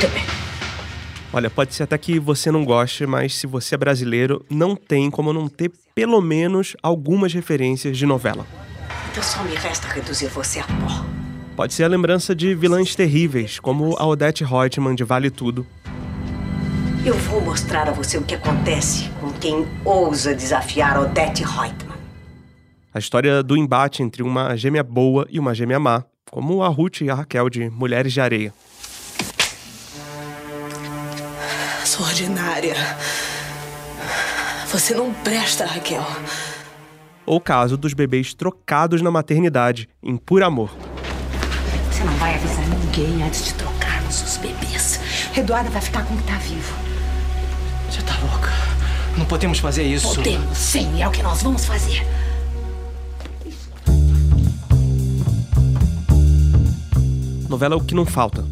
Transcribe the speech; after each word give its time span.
Muito 0.00 0.14
bem. 0.14 0.22
Olha, 1.32 1.50
pode 1.50 1.74
ser 1.74 1.82
até 1.82 1.98
que 1.98 2.20
você 2.20 2.52
não 2.52 2.64
goste, 2.64 3.04
mas 3.04 3.34
se 3.34 3.48
você 3.48 3.74
é 3.74 3.78
brasileiro, 3.78 4.46
não 4.48 4.76
tem 4.76 5.10
como 5.10 5.32
não 5.32 5.48
ter 5.48 5.72
pelo 5.92 6.20
menos 6.20 6.76
algumas 6.80 7.32
referências 7.32 7.98
de 7.98 8.06
novela. 8.06 8.46
Então 9.10 9.20
só 9.20 9.42
me 9.42 9.56
resta 9.56 9.88
reduzir 9.88 10.28
você 10.28 10.60
a 10.60 10.64
pó. 10.64 11.04
Pode 11.56 11.74
ser 11.74 11.82
a 11.82 11.88
lembrança 11.88 12.32
de 12.32 12.54
vilãs 12.54 12.94
terríveis, 12.94 13.58
como 13.58 13.96
a 13.98 14.06
Odette 14.06 14.44
Reutemann 14.44 14.94
de 14.94 15.02
Vale 15.02 15.32
Tudo. 15.32 15.66
Eu 17.04 17.14
vou 17.14 17.40
mostrar 17.40 17.88
a 17.88 17.92
você 17.92 18.18
o 18.18 18.22
que 18.22 18.36
acontece 18.36 19.10
com 19.20 19.32
quem 19.32 19.66
ousa 19.84 20.32
desafiar 20.32 20.96
Odette 20.96 21.42
Reutemann. 21.42 21.98
A 22.94 23.00
história 23.00 23.42
do 23.42 23.56
embate 23.56 24.04
entre 24.04 24.22
uma 24.22 24.56
gêmea 24.56 24.84
boa 24.84 25.26
e 25.28 25.40
uma 25.40 25.56
gêmea 25.56 25.80
má, 25.80 26.04
como 26.30 26.62
a 26.62 26.68
Ruth 26.68 27.00
e 27.00 27.10
a 27.10 27.16
Raquel 27.16 27.50
de 27.50 27.68
Mulheres 27.68 28.12
de 28.12 28.20
Areia. 28.20 28.54
Sou 31.84 32.04
ordinária. 32.06 32.74
Você 34.70 34.94
não 34.94 35.12
presta, 35.12 35.64
Raquel. 35.64 36.06
Ou 37.24 37.36
o 37.36 37.40
caso 37.40 37.76
dos 37.76 37.94
bebês 37.94 38.34
trocados 38.34 39.02
na 39.02 39.10
maternidade, 39.10 39.88
em 40.02 40.16
Por 40.16 40.42
Amor. 40.42 40.70
Você 41.90 42.04
não 42.04 42.12
vai 42.14 42.34
avisar 42.34 42.66
ninguém 42.68 43.22
antes 43.22 43.44
de 43.46 43.54
trocarmos 43.54 44.22
os 44.22 44.36
bebês. 44.36 45.00
Eduardo 45.36 45.70
vai 45.70 45.80
ficar 45.80 46.04
com 46.04 46.14
o 46.14 46.16
que 46.18 46.24
tá 46.24 46.38
vivo. 46.38 46.74
Você 47.90 48.02
tá 48.02 48.14
louca? 48.20 48.50
Não 49.16 49.26
podemos 49.26 49.58
fazer 49.58 49.82
isso. 49.82 50.14
Podemos, 50.14 50.56
sim. 50.56 51.02
É 51.02 51.08
o 51.08 51.10
que 51.10 51.22
nós 51.22 51.42
vamos 51.42 51.64
fazer. 51.64 52.06
Novela 57.48 57.74
é 57.74 57.78
o 57.78 57.80
que 57.80 57.94
não 57.94 58.04
falta. 58.04 58.44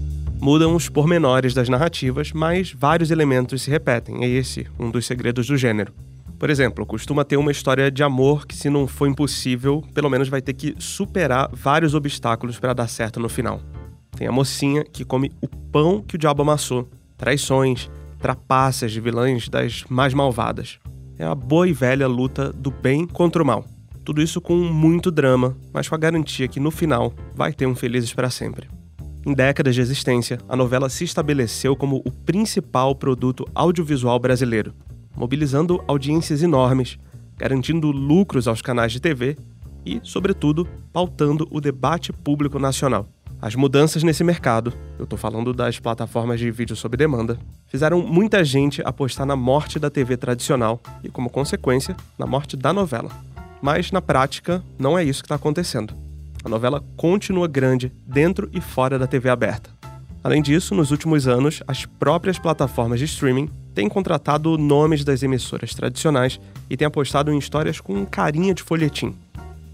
Mudam 0.46 0.76
os 0.76 0.88
pormenores 0.88 1.52
das 1.54 1.68
narrativas, 1.68 2.30
mas 2.32 2.70
vários 2.70 3.10
elementos 3.10 3.62
se 3.62 3.68
repetem. 3.68 4.22
É 4.22 4.28
esse 4.28 4.64
um 4.78 4.92
dos 4.92 5.04
segredos 5.04 5.48
do 5.48 5.56
gênero. 5.56 5.92
Por 6.38 6.48
exemplo, 6.50 6.86
costuma 6.86 7.24
ter 7.24 7.36
uma 7.36 7.50
história 7.50 7.90
de 7.90 8.00
amor 8.04 8.46
que, 8.46 8.54
se 8.54 8.70
não 8.70 8.86
for 8.86 9.08
impossível, 9.08 9.82
pelo 9.92 10.08
menos 10.08 10.28
vai 10.28 10.40
ter 10.40 10.52
que 10.52 10.76
superar 10.78 11.50
vários 11.52 11.94
obstáculos 11.94 12.60
para 12.60 12.72
dar 12.72 12.86
certo 12.86 13.18
no 13.18 13.28
final. 13.28 13.60
Tem 14.16 14.28
a 14.28 14.30
mocinha 14.30 14.84
que 14.84 15.04
come 15.04 15.32
o 15.40 15.48
pão 15.48 16.00
que 16.00 16.14
o 16.14 16.18
diabo 16.18 16.42
amassou, 16.42 16.88
traições, 17.18 17.90
trapaças 18.20 18.92
de 18.92 19.00
vilãs 19.00 19.48
das 19.48 19.82
mais 19.88 20.14
malvadas. 20.14 20.78
É 21.18 21.24
a 21.24 21.34
boa 21.34 21.66
e 21.66 21.72
velha 21.72 22.06
luta 22.06 22.52
do 22.52 22.70
bem 22.70 23.04
contra 23.04 23.42
o 23.42 23.46
mal. 23.46 23.64
Tudo 24.04 24.22
isso 24.22 24.40
com 24.40 24.54
muito 24.54 25.10
drama, 25.10 25.56
mas 25.72 25.88
com 25.88 25.96
a 25.96 25.98
garantia 25.98 26.46
que 26.46 26.60
no 26.60 26.70
final 26.70 27.12
vai 27.34 27.52
ter 27.52 27.66
um 27.66 27.74
Felizes 27.74 28.14
para 28.14 28.30
sempre. 28.30 28.75
Em 29.26 29.34
décadas 29.34 29.74
de 29.74 29.80
existência, 29.80 30.38
a 30.48 30.54
novela 30.54 30.88
se 30.88 31.02
estabeleceu 31.02 31.74
como 31.74 32.00
o 32.04 32.12
principal 32.12 32.94
produto 32.94 33.44
audiovisual 33.56 34.20
brasileiro, 34.20 34.72
mobilizando 35.16 35.82
audiências 35.88 36.44
enormes, 36.44 36.96
garantindo 37.36 37.90
lucros 37.90 38.46
aos 38.46 38.62
canais 38.62 38.92
de 38.92 39.00
TV 39.00 39.36
e, 39.84 39.98
sobretudo, 40.04 40.64
pautando 40.92 41.44
o 41.50 41.60
debate 41.60 42.12
público 42.12 42.60
nacional. 42.60 43.08
As 43.42 43.56
mudanças 43.56 44.04
nesse 44.04 44.22
mercado, 44.22 44.72
eu 44.96 45.02
estou 45.02 45.18
falando 45.18 45.52
das 45.52 45.80
plataformas 45.80 46.38
de 46.38 46.48
vídeo 46.52 46.76
sob 46.76 46.96
demanda, 46.96 47.36
fizeram 47.66 48.00
muita 48.02 48.44
gente 48.44 48.80
apostar 48.84 49.26
na 49.26 49.34
morte 49.34 49.80
da 49.80 49.90
TV 49.90 50.16
tradicional 50.16 50.80
e, 51.02 51.08
como 51.08 51.28
consequência, 51.28 51.96
na 52.16 52.26
morte 52.26 52.56
da 52.56 52.72
novela. 52.72 53.10
Mas, 53.60 53.90
na 53.90 54.00
prática, 54.00 54.62
não 54.78 54.96
é 54.96 55.02
isso 55.02 55.20
que 55.20 55.26
está 55.26 55.34
acontecendo. 55.34 56.05
A 56.46 56.48
novela 56.48 56.80
continua 56.96 57.48
grande 57.48 57.92
dentro 58.06 58.48
e 58.52 58.60
fora 58.60 59.00
da 59.00 59.06
TV 59.08 59.28
aberta. 59.28 59.68
Além 60.22 60.40
disso, 60.40 60.76
nos 60.76 60.92
últimos 60.92 61.26
anos, 61.26 61.60
as 61.66 61.84
próprias 61.84 62.38
plataformas 62.38 63.00
de 63.00 63.04
streaming 63.04 63.50
têm 63.74 63.88
contratado 63.88 64.56
nomes 64.56 65.02
das 65.02 65.24
emissoras 65.24 65.74
tradicionais 65.74 66.38
e 66.70 66.76
têm 66.76 66.86
apostado 66.86 67.32
em 67.32 67.38
histórias 67.38 67.80
com 67.80 68.06
carinha 68.06 68.54
de 68.54 68.62
folhetim. 68.62 69.12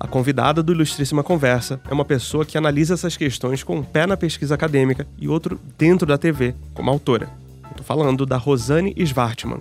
A 0.00 0.08
convidada 0.08 0.62
do 0.62 0.72
Ilustríssima 0.72 1.22
Conversa 1.22 1.78
é 1.90 1.92
uma 1.92 2.06
pessoa 2.06 2.42
que 2.42 2.56
analisa 2.56 2.94
essas 2.94 3.18
questões 3.18 3.62
com 3.62 3.76
um 3.76 3.84
pé 3.84 4.06
na 4.06 4.16
pesquisa 4.16 4.54
acadêmica 4.54 5.06
e 5.18 5.28
outro 5.28 5.60
dentro 5.76 6.06
da 6.06 6.16
TV, 6.16 6.54
como 6.72 6.88
autora. 6.88 7.28
Estou 7.70 7.84
falando 7.84 8.24
da 8.24 8.38
Rosane 8.38 8.94
Svartman. 8.96 9.60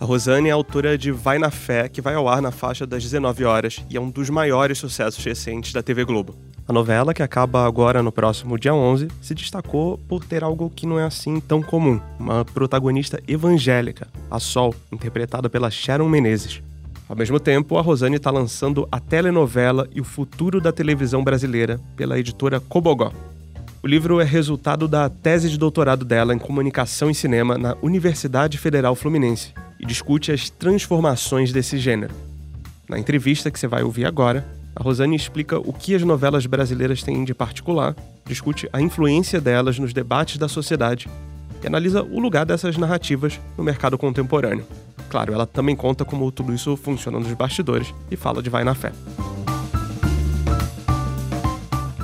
A 0.00 0.04
Rosane 0.04 0.48
é 0.48 0.52
autora 0.52 0.98
de 0.98 1.12
Vai 1.12 1.38
na 1.38 1.52
Fé, 1.52 1.88
que 1.88 2.00
vai 2.00 2.14
ao 2.14 2.28
ar 2.28 2.42
na 2.42 2.50
faixa 2.50 2.84
das 2.84 3.04
19 3.04 3.44
horas 3.44 3.84
e 3.88 3.96
é 3.96 4.00
um 4.00 4.10
dos 4.10 4.28
maiores 4.28 4.78
sucessos 4.78 5.24
recentes 5.24 5.72
da 5.72 5.84
TV 5.84 6.04
Globo. 6.04 6.47
A 6.68 6.72
novela, 6.72 7.14
que 7.14 7.22
acaba 7.22 7.66
agora 7.66 8.02
no 8.02 8.12
próximo 8.12 8.58
dia 8.58 8.74
11, 8.74 9.08
se 9.22 9.34
destacou 9.34 9.96
por 10.06 10.22
ter 10.22 10.44
algo 10.44 10.68
que 10.68 10.86
não 10.86 11.00
é 11.00 11.04
assim 11.04 11.40
tão 11.40 11.62
comum: 11.62 11.98
uma 12.20 12.44
protagonista 12.44 13.18
evangélica, 13.26 14.06
a 14.30 14.38
Sol, 14.38 14.74
interpretada 14.92 15.48
pela 15.48 15.70
Sharon 15.70 16.10
Menezes. 16.10 16.62
Ao 17.08 17.16
mesmo 17.16 17.40
tempo, 17.40 17.78
a 17.78 17.80
Rosane 17.80 18.16
está 18.16 18.30
lançando 18.30 18.86
a 18.92 19.00
telenovela 19.00 19.88
e 19.94 20.00
o 20.02 20.04
futuro 20.04 20.60
da 20.60 20.70
televisão 20.70 21.24
brasileira 21.24 21.80
pela 21.96 22.18
editora 22.18 22.60
Cobogó. 22.60 23.12
O 23.82 23.86
livro 23.86 24.20
é 24.20 24.24
resultado 24.24 24.86
da 24.86 25.08
tese 25.08 25.48
de 25.48 25.56
doutorado 25.56 26.04
dela 26.04 26.34
em 26.34 26.38
comunicação 26.38 27.08
e 27.08 27.14
cinema 27.14 27.56
na 27.56 27.78
Universidade 27.80 28.58
Federal 28.58 28.94
Fluminense 28.94 29.54
e 29.80 29.86
discute 29.86 30.30
as 30.32 30.50
transformações 30.50 31.50
desse 31.50 31.78
gênero. 31.78 32.14
Na 32.86 32.98
entrevista 32.98 33.50
que 33.50 33.58
você 33.58 33.66
vai 33.66 33.82
ouvir 33.82 34.04
agora, 34.04 34.46
a 34.78 34.82
Rosane 34.82 35.16
explica 35.16 35.58
o 35.58 35.72
que 35.72 35.92
as 35.92 36.02
novelas 36.04 36.46
brasileiras 36.46 37.02
têm 37.02 37.24
de 37.24 37.34
particular, 37.34 37.96
discute 38.24 38.68
a 38.72 38.80
influência 38.80 39.40
delas 39.40 39.76
nos 39.76 39.92
debates 39.92 40.38
da 40.38 40.46
sociedade 40.46 41.08
e 41.60 41.66
analisa 41.66 42.04
o 42.04 42.20
lugar 42.20 42.46
dessas 42.46 42.76
narrativas 42.76 43.40
no 43.56 43.64
mercado 43.64 43.98
contemporâneo. 43.98 44.64
Claro, 45.10 45.32
ela 45.32 45.46
também 45.46 45.74
conta 45.74 46.04
como 46.04 46.30
tudo 46.30 46.54
isso 46.54 46.76
funciona 46.76 47.18
nos 47.18 47.32
bastidores 47.32 47.92
e 48.08 48.14
fala 48.14 48.40
de 48.40 48.48
Vai 48.48 48.62
na 48.62 48.74
Fé. 48.74 48.92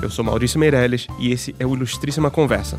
Eu 0.01 0.09
sou 0.09 0.25
Maurício 0.25 0.59
Meirelles 0.59 1.07
e 1.17 1.31
esse 1.31 1.55
é 1.57 1.65
o 1.65 1.73
Ilustríssima 1.73 2.29
Conversa. 2.29 2.77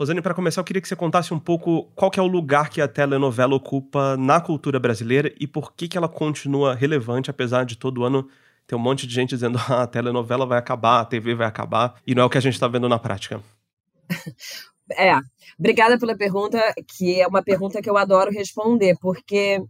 Rosane, 0.00 0.22
para 0.22 0.32
começar, 0.32 0.62
eu 0.62 0.64
queria 0.64 0.80
que 0.80 0.88
você 0.88 0.96
contasse 0.96 1.34
um 1.34 1.38
pouco 1.38 1.84
qual 1.94 2.10
é 2.16 2.22
o 2.22 2.26
lugar 2.26 2.70
que 2.70 2.80
a 2.80 2.88
telenovela 2.88 3.54
ocupa 3.54 4.16
na 4.16 4.40
cultura 4.40 4.80
brasileira 4.80 5.30
e 5.38 5.46
por 5.46 5.74
que, 5.74 5.86
que 5.86 5.98
ela 5.98 6.08
continua 6.08 6.74
relevante, 6.74 7.28
apesar 7.28 7.66
de 7.66 7.76
todo 7.76 8.02
ano 8.02 8.26
ter 8.66 8.74
um 8.74 8.78
monte 8.78 9.06
de 9.06 9.12
gente 9.12 9.28
dizendo 9.28 9.58
ah, 9.68 9.82
a 9.82 9.86
telenovela 9.86 10.46
vai 10.46 10.58
acabar, 10.58 11.00
a 11.00 11.04
TV 11.04 11.34
vai 11.34 11.46
acabar, 11.46 12.00
e 12.06 12.14
não 12.14 12.22
é 12.22 12.24
o 12.24 12.30
que 12.30 12.38
a 12.38 12.40
gente 12.40 12.54
está 12.54 12.66
vendo 12.66 12.88
na 12.88 12.98
prática. 12.98 13.42
É, 14.96 15.12
obrigada 15.56 15.96
pela 15.98 16.16
pergunta, 16.16 16.58
que 16.96 17.20
é 17.20 17.26
uma 17.28 17.44
pergunta 17.44 17.80
que 17.80 17.88
eu 17.88 17.96
adoro 17.96 18.32
responder, 18.32 18.96
porque 19.00 19.62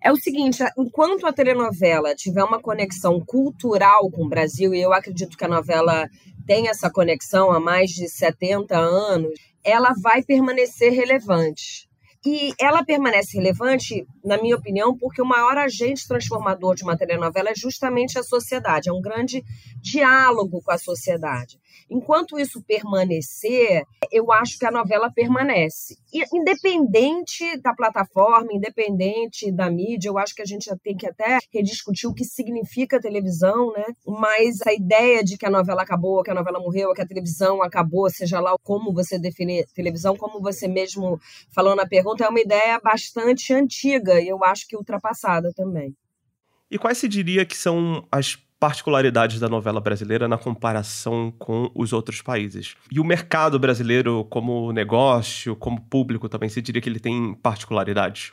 é 0.00 0.12
o 0.12 0.16
seguinte: 0.16 0.62
enquanto 0.78 1.26
a 1.26 1.32
telenovela 1.32 2.14
tiver 2.14 2.44
uma 2.44 2.60
conexão 2.60 3.18
cultural 3.18 4.08
com 4.10 4.24
o 4.24 4.28
Brasil, 4.28 4.72
e 4.72 4.80
eu 4.80 4.92
acredito 4.92 5.36
que 5.36 5.44
a 5.44 5.48
novela 5.48 6.06
tem 6.46 6.68
essa 6.68 6.88
conexão 6.90 7.50
há 7.50 7.58
mais 7.58 7.90
de 7.90 8.08
70 8.08 8.76
anos, 8.76 9.32
ela 9.68 9.94
vai 10.00 10.22
permanecer 10.22 10.92
relevante. 10.92 11.88
E 12.26 12.52
ela 12.58 12.84
permanece 12.84 13.36
relevante, 13.36 14.04
na 14.24 14.40
minha 14.42 14.56
opinião, 14.56 14.96
porque 14.96 15.22
o 15.22 15.26
maior 15.26 15.56
agente 15.56 16.06
transformador 16.06 16.74
de 16.74 16.82
uma 16.82 16.96
telenovela 16.96 17.50
é 17.50 17.54
justamente 17.54 18.18
a 18.18 18.24
sociedade, 18.24 18.88
é 18.88 18.92
um 18.92 19.00
grande 19.00 19.44
diálogo 19.80 20.60
com 20.60 20.70
a 20.72 20.78
sociedade. 20.78 21.60
Enquanto 21.90 22.38
isso 22.38 22.62
permanecer, 22.66 23.82
eu 24.12 24.30
acho 24.32 24.58
que 24.58 24.66
a 24.66 24.70
novela 24.70 25.10
permanece. 25.10 25.96
E, 26.12 26.22
independente 26.34 27.56
da 27.60 27.74
plataforma, 27.74 28.52
independente 28.52 29.50
da 29.50 29.70
mídia, 29.70 30.08
eu 30.08 30.18
acho 30.18 30.34
que 30.34 30.42
a 30.42 30.46
gente 30.46 30.70
tem 30.82 30.96
que 30.96 31.06
até 31.06 31.38
rediscutir 31.52 32.08
o 32.08 32.14
que 32.14 32.24
significa 32.24 33.00
televisão, 33.00 33.72
né? 33.72 33.84
Mas 34.06 34.60
a 34.66 34.72
ideia 34.72 35.22
de 35.24 35.36
que 35.36 35.46
a 35.46 35.50
novela 35.50 35.82
acabou, 35.82 36.22
que 36.22 36.30
a 36.30 36.34
novela 36.34 36.58
morreu, 36.58 36.92
que 36.92 37.02
a 37.02 37.06
televisão 37.06 37.62
acabou, 37.62 38.10
seja 38.10 38.40
lá 38.40 38.54
como 38.62 38.92
você 38.92 39.18
define 39.18 39.64
televisão, 39.74 40.16
como 40.16 40.40
você 40.40 40.68
mesmo 40.68 41.18
falou 41.54 41.74
na 41.74 41.86
pergunta, 41.86 42.24
é 42.24 42.28
uma 42.28 42.40
ideia 42.40 42.80
bastante 42.80 43.52
antiga 43.52 44.20
e 44.20 44.28
eu 44.28 44.42
acho 44.44 44.66
que 44.66 44.76
ultrapassada 44.76 45.52
também. 45.54 45.94
E 46.70 46.78
quais 46.78 46.98
se 46.98 47.08
diria 47.08 47.46
que 47.46 47.56
são 47.56 48.06
as 48.12 48.36
particularidades 48.58 49.38
da 49.38 49.48
novela 49.48 49.80
brasileira 49.80 50.26
na 50.26 50.36
comparação 50.36 51.32
com 51.38 51.70
os 51.74 51.92
outros 51.92 52.20
países. 52.20 52.74
E 52.90 52.98
o 52.98 53.04
mercado 53.04 53.58
brasileiro, 53.58 54.24
como 54.24 54.72
negócio, 54.72 55.54
como 55.54 55.80
público, 55.80 56.28
também 56.28 56.48
se 56.48 56.60
diria 56.60 56.82
que 56.82 56.88
ele 56.88 57.00
tem 57.00 57.34
particularidades? 57.34 58.32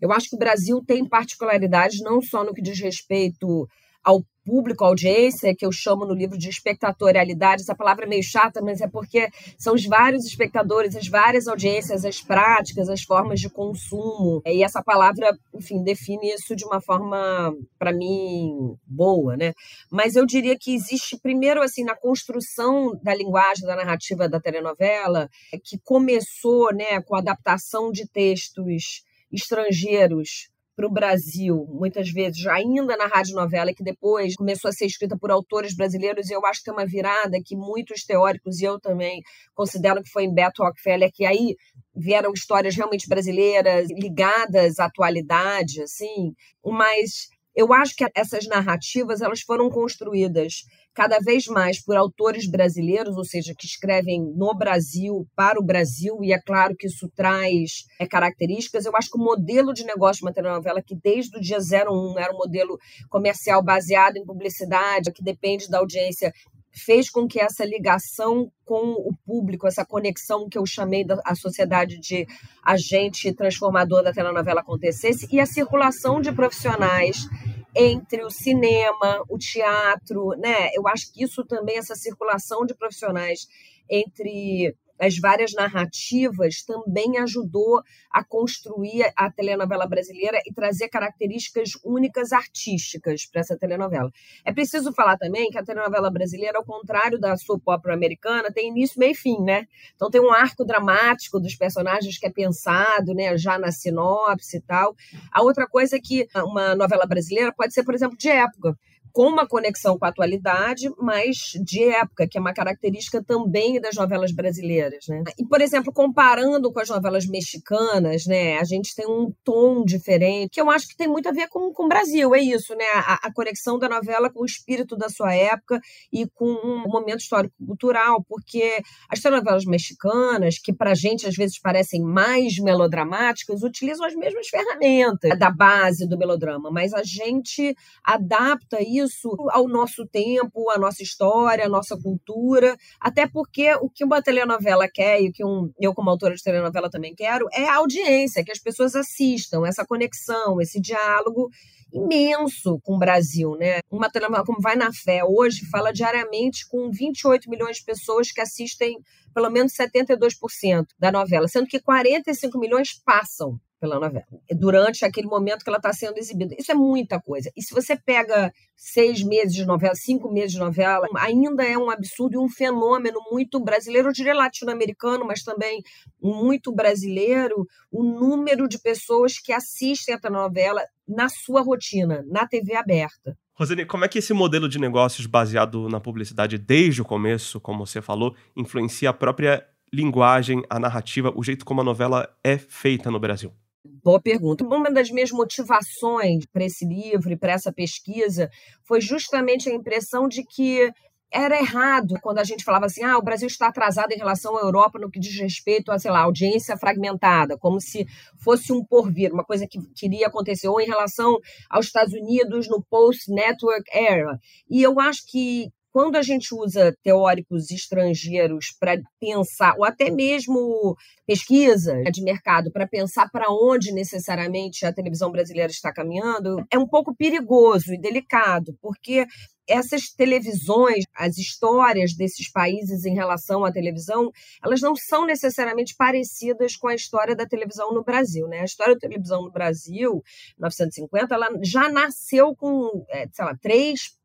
Eu 0.00 0.12
acho 0.12 0.30
que 0.30 0.36
o 0.36 0.38
Brasil 0.38 0.82
tem 0.86 1.04
particularidades 1.06 2.00
não 2.00 2.20
só 2.20 2.44
no 2.44 2.54
que 2.54 2.62
diz 2.62 2.78
respeito 2.80 3.68
ao 4.04 4.22
público, 4.44 4.84
audiência, 4.84 5.54
que 5.56 5.64
eu 5.64 5.72
chamo 5.72 6.04
no 6.04 6.14
livro 6.14 6.36
de 6.36 6.48
espectatorialidade. 6.48 7.62
Essa 7.62 7.74
palavra 7.74 8.04
é 8.04 8.08
meio 8.08 8.22
chata, 8.22 8.60
mas 8.60 8.80
é 8.80 8.86
porque 8.86 9.28
são 9.58 9.74
os 9.74 9.84
vários 9.86 10.26
espectadores, 10.26 10.94
as 10.94 11.08
várias 11.08 11.48
audiências, 11.48 12.04
as 12.04 12.20
práticas, 12.20 12.88
as 12.88 13.02
formas 13.02 13.40
de 13.40 13.48
consumo. 13.48 14.42
E 14.44 14.62
essa 14.62 14.82
palavra, 14.82 15.36
enfim, 15.54 15.82
define 15.82 16.28
isso 16.34 16.54
de 16.54 16.64
uma 16.64 16.80
forma, 16.80 17.54
para 17.78 17.92
mim, 17.92 18.76
boa, 18.86 19.36
né? 19.36 19.54
Mas 19.90 20.14
eu 20.14 20.26
diria 20.26 20.56
que 20.58 20.74
existe, 20.74 21.18
primeiro, 21.18 21.62
assim, 21.62 21.82
na 21.82 21.96
construção 21.96 22.92
da 23.02 23.14
linguagem, 23.14 23.66
da 23.66 23.76
narrativa 23.76 24.28
da 24.28 24.40
telenovela, 24.40 25.28
que 25.64 25.78
começou 25.82 26.72
né, 26.74 27.00
com 27.00 27.16
a 27.16 27.20
adaptação 27.20 27.90
de 27.90 28.06
textos 28.06 29.02
estrangeiros 29.32 30.53
para 30.76 30.86
o 30.86 30.90
Brasil, 30.90 31.66
muitas 31.70 32.10
vezes 32.10 32.46
ainda 32.46 32.96
na 32.96 33.06
rádio 33.06 33.34
novela, 33.34 33.72
que 33.72 33.82
depois 33.82 34.34
começou 34.34 34.68
a 34.68 34.72
ser 34.72 34.86
escrita 34.86 35.16
por 35.16 35.30
autores 35.30 35.74
brasileiros, 35.74 36.28
e 36.28 36.32
eu 36.32 36.44
acho 36.44 36.60
que 36.60 36.64
tem 36.64 36.74
uma 36.74 36.86
virada 36.86 37.38
que 37.44 37.56
muitos 37.56 38.04
teóricos, 38.04 38.60
e 38.60 38.64
eu 38.64 38.80
também 38.80 39.22
considero 39.54 40.02
que 40.02 40.10
foi 40.10 40.24
em 40.24 40.34
Beto 40.34 40.62
Rockefeller, 40.62 41.10
que 41.12 41.24
aí 41.24 41.54
vieram 41.94 42.32
histórias 42.32 42.74
realmente 42.74 43.08
brasileiras, 43.08 43.88
ligadas 43.90 44.78
à 44.78 44.86
atualidade, 44.86 45.82
assim, 45.82 46.32
mas 46.64 47.28
eu 47.54 47.72
acho 47.72 47.94
que 47.94 48.04
essas 48.14 48.46
narrativas 48.46 49.20
elas 49.20 49.40
foram 49.40 49.70
construídas 49.70 50.64
cada 50.94 51.18
vez 51.18 51.46
mais 51.46 51.82
por 51.82 51.96
autores 51.96 52.48
brasileiros, 52.48 53.16
ou 53.16 53.24
seja, 53.24 53.52
que 53.56 53.66
escrevem 53.66 54.22
no 54.36 54.54
Brasil, 54.54 55.26
para 55.34 55.58
o 55.58 55.64
Brasil, 55.64 56.18
e 56.22 56.32
é 56.32 56.40
claro 56.40 56.76
que 56.76 56.86
isso 56.86 57.10
traz 57.16 57.84
é, 57.98 58.06
características. 58.06 58.86
Eu 58.86 58.92
acho 58.96 59.10
que 59.10 59.18
o 59.18 59.22
modelo 59.22 59.74
de 59.74 59.84
negócio 59.84 60.20
de 60.20 60.26
uma 60.26 60.32
telenovela, 60.32 60.80
que 60.80 60.94
desde 60.94 61.36
o 61.36 61.40
dia 61.40 61.58
01 61.58 62.18
era 62.18 62.32
um 62.32 62.38
modelo 62.38 62.78
comercial 63.10 63.62
baseado 63.62 64.16
em 64.16 64.24
publicidade, 64.24 65.12
que 65.12 65.22
depende 65.22 65.68
da 65.68 65.78
audiência, 65.78 66.32
fez 66.74 67.08
com 67.08 67.26
que 67.26 67.40
essa 67.40 67.64
ligação 67.64 68.50
com 68.64 68.92
o 68.92 69.14
público, 69.24 69.66
essa 69.66 69.84
conexão 69.84 70.48
que 70.48 70.58
eu 70.58 70.66
chamei 70.66 71.04
da 71.04 71.20
sociedade 71.34 71.98
de 71.98 72.26
agente 72.62 73.32
transformador 73.32 74.02
da 74.02 74.12
telenovela 74.12 74.60
acontecesse 74.60 75.28
e 75.30 75.38
a 75.38 75.46
circulação 75.46 76.20
de 76.20 76.32
profissionais 76.32 77.28
entre 77.76 78.24
o 78.24 78.30
cinema, 78.30 79.22
o 79.28 79.38
teatro, 79.38 80.30
né? 80.38 80.70
Eu 80.74 80.86
acho 80.88 81.12
que 81.12 81.24
isso 81.24 81.44
também 81.44 81.78
essa 81.78 81.94
circulação 81.94 82.64
de 82.64 82.74
profissionais 82.74 83.48
entre 83.88 84.74
as 84.98 85.18
várias 85.18 85.52
narrativas 85.52 86.62
também 86.62 87.18
ajudou 87.18 87.82
a 88.10 88.22
construir 88.24 89.12
a 89.16 89.30
telenovela 89.30 89.86
brasileira 89.86 90.40
e 90.46 90.52
trazer 90.52 90.88
características 90.88 91.70
únicas 91.84 92.32
artísticas 92.32 93.26
para 93.26 93.40
essa 93.40 93.56
telenovela. 93.56 94.10
É 94.44 94.52
preciso 94.52 94.92
falar 94.92 95.16
também 95.16 95.50
que 95.50 95.58
a 95.58 95.64
telenovela 95.64 96.10
brasileira, 96.10 96.58
ao 96.58 96.64
contrário 96.64 97.18
da 97.18 97.36
soap 97.36 97.62
opera 97.66 97.94
americana, 97.94 98.52
tem 98.52 98.68
início, 98.68 98.98
meio 98.98 99.12
e 99.12 99.14
fim, 99.14 99.40
né? 99.40 99.66
Então 99.94 100.10
tem 100.10 100.20
um 100.20 100.32
arco 100.32 100.64
dramático 100.64 101.40
dos 101.40 101.54
personagens 101.54 102.18
que 102.18 102.26
é 102.26 102.30
pensado, 102.30 103.14
né, 103.14 103.36
já 103.36 103.58
na 103.58 103.72
sinopse 103.72 104.56
e 104.56 104.60
tal. 104.60 104.94
A 105.32 105.42
outra 105.42 105.66
coisa 105.66 105.96
é 105.96 106.00
que 106.00 106.28
uma 106.36 106.74
novela 106.74 107.06
brasileira 107.06 107.52
pode 107.52 107.74
ser, 107.74 107.84
por 107.84 107.94
exemplo, 107.94 108.16
de 108.16 108.28
época 108.28 108.76
com 109.14 109.28
uma 109.28 109.46
conexão 109.46 109.96
com 109.96 110.04
a 110.04 110.08
atualidade, 110.08 110.90
mas 110.98 111.52
de 111.64 111.84
época, 111.84 112.26
que 112.26 112.36
é 112.36 112.40
uma 112.40 112.52
característica 112.52 113.22
também 113.22 113.80
das 113.80 113.94
novelas 113.94 114.32
brasileiras, 114.32 115.06
né? 115.08 115.22
E, 115.38 115.46
por 115.46 115.60
exemplo, 115.60 115.92
comparando 115.92 116.72
com 116.72 116.80
as 116.80 116.88
novelas 116.88 117.24
mexicanas, 117.24 118.26
né, 118.26 118.58
a 118.58 118.64
gente 118.64 118.92
tem 118.92 119.06
um 119.06 119.32
tom 119.44 119.84
diferente, 119.84 120.50
que 120.54 120.60
eu 120.60 120.68
acho 120.68 120.88
que 120.88 120.96
tem 120.96 121.06
muito 121.06 121.28
a 121.28 121.32
ver 121.32 121.46
com, 121.46 121.72
com 121.72 121.84
o 121.84 121.88
Brasil, 121.88 122.34
é 122.34 122.40
isso, 122.40 122.74
né? 122.74 122.84
A, 122.92 123.28
a 123.28 123.32
conexão 123.32 123.78
da 123.78 123.88
novela 123.88 124.28
com 124.28 124.42
o 124.42 124.44
espírito 124.44 124.96
da 124.96 125.08
sua 125.08 125.32
época 125.32 125.80
e 126.12 126.26
com 126.34 126.46
um 126.46 126.82
momento 126.88 127.20
histórico-cultural, 127.20 128.24
porque 128.28 128.82
as 129.08 129.20
telenovelas 129.20 129.64
mexicanas, 129.64 130.58
que 130.58 130.72
pra 130.72 130.92
gente 130.92 131.24
às 131.24 131.36
vezes 131.36 131.60
parecem 131.60 132.02
mais 132.02 132.58
melodramáticas, 132.58 133.62
utilizam 133.62 134.04
as 134.04 134.16
mesmas 134.16 134.48
ferramentas 134.48 135.38
da 135.38 135.52
base 135.52 136.08
do 136.08 136.18
melodrama, 136.18 136.68
mas 136.68 136.92
a 136.92 137.04
gente 137.04 137.76
adapta 138.04 138.82
isso 138.82 139.03
isso 139.04 139.34
ao 139.50 139.68
nosso 139.68 140.06
tempo, 140.06 140.70
à 140.70 140.78
nossa 140.78 141.02
história, 141.02 141.66
à 141.66 141.68
nossa 141.68 141.96
cultura, 141.96 142.76
até 143.00 143.26
porque 143.26 143.74
o 143.74 143.88
que 143.88 144.04
uma 144.04 144.22
telenovela 144.22 144.88
quer 144.88 145.22
e 145.22 145.28
o 145.28 145.32
que 145.32 145.44
um, 145.44 145.72
eu 145.80 145.94
como 145.94 146.10
autora 146.10 146.34
de 146.34 146.42
telenovela 146.42 146.90
também 146.90 147.14
quero 147.14 147.46
é 147.52 147.68
a 147.68 147.76
audiência, 147.76 148.44
que 148.44 148.52
as 148.52 148.58
pessoas 148.58 148.94
assistam, 148.94 149.66
essa 149.66 149.84
conexão, 149.84 150.60
esse 150.60 150.80
diálogo 150.80 151.48
imenso 151.92 152.80
com 152.82 152.96
o 152.96 152.98
Brasil, 152.98 153.56
né? 153.56 153.78
Uma 153.90 154.10
telenovela 154.10 154.44
como 154.44 154.60
Vai 154.60 154.74
na 154.74 154.92
Fé 154.92 155.22
hoje 155.24 155.64
fala 155.70 155.92
diariamente 155.92 156.66
com 156.68 156.90
28 156.90 157.48
milhões 157.48 157.76
de 157.76 157.84
pessoas 157.84 158.32
que 158.32 158.40
assistem 158.40 158.98
pelo 159.32 159.50
menos 159.50 159.72
72% 159.72 160.86
da 160.98 161.12
novela, 161.12 161.46
sendo 161.46 161.66
que 161.66 161.80
45 161.80 162.58
milhões 162.58 162.94
passam 163.04 163.58
pela 163.84 164.00
novela, 164.00 164.24
durante 164.58 165.04
aquele 165.04 165.26
momento 165.26 165.62
que 165.62 165.68
ela 165.68 165.76
está 165.76 165.92
sendo 165.92 166.16
exibida. 166.16 166.54
Isso 166.58 166.72
é 166.72 166.74
muita 166.74 167.20
coisa. 167.20 167.50
E 167.54 167.62
se 167.62 167.74
você 167.74 167.94
pega 167.94 168.50
seis 168.74 169.22
meses 169.22 169.54
de 169.54 169.66
novela, 169.66 169.94
cinco 169.94 170.32
meses 170.32 170.52
de 170.52 170.58
novela, 170.58 171.06
ainda 171.18 171.62
é 171.62 171.76
um 171.76 171.90
absurdo 171.90 172.34
e 172.34 172.38
um 172.38 172.48
fenômeno 172.48 173.20
muito 173.30 173.60
brasileiro, 173.60 174.08
eu 174.08 174.12
diria 174.12 174.34
latino-americano, 174.34 175.26
mas 175.26 175.42
também 175.42 175.82
muito 176.18 176.74
brasileiro, 176.74 177.66
o 177.92 178.02
número 178.02 178.66
de 178.66 178.80
pessoas 178.80 179.38
que 179.38 179.52
assistem 179.52 180.16
a 180.22 180.30
novela 180.30 180.82
na 181.06 181.28
sua 181.28 181.60
rotina, 181.60 182.24
na 182.26 182.46
TV 182.46 182.74
aberta. 182.74 183.36
Rosane, 183.54 183.84
como 183.84 184.06
é 184.06 184.08
que 184.08 184.18
esse 184.18 184.32
modelo 184.32 184.66
de 184.66 184.78
negócios 184.78 185.26
baseado 185.26 185.90
na 185.90 186.00
publicidade 186.00 186.56
desde 186.56 187.02
o 187.02 187.04
começo, 187.04 187.60
como 187.60 187.86
você 187.86 188.00
falou, 188.00 188.34
influencia 188.56 189.10
a 189.10 189.12
própria 189.12 189.62
linguagem, 189.92 190.62
a 190.70 190.78
narrativa, 190.80 191.30
o 191.36 191.44
jeito 191.44 191.64
como 191.66 191.82
a 191.82 191.84
novela 191.84 192.28
é 192.42 192.56
feita 192.56 193.10
no 193.10 193.20
Brasil? 193.20 193.52
Boa 193.84 194.20
pergunta. 194.20 194.64
Uma 194.64 194.90
das 194.90 195.10
minhas 195.10 195.30
motivações 195.30 196.46
para 196.46 196.64
esse 196.64 196.86
livro 196.86 197.30
e 197.30 197.36
para 197.36 197.52
essa 197.52 197.70
pesquisa 197.70 198.50
foi 198.82 198.98
justamente 198.98 199.68
a 199.68 199.74
impressão 199.74 200.26
de 200.26 200.42
que 200.42 200.90
era 201.30 201.58
errado 201.58 202.14
quando 202.22 202.38
a 202.38 202.44
gente 202.44 202.64
falava 202.64 202.86
assim: 202.86 203.02
ah, 203.02 203.18
o 203.18 203.22
Brasil 203.22 203.46
está 203.46 203.68
atrasado 203.68 204.12
em 204.12 204.16
relação 204.16 204.56
à 204.56 204.60
Europa 204.62 204.98
no 204.98 205.10
que 205.10 205.20
diz 205.20 205.38
respeito 205.38 205.92
a, 205.92 205.98
sei 205.98 206.10
lá, 206.10 206.20
audiência 206.20 206.78
fragmentada, 206.78 207.58
como 207.58 207.78
se 207.78 208.06
fosse 208.42 208.72
um 208.72 208.82
porvir, 208.82 209.32
uma 209.32 209.44
coisa 209.44 209.66
que 209.68 209.78
queria 209.94 210.28
acontecer, 210.28 210.68
ou 210.68 210.80
em 210.80 210.86
relação 210.86 211.36
aos 211.68 211.86
Estados 211.86 212.14
Unidos 212.14 212.68
no 212.68 212.82
post-network 212.88 213.84
era. 213.92 214.38
E 214.70 214.82
eu 214.82 214.98
acho 214.98 215.22
que 215.26 215.68
quando 215.94 216.16
a 216.16 216.22
gente 216.22 216.52
usa 216.52 216.92
teóricos 217.04 217.70
estrangeiros 217.70 218.74
para 218.80 219.00
pensar, 219.20 219.76
ou 219.78 219.84
até 219.84 220.10
mesmo 220.10 220.96
pesquisa 221.24 222.02
de 222.10 222.20
mercado, 222.20 222.72
para 222.72 222.84
pensar 222.84 223.30
para 223.30 223.46
onde 223.48 223.92
necessariamente 223.92 224.84
a 224.84 224.92
televisão 224.92 225.30
brasileira 225.30 225.70
está 225.70 225.92
caminhando, 225.92 226.56
é 226.68 226.76
um 226.76 226.88
pouco 226.88 227.14
perigoso 227.14 227.94
e 227.94 228.00
delicado, 228.00 228.76
porque 228.82 229.24
essas 229.68 230.08
televisões, 230.08 231.04
as 231.14 231.38
histórias 231.38 232.12
desses 232.12 232.50
países 232.50 233.04
em 233.04 233.14
relação 233.14 233.64
à 233.64 233.70
televisão, 233.70 234.32
elas 234.64 234.80
não 234.80 234.96
são 234.96 235.24
necessariamente 235.24 235.94
parecidas 235.96 236.74
com 236.76 236.88
a 236.88 236.94
história 236.96 237.36
da 237.36 237.46
televisão 237.46 237.94
no 237.94 238.02
Brasil. 238.02 238.48
Né? 238.48 238.58
A 238.58 238.64
história 238.64 238.94
da 238.94 239.00
televisão 239.00 239.42
no 239.42 239.52
Brasil, 239.52 240.24
1950, 240.58 241.32
ela 241.36 241.48
já 241.62 241.88
nasceu 241.88 242.54
com, 242.56 243.06
é, 243.08 243.28
sei 243.32 243.44
lá, 243.44 243.56
três 243.62 244.18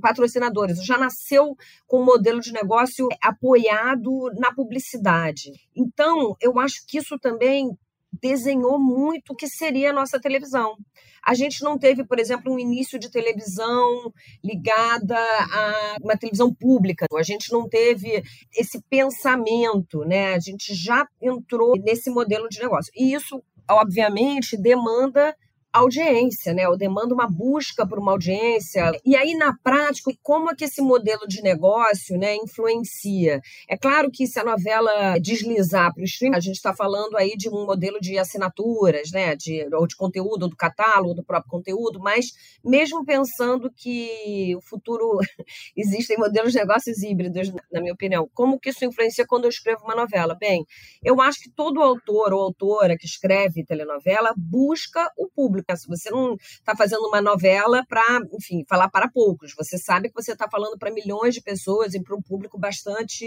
patrocinadores, 0.00 0.84
já 0.84 0.98
nasceu 0.98 1.56
com 1.86 2.00
um 2.00 2.04
modelo 2.04 2.40
de 2.40 2.52
negócio 2.52 3.08
apoiado 3.20 4.30
na 4.38 4.52
publicidade. 4.52 5.52
Então, 5.76 6.36
eu 6.40 6.58
acho 6.58 6.84
que 6.86 6.98
isso 6.98 7.18
também 7.18 7.76
desenhou 8.20 8.78
muito 8.78 9.32
o 9.32 9.36
que 9.36 9.46
seria 9.46 9.90
a 9.90 9.92
nossa 9.92 10.20
televisão. 10.20 10.76
A 11.24 11.34
gente 11.34 11.62
não 11.62 11.78
teve, 11.78 12.04
por 12.04 12.18
exemplo, 12.18 12.52
um 12.52 12.58
início 12.58 12.98
de 12.98 13.10
televisão 13.10 14.12
ligada 14.44 15.16
a 15.16 15.96
uma 16.02 16.16
televisão 16.16 16.52
pública. 16.52 17.06
A 17.16 17.22
gente 17.22 17.52
não 17.52 17.68
teve 17.68 18.22
esse 18.54 18.82
pensamento, 18.90 20.00
né? 20.00 20.34
A 20.34 20.40
gente 20.40 20.74
já 20.74 21.06
entrou 21.20 21.74
nesse 21.78 22.10
modelo 22.10 22.48
de 22.48 22.60
negócio. 22.60 22.92
E 22.96 23.14
isso, 23.14 23.42
obviamente, 23.70 24.60
demanda 24.60 25.34
audiência, 25.72 26.52
né? 26.52 26.64
Eu 26.64 26.76
demando 26.76 27.14
uma 27.14 27.26
busca 27.26 27.86
por 27.86 27.98
uma 27.98 28.12
audiência. 28.12 28.92
E 29.04 29.16
aí, 29.16 29.34
na 29.34 29.56
prática, 29.62 30.12
como 30.22 30.50
é 30.50 30.54
que 30.54 30.64
esse 30.64 30.82
modelo 30.82 31.26
de 31.26 31.42
negócio 31.42 32.18
né, 32.18 32.36
influencia? 32.36 33.40
É 33.68 33.76
claro 33.76 34.10
que 34.10 34.26
se 34.26 34.38
a 34.38 34.44
novela 34.44 35.18
deslizar 35.18 35.94
para 35.94 36.02
o 36.02 36.04
streaming, 36.04 36.36
a 36.36 36.40
gente 36.40 36.56
está 36.56 36.74
falando 36.74 37.16
aí 37.16 37.36
de 37.36 37.48
um 37.48 37.64
modelo 37.64 37.98
de 38.00 38.18
assinaturas, 38.18 39.10
né? 39.10 39.34
De, 39.34 39.66
ou 39.74 39.86
de 39.86 39.96
conteúdo, 39.96 40.42
ou 40.42 40.50
do 40.50 40.56
catálogo, 40.56 41.14
do 41.14 41.24
próprio 41.24 41.50
conteúdo, 41.50 41.98
mas 41.98 42.32
mesmo 42.62 43.04
pensando 43.04 43.72
que 43.74 44.54
o 44.56 44.60
futuro 44.60 45.18
existem 45.76 46.18
modelos 46.18 46.52
de 46.52 46.58
negócios 46.58 47.02
híbridos, 47.02 47.50
na 47.72 47.80
minha 47.80 47.94
opinião, 47.94 48.28
como 48.34 48.60
que 48.60 48.70
isso 48.70 48.84
influencia 48.84 49.26
quando 49.26 49.44
eu 49.44 49.50
escrevo 49.50 49.84
uma 49.84 49.94
novela? 49.94 50.36
Bem, 50.38 50.66
eu 51.02 51.20
acho 51.20 51.40
que 51.40 51.50
todo 51.50 51.80
autor 51.80 52.34
ou 52.34 52.42
autora 52.42 52.96
que 52.98 53.06
escreve 53.06 53.64
telenovela 53.64 54.34
busca 54.36 55.10
o 55.16 55.28
público 55.28 55.61
público. 55.62 55.76
Se 55.76 55.88
você 55.88 56.10
não 56.10 56.34
está 56.34 56.76
fazendo 56.76 57.06
uma 57.06 57.20
novela 57.20 57.84
para, 57.88 58.20
enfim, 58.32 58.64
falar 58.68 58.88
para 58.88 59.10
poucos, 59.10 59.54
você 59.56 59.78
sabe 59.78 60.08
que 60.08 60.14
você 60.14 60.32
está 60.32 60.48
falando 60.50 60.78
para 60.78 60.90
milhões 60.90 61.34
de 61.34 61.42
pessoas 61.42 61.94
e 61.94 62.02
para 62.02 62.16
um 62.16 62.22
público 62.22 62.58
bastante 62.58 63.26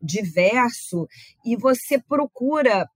diverso 0.00 1.06
e 1.44 1.56
você 1.56 1.98
procura 1.98 2.88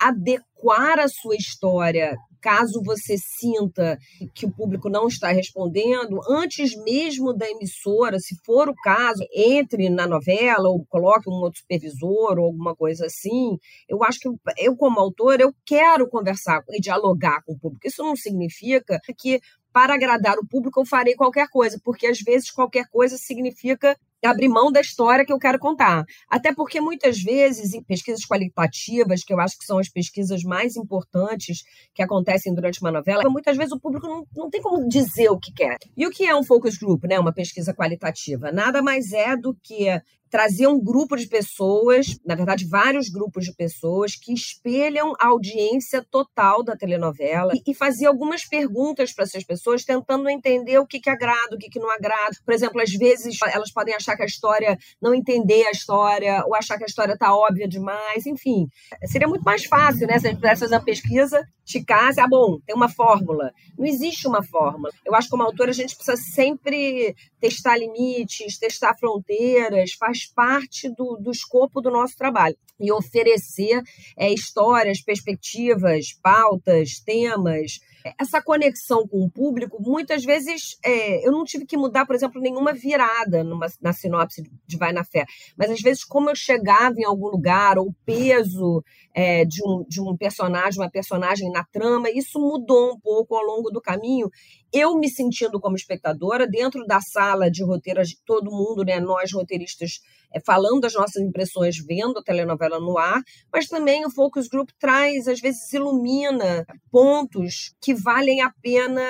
adequar 0.00 0.98
a 0.98 1.08
sua 1.08 1.36
história 1.36 2.16
caso 2.44 2.82
você 2.84 3.16
sinta 3.16 3.98
que 4.34 4.44
o 4.44 4.52
público 4.52 4.90
não 4.90 5.08
está 5.08 5.32
respondendo, 5.32 6.20
antes 6.28 6.76
mesmo 6.84 7.32
da 7.32 7.48
emissora, 7.48 8.18
se 8.18 8.36
for 8.44 8.68
o 8.68 8.74
caso, 8.74 9.24
entre 9.34 9.88
na 9.88 10.06
novela 10.06 10.68
ou 10.68 10.84
coloque 10.84 11.30
um 11.30 11.40
outro 11.42 11.60
supervisor 11.60 12.38
ou 12.38 12.44
alguma 12.44 12.76
coisa 12.76 13.06
assim. 13.06 13.56
Eu 13.88 14.04
acho 14.04 14.18
que 14.20 14.28
eu, 14.58 14.76
como 14.76 15.00
autor, 15.00 15.40
eu 15.40 15.54
quero 15.64 16.06
conversar 16.06 16.60
e 16.68 16.80
dialogar 16.80 17.42
com 17.46 17.54
o 17.54 17.58
público. 17.58 17.88
Isso 17.88 18.02
não 18.02 18.14
significa 18.14 19.00
que 19.16 19.40
para 19.72 19.94
agradar 19.94 20.36
o 20.38 20.46
público 20.46 20.80
eu 20.80 20.86
farei 20.86 21.14
qualquer 21.14 21.48
coisa, 21.48 21.80
porque 21.82 22.06
às 22.06 22.20
vezes 22.20 22.50
qualquer 22.50 22.86
coisa 22.90 23.16
significa 23.16 23.96
abrir 24.26 24.48
mão 24.48 24.70
da 24.70 24.80
história 24.80 25.24
que 25.24 25.32
eu 25.32 25.38
quero 25.38 25.58
contar. 25.58 26.04
Até 26.28 26.54
porque 26.54 26.80
muitas 26.80 27.22
vezes, 27.22 27.74
em 27.74 27.82
pesquisas 27.82 28.24
qualitativas, 28.26 29.22
que 29.22 29.32
eu 29.32 29.40
acho 29.40 29.58
que 29.58 29.64
são 29.64 29.78
as 29.78 29.88
pesquisas 29.88 30.42
mais 30.42 30.76
importantes 30.76 31.62
que 31.94 32.02
acontecem 32.02 32.54
durante 32.54 32.80
uma 32.80 32.90
novela, 32.90 33.22
muitas 33.28 33.56
vezes 33.56 33.72
o 33.72 33.80
público 33.80 34.06
não, 34.06 34.26
não 34.34 34.50
tem 34.50 34.60
como 34.60 34.88
dizer 34.88 35.30
o 35.30 35.38
que 35.38 35.52
quer. 35.52 35.76
E 35.96 36.06
o 36.06 36.10
que 36.10 36.24
é 36.24 36.34
um 36.34 36.44
focus 36.44 36.76
group, 36.76 37.04
né? 37.04 37.18
Uma 37.18 37.32
pesquisa 37.32 37.74
qualitativa? 37.74 38.52
Nada 38.52 38.82
mais 38.82 39.12
é 39.12 39.36
do 39.36 39.54
que 39.62 39.88
trazer 40.34 40.66
um 40.66 40.82
grupo 40.82 41.14
de 41.16 41.28
pessoas, 41.28 42.18
na 42.26 42.34
verdade, 42.34 42.66
vários 42.66 43.08
grupos 43.08 43.44
de 43.44 43.54
pessoas 43.54 44.16
que 44.16 44.34
espelham 44.34 45.12
a 45.20 45.28
audiência 45.28 46.04
total 46.10 46.60
da 46.64 46.74
telenovela 46.74 47.52
e, 47.54 47.70
e 47.70 47.72
fazer 47.72 48.06
algumas 48.06 48.44
perguntas 48.44 49.12
para 49.12 49.22
essas 49.22 49.44
pessoas, 49.44 49.84
tentando 49.84 50.28
entender 50.28 50.76
o 50.80 50.86
que, 50.88 50.98
que 50.98 51.08
agrada, 51.08 51.54
o 51.54 51.56
que, 51.56 51.68
que 51.68 51.78
não 51.78 51.88
agrada. 51.88 52.34
Por 52.44 52.52
exemplo, 52.52 52.80
às 52.80 52.90
vezes 52.90 53.38
elas 53.46 53.70
podem 53.70 53.94
achar 53.94 54.16
que 54.16 54.24
a 54.24 54.26
história, 54.26 54.76
não 55.00 55.14
entender 55.14 55.68
a 55.68 55.70
história, 55.70 56.42
ou 56.46 56.56
achar 56.56 56.78
que 56.78 56.82
a 56.82 56.88
história 56.88 57.12
está 57.12 57.32
óbvia 57.32 57.68
demais, 57.68 58.26
enfim. 58.26 58.66
Seria 59.04 59.28
muito 59.28 59.44
mais 59.44 59.64
fácil, 59.66 60.08
né? 60.08 60.18
Se 60.18 60.26
a 60.26 60.30
gente 60.30 60.40
pudesse 60.40 60.62
fazer 60.62 60.74
uma 60.74 60.84
pesquisa, 60.84 61.46
ticasse, 61.64 62.20
ah, 62.20 62.26
bom, 62.28 62.58
tem 62.66 62.74
uma 62.74 62.88
fórmula. 62.88 63.52
Não 63.78 63.86
existe 63.86 64.26
uma 64.26 64.42
fórmula. 64.42 64.90
Eu 65.06 65.14
acho 65.14 65.28
que 65.28 65.30
como 65.30 65.44
autora 65.44 65.70
a 65.70 65.74
gente 65.74 65.94
precisa 65.94 66.16
sempre 66.16 67.14
testar 67.40 67.76
limites, 67.76 68.58
testar 68.58 68.96
fronteiras, 68.98 69.92
faz 69.92 70.23
parte 70.26 70.88
do, 70.88 71.16
do 71.16 71.30
escopo 71.30 71.80
do 71.80 71.90
nosso 71.90 72.16
trabalho. 72.16 72.56
E 72.78 72.90
oferecer 72.92 73.82
é, 74.16 74.32
histórias, 74.32 75.00
perspectivas, 75.00 76.12
pautas, 76.22 77.00
temas, 77.04 77.78
essa 78.18 78.42
conexão 78.42 79.08
com 79.08 79.24
o 79.24 79.30
público, 79.30 79.80
muitas 79.80 80.24
vezes 80.24 80.76
é, 80.84 81.26
eu 81.26 81.32
não 81.32 81.44
tive 81.44 81.64
que 81.64 81.76
mudar, 81.76 82.04
por 82.04 82.14
exemplo, 82.14 82.40
nenhuma 82.40 82.72
virada 82.72 83.42
numa, 83.42 83.66
na 83.80 83.92
sinopse 83.92 84.42
de 84.66 84.76
Vai 84.76 84.92
na 84.92 85.04
Fé, 85.04 85.24
mas 85.56 85.70
às 85.70 85.80
vezes, 85.80 86.04
como 86.04 86.28
eu 86.28 86.36
chegava 86.36 86.96
em 86.98 87.04
algum 87.04 87.28
lugar, 87.28 87.78
ou 87.78 87.88
o 87.88 87.94
peso 88.04 88.84
é, 89.14 89.44
de, 89.44 89.62
um, 89.66 89.84
de 89.88 90.02
um 90.02 90.16
personagem, 90.16 90.80
uma 90.80 90.90
personagem 90.90 91.50
na 91.50 91.64
trama, 91.64 92.10
isso 92.10 92.38
mudou 92.38 92.92
um 92.92 93.00
pouco 93.00 93.34
ao 93.34 93.42
longo 93.42 93.70
do 93.70 93.80
caminho. 93.80 94.30
Eu 94.72 94.98
me 94.98 95.08
sentindo 95.08 95.60
como 95.60 95.76
espectadora, 95.76 96.46
dentro 96.46 96.84
da 96.84 97.00
sala 97.00 97.50
de 97.50 97.64
roteiras 97.64 98.08
todo 98.26 98.50
mundo, 98.50 98.84
né, 98.84 99.00
nós 99.00 99.32
roteiristas 99.32 100.00
falando 100.40 100.80
das 100.80 100.94
nossas 100.94 101.22
impressões 101.22 101.76
vendo 101.78 102.18
a 102.18 102.22
telenovela 102.22 102.80
no 102.80 102.98
ar, 102.98 103.22
mas 103.52 103.68
também 103.68 104.04
o 104.06 104.10
Focus 104.10 104.48
Group 104.48 104.70
traz, 104.78 105.28
às 105.28 105.40
vezes 105.40 105.72
ilumina 105.72 106.66
pontos 106.90 107.74
que 107.80 107.94
valem 107.94 108.40
a 108.40 108.50
pena 108.62 109.02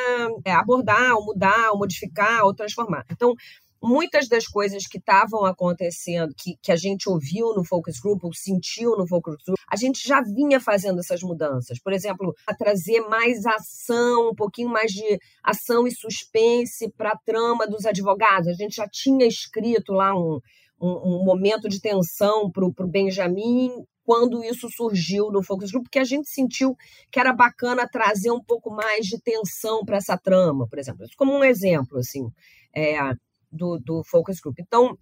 é, 0.44 0.52
abordar, 0.52 1.14
ou 1.16 1.24
mudar, 1.26 1.70
ou 1.70 1.78
modificar, 1.78 2.44
ou 2.44 2.54
transformar. 2.54 3.04
Então, 3.10 3.34
muitas 3.84 4.28
das 4.28 4.46
coisas 4.46 4.86
que 4.86 4.98
estavam 4.98 5.44
acontecendo, 5.44 6.32
que, 6.36 6.56
que 6.62 6.72
a 6.72 6.76
gente 6.76 7.08
ouviu 7.08 7.54
no 7.54 7.64
Focus 7.64 8.00
Group, 8.00 8.24
ou 8.24 8.32
sentiu 8.32 8.96
no 8.96 9.06
Focus 9.06 9.36
Group, 9.44 9.58
a 9.70 9.76
gente 9.76 10.06
já 10.06 10.22
vinha 10.22 10.58
fazendo 10.58 11.00
essas 11.00 11.22
mudanças. 11.22 11.78
Por 11.78 11.92
exemplo, 11.92 12.34
a 12.46 12.54
trazer 12.54 13.00
mais 13.02 13.44
ação, 13.44 14.30
um 14.30 14.34
pouquinho 14.34 14.70
mais 14.70 14.90
de 14.90 15.18
ação 15.42 15.86
e 15.86 15.90
suspense 15.90 16.90
para 16.96 17.10
a 17.10 17.18
trama 17.18 17.66
dos 17.66 17.84
advogados. 17.84 18.48
A 18.48 18.54
gente 18.54 18.76
já 18.76 18.88
tinha 18.88 19.26
escrito 19.26 19.92
lá 19.92 20.14
um, 20.14 20.40
um, 20.80 21.20
um 21.20 21.24
momento 21.24 21.68
de 21.68 21.80
tensão 21.80 22.50
para 22.50 22.64
o 22.64 22.88
Benjamin 22.88 23.70
quando 24.04 24.44
isso 24.44 24.68
surgiu 24.70 25.30
no 25.30 25.42
Focus 25.42 25.70
Group, 25.70 25.84
porque 25.84 25.98
a 25.98 26.04
gente 26.04 26.28
sentiu 26.28 26.76
que 27.10 27.18
era 27.18 27.32
bacana 27.32 27.88
trazer 27.88 28.30
um 28.30 28.42
pouco 28.42 28.70
mais 28.70 29.06
de 29.06 29.18
tensão 29.20 29.84
para 29.84 29.96
essa 29.96 30.16
trama, 30.18 30.68
por 30.68 30.78
exemplo. 30.78 31.04
Isso 31.04 31.14
como 31.16 31.32
um 31.32 31.42
exemplo, 31.42 31.98
assim, 31.98 32.30
é, 32.74 32.98
do, 33.50 33.78
do 33.78 34.02
Focus 34.04 34.40
Group. 34.40 34.58
Então, 34.58 34.98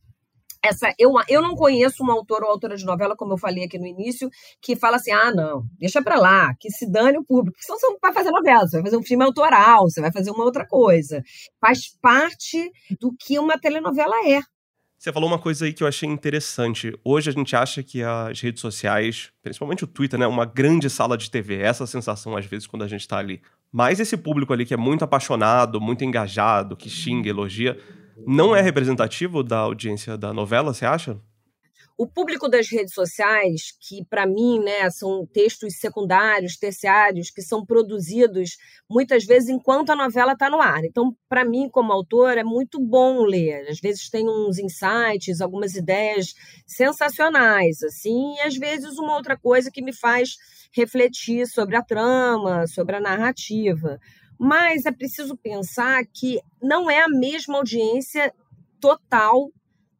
essa 0.62 0.95
eu, 0.97 1.12
eu 1.29 1.43
não 1.43 1.57
conheço 1.57 2.05
um 2.05 2.11
autor 2.11 2.45
ou 2.45 2.50
autora 2.50 2.76
de 2.76 2.85
novela, 2.85 3.17
como 3.17 3.33
eu 3.33 3.38
falei 3.38 3.64
aqui 3.64 3.79
no 3.79 3.87
início, 3.87 4.31
que 4.61 4.76
fala 4.76 4.97
assim: 4.97 5.11
ah, 5.11 5.33
não, 5.35 5.64
deixa 5.76 6.00
para 6.00 6.17
lá, 6.17 6.55
que 6.59 6.71
se 6.71 6.88
dane 6.88 7.19
o 7.19 7.25
público. 7.25 7.59
Senão 7.61 7.79
você 7.79 7.87
não 7.88 7.99
vai 8.00 8.12
fazer 8.12 8.31
novela, 8.31 8.69
você 8.69 8.76
vai 8.76 8.85
fazer 8.85 8.97
um 8.97 9.02
filme 9.02 9.25
autoral, 9.25 9.91
você 9.91 10.00
vai 10.00 10.12
fazer 10.12 10.31
uma 10.31 10.45
outra 10.45 10.64
coisa. 10.67 11.21
Faz 11.61 11.88
parte 12.00 12.71
do 13.00 13.12
que 13.19 13.38
uma 13.41 13.59
telenovela 13.59 14.14
é. 14.29 14.41
Você 15.03 15.13
falou 15.13 15.29
uma 15.29 15.39
coisa 15.41 15.65
aí 15.65 15.73
que 15.73 15.83
eu 15.83 15.89
achei 15.89 16.09
interessante. 16.09 16.97
Hoje 17.03 17.29
a 17.29 17.33
gente 17.33 17.57
acha 17.57 17.83
que 17.83 18.05
as 18.05 18.41
redes 18.41 18.61
sociais, 18.61 19.33
principalmente 19.43 19.83
o 19.83 19.87
Twitter, 19.89 20.17
né, 20.17 20.27
é 20.27 20.29
uma 20.29 20.45
grande 20.45 20.89
sala 20.89 21.19
de 21.19 21.29
TV. 21.29 21.57
Essa 21.57 21.89
sensação 21.89 22.37
às 22.37 22.47
vezes 22.47 22.69
quando 22.69 22.85
a 22.85 22.87
gente 22.87 23.01
está 23.01 23.19
ali. 23.19 23.43
Mas 23.73 23.99
esse 23.99 24.17
público 24.17 24.53
ali 24.53 24.65
que 24.65 24.73
é 24.73 24.77
muito 24.77 25.03
apaixonado, 25.03 25.81
muito 25.81 26.05
engajado, 26.05 26.77
que 26.77 26.89
xinga, 26.89 27.29
elogia, 27.29 27.77
não 28.25 28.55
é 28.55 28.61
representativo 28.61 29.43
da 29.43 29.59
audiência 29.59 30.17
da 30.17 30.33
novela, 30.33 30.73
você 30.73 30.87
acha? 30.87 31.19
O 31.97 32.07
público 32.07 32.49
das 32.49 32.69
redes 32.69 32.95
sociais, 32.95 33.73
que 33.81 34.05
para 34.07 34.27
mim 34.27 34.59
né, 34.61 34.89
são 34.91 35.27
textos 35.27 35.79
secundários, 35.79 36.57
terciários, 36.57 37.31
que 37.31 37.43
são 37.43 37.65
produzidos 37.65 38.57
muitas 38.91 39.25
vezes 39.25 39.49
enquanto 39.49 39.91
a 39.91 39.97
novela 39.97 40.33
está 40.33 40.49
no 40.49 40.61
ar. 40.61 40.85
Então, 40.85 41.15
para 41.29 41.45
mim, 41.45 41.69
como 41.71 41.93
autor, 41.93 42.39
é 42.39 42.45
muito 42.45 42.81
bom 42.81 43.23
ler. 43.23 43.69
Às 43.69 43.79
vezes 43.79 44.09
tem 44.09 44.29
uns 44.29 44.59
insights, 44.59 45.41
algumas 45.41 45.75
ideias 45.75 46.35
sensacionais, 46.67 47.83
assim, 47.83 48.35
e 48.37 48.41
às 48.41 48.57
vezes 48.57 48.99
uma 48.99 49.15
outra 49.15 49.37
coisa 49.37 49.71
que 49.71 49.83
me 49.83 49.93
faz 49.93 50.37
refletir 50.75 51.47
sobre 51.47 51.77
a 51.77 51.83
trama, 51.83 52.67
sobre 52.67 52.97
a 52.97 53.01
narrativa. 53.01 53.99
Mas 54.39 54.87
é 54.87 54.91
preciso 54.91 55.37
pensar 55.37 56.05
que 56.07 56.41
não 56.61 56.91
é 56.91 57.03
a 57.03 57.09
mesma 57.09 57.59
audiência 57.59 58.33
total 58.81 59.51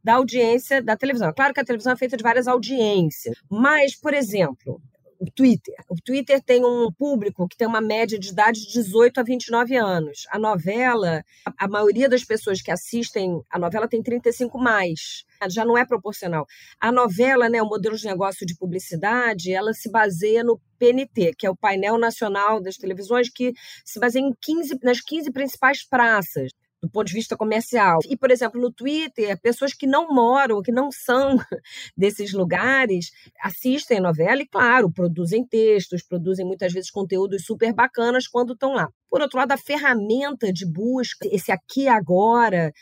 da 0.03 0.15
audiência 0.15 0.83
da 0.83 0.97
televisão. 0.97 1.29
É 1.29 1.33
claro 1.33 1.55
que 1.55 1.61
a 1.61 1.65
televisão 1.65 1.93
é 1.93 1.97
feita 1.97 2.17
de 2.17 2.23
várias 2.23 2.49
audiências, 2.49 3.37
mas, 3.49 3.95
por 3.95 4.15
exemplo, 4.15 4.81
o 5.23 5.31
Twitter. 5.31 5.77
O 5.89 5.95
Twitter 5.95 6.43
tem 6.43 6.65
um 6.65 6.91
público 6.91 7.47
que 7.47 7.57
tem 7.57 7.69
uma 7.69 7.81
média 7.81 8.19
de 8.19 8.31
idade 8.31 8.67
de 8.67 8.73
18 8.73 9.21
a 9.21 9.23
29 9.23 9.77
anos. 9.77 10.27
A 10.31 10.37
novela, 10.37 11.23
a 11.57 11.69
maioria 11.69 12.09
das 12.09 12.25
pessoas 12.25 12.61
que 12.61 12.73
assistem 12.73 13.41
a 13.49 13.57
novela 13.57 13.87
tem 13.87 14.03
35 14.03 14.59
mais. 14.59 15.25
Já 15.49 15.65
não 15.65 15.79
é 15.79 15.87
proporcional. 15.87 16.45
A 16.81 16.91
novela, 16.91 17.49
né, 17.49 17.63
o 17.63 17.69
modelo 17.69 17.97
de 17.97 18.05
negócio 18.05 18.45
de 18.45 18.57
publicidade, 18.57 19.53
ela 19.53 19.73
se 19.73 19.89
baseia 19.89 20.43
no 20.43 20.61
PNT, 20.77 21.35
que 21.39 21.47
é 21.47 21.51
o 21.51 21.57
painel 21.57 21.97
nacional 21.99 22.61
das 22.61 22.77
televisões, 22.77 23.29
que 23.29 23.53
se 23.85 24.01
baseia 24.01 24.25
em 24.25 24.35
15, 24.41 24.81
nas 24.83 25.01
15 25.01 25.31
principais 25.31 25.87
praças 25.87 26.51
do 26.83 26.91
ponto 26.91 27.07
de 27.07 27.15
vista 27.15 27.37
comercial. 27.37 28.01
E, 28.09 28.17
por 28.17 28.31
exemplo, 28.31 28.61
no 28.61 28.73
Twitter, 28.73 29.41
pessoas 29.41 29.73
que 29.73 29.87
não 29.87 30.09
moram, 30.09 30.61
que 30.61 30.73
não 30.73 30.91
são 30.91 31.37
desses 31.97 32.33
lugares, 32.33 33.12
assistem 33.41 33.99
a 33.99 34.03
novela 34.03 34.43
e, 34.43 34.47
claro, 34.47 34.91
produzem 34.91 35.47
textos, 35.47 36.03
produzem 36.03 36.45
muitas 36.45 36.73
vezes 36.73 36.91
conteúdos 36.91 37.45
super 37.45 37.73
bacanas 37.73 38.27
quando 38.27 38.55
estão 38.55 38.75
lá. 38.75 38.89
Por 39.09 39.21
outro 39.21 39.39
lado, 39.39 39.53
a 39.53 39.59
ferramenta 39.59 40.53
de 40.53 40.67
busca, 40.67 41.29
esse 41.31 41.53
aqui 41.53 41.87
agora, 41.87 42.73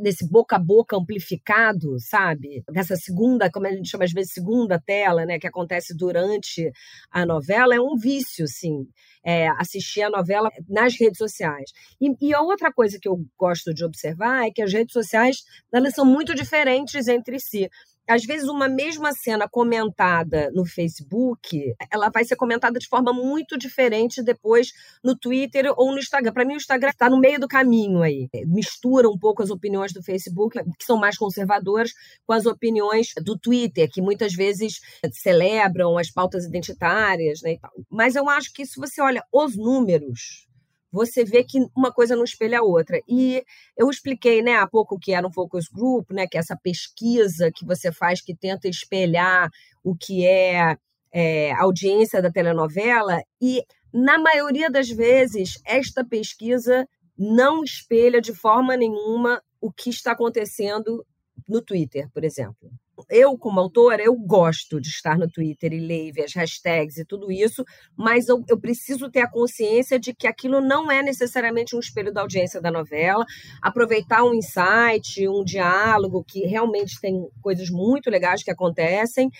desse 0.00 0.28
boca 0.28 0.56
a 0.56 0.58
boca 0.58 0.96
amplificado, 0.96 1.98
sabe? 1.98 2.62
Dessa 2.70 2.96
segunda, 2.96 3.50
como 3.50 3.66
a 3.66 3.70
gente 3.70 3.88
chama 3.88 4.04
às 4.04 4.12
vezes, 4.12 4.32
segunda 4.32 4.80
tela, 4.80 5.24
né? 5.24 5.38
Que 5.38 5.46
acontece 5.46 5.96
durante 5.96 6.70
a 7.10 7.24
novela, 7.24 7.74
é 7.74 7.80
um 7.80 7.96
vício, 7.96 8.46
sim. 8.46 8.86
É, 9.24 9.48
assistir 9.48 10.02
a 10.02 10.10
novela 10.10 10.50
nas 10.68 10.98
redes 10.98 11.18
sociais. 11.18 11.70
E, 12.00 12.28
e, 12.28 12.34
a 12.34 12.40
outra 12.40 12.72
coisa 12.72 12.98
que 13.00 13.08
eu 13.08 13.24
gosto 13.36 13.74
de 13.74 13.84
observar 13.84 14.46
é 14.46 14.50
que 14.50 14.62
as 14.62 14.72
redes 14.72 14.92
sociais 14.92 15.38
elas 15.72 15.94
são 15.94 16.04
muito 16.04 16.34
diferentes 16.34 17.08
entre 17.08 17.38
si 17.38 17.68
às 18.08 18.24
vezes 18.24 18.48
uma 18.48 18.68
mesma 18.68 19.12
cena 19.12 19.48
comentada 19.48 20.50
no 20.52 20.64
Facebook, 20.64 21.74
ela 21.90 22.10
vai 22.10 22.24
ser 22.24 22.36
comentada 22.36 22.78
de 22.78 22.88
forma 22.88 23.12
muito 23.12 23.58
diferente 23.58 24.22
depois 24.22 24.72
no 25.04 25.16
Twitter 25.16 25.72
ou 25.76 25.92
no 25.92 25.98
Instagram. 25.98 26.32
Para 26.32 26.44
mim, 26.44 26.54
o 26.54 26.56
Instagram 26.56 26.90
está 26.90 27.10
no 27.10 27.18
meio 27.18 27.38
do 27.38 27.46
caminho 27.46 28.02
aí. 28.02 28.28
Mistura 28.46 29.08
um 29.08 29.18
pouco 29.18 29.42
as 29.42 29.50
opiniões 29.50 29.92
do 29.92 30.02
Facebook, 30.02 30.58
que 30.78 30.84
são 30.84 30.96
mais 30.96 31.16
conservadoras, 31.16 31.92
com 32.26 32.32
as 32.32 32.46
opiniões 32.46 33.08
do 33.22 33.38
Twitter, 33.38 33.88
que 33.90 34.00
muitas 34.00 34.34
vezes 34.34 34.80
celebram 35.12 35.98
as 35.98 36.10
pautas 36.10 36.44
identitárias, 36.44 37.40
né, 37.42 37.56
Mas 37.90 38.16
eu 38.16 38.28
acho 38.28 38.52
que 38.52 38.64
se 38.64 38.80
você 38.80 39.00
olha 39.00 39.22
os 39.32 39.56
números 39.56 40.47
você 40.90 41.24
vê 41.24 41.44
que 41.44 41.58
uma 41.76 41.92
coisa 41.92 42.16
não 42.16 42.24
espelha 42.24 42.60
a 42.60 42.62
outra. 42.62 43.00
E 43.06 43.44
eu 43.76 43.88
expliquei, 43.90 44.42
né, 44.42 44.56
há 44.56 44.66
pouco 44.66 44.98
que 44.98 45.12
era 45.12 45.26
um 45.26 45.32
focus 45.32 45.68
group, 45.68 46.10
né, 46.10 46.26
que 46.26 46.36
é 46.36 46.40
essa 46.40 46.56
pesquisa 46.56 47.50
que 47.52 47.64
você 47.64 47.92
faz 47.92 48.20
que 48.20 48.34
tenta 48.34 48.68
espelhar 48.68 49.50
o 49.84 49.94
que 49.94 50.26
é, 50.26 50.76
é 51.12 51.52
audiência 51.52 52.22
da 52.22 52.30
telenovela 52.30 53.22
e 53.40 53.62
na 53.92 54.18
maioria 54.18 54.70
das 54.70 54.88
vezes 54.88 55.60
esta 55.64 56.04
pesquisa 56.04 56.86
não 57.16 57.64
espelha 57.64 58.20
de 58.20 58.34
forma 58.34 58.76
nenhuma 58.76 59.42
o 59.60 59.72
que 59.72 59.90
está 59.90 60.12
acontecendo 60.12 61.04
no 61.48 61.62
Twitter, 61.62 62.08
por 62.12 62.22
exemplo 62.24 62.70
eu, 63.08 63.36
como 63.36 63.60
autora, 63.60 64.02
eu 64.02 64.14
gosto 64.14 64.80
de 64.80 64.88
estar 64.88 65.18
no 65.18 65.30
Twitter 65.30 65.72
e 65.72 65.80
ler, 65.80 66.12
ver 66.12 66.24
as 66.24 66.34
hashtags 66.34 66.96
e 66.96 67.04
tudo 67.04 67.30
isso, 67.30 67.64
mas 67.96 68.28
eu, 68.28 68.42
eu, 68.48 68.58
preciso 68.58 69.10
ter 69.10 69.20
a 69.20 69.30
consciência 69.30 69.98
de 69.98 70.14
que 70.14 70.26
aquilo 70.26 70.60
não 70.60 70.90
é 70.90 71.02
necessariamente 71.02 71.76
um 71.76 71.80
espelho 71.80 72.12
da 72.12 72.20
audiência 72.20 72.60
da 72.60 72.70
novela. 72.70 73.24
Aproveitar 73.62 74.24
um 74.24 74.34
insight, 74.34 75.28
um 75.28 75.44
diálogo, 75.44 76.24
que 76.24 76.40
realmente 76.46 77.00
tem 77.00 77.28
coisas 77.40 77.70
muito 77.70 78.10
legais 78.10 78.42
que 78.42 78.50
acontecem, 78.50 79.30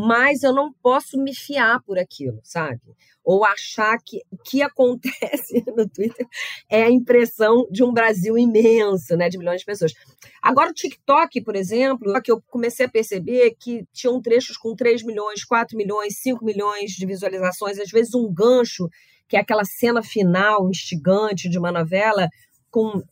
mas 0.00 0.44
eu 0.44 0.54
não 0.54 0.72
posso 0.72 1.20
me 1.20 1.34
fiar 1.34 1.82
por 1.82 1.98
aquilo, 1.98 2.38
sabe? 2.44 2.80
Ou 3.24 3.44
achar 3.44 3.98
que 3.98 4.22
o 4.30 4.36
que 4.36 4.62
acontece 4.62 5.64
no 5.76 5.88
Twitter 5.88 6.24
é 6.70 6.84
a 6.84 6.90
impressão 6.90 7.66
de 7.68 7.82
um 7.82 7.92
Brasil 7.92 8.38
imenso, 8.38 9.16
né, 9.16 9.28
de 9.28 9.36
milhões 9.36 9.60
de 9.60 9.66
pessoas. 9.66 9.92
Agora, 10.40 10.70
o 10.70 10.74
TikTok, 10.74 11.40
por 11.42 11.56
exemplo, 11.56 12.20
que 12.22 12.30
eu 12.30 12.40
comecei 12.46 12.86
a 12.86 12.88
perceber 12.88 13.56
que 13.58 13.84
tinham 13.92 14.22
trechos 14.22 14.56
com 14.56 14.76
3 14.76 15.02
milhões, 15.02 15.44
4 15.44 15.76
milhões, 15.76 16.20
5 16.20 16.44
milhões 16.44 16.92
de 16.92 17.04
visualizações, 17.04 17.80
às 17.80 17.90
vezes 17.90 18.14
um 18.14 18.32
gancho, 18.32 18.88
que 19.28 19.36
é 19.36 19.40
aquela 19.40 19.64
cena 19.64 20.00
final 20.00 20.70
instigante 20.70 21.48
de 21.48 21.58
uma 21.58 21.72
novela, 21.72 22.28
com 22.70 23.02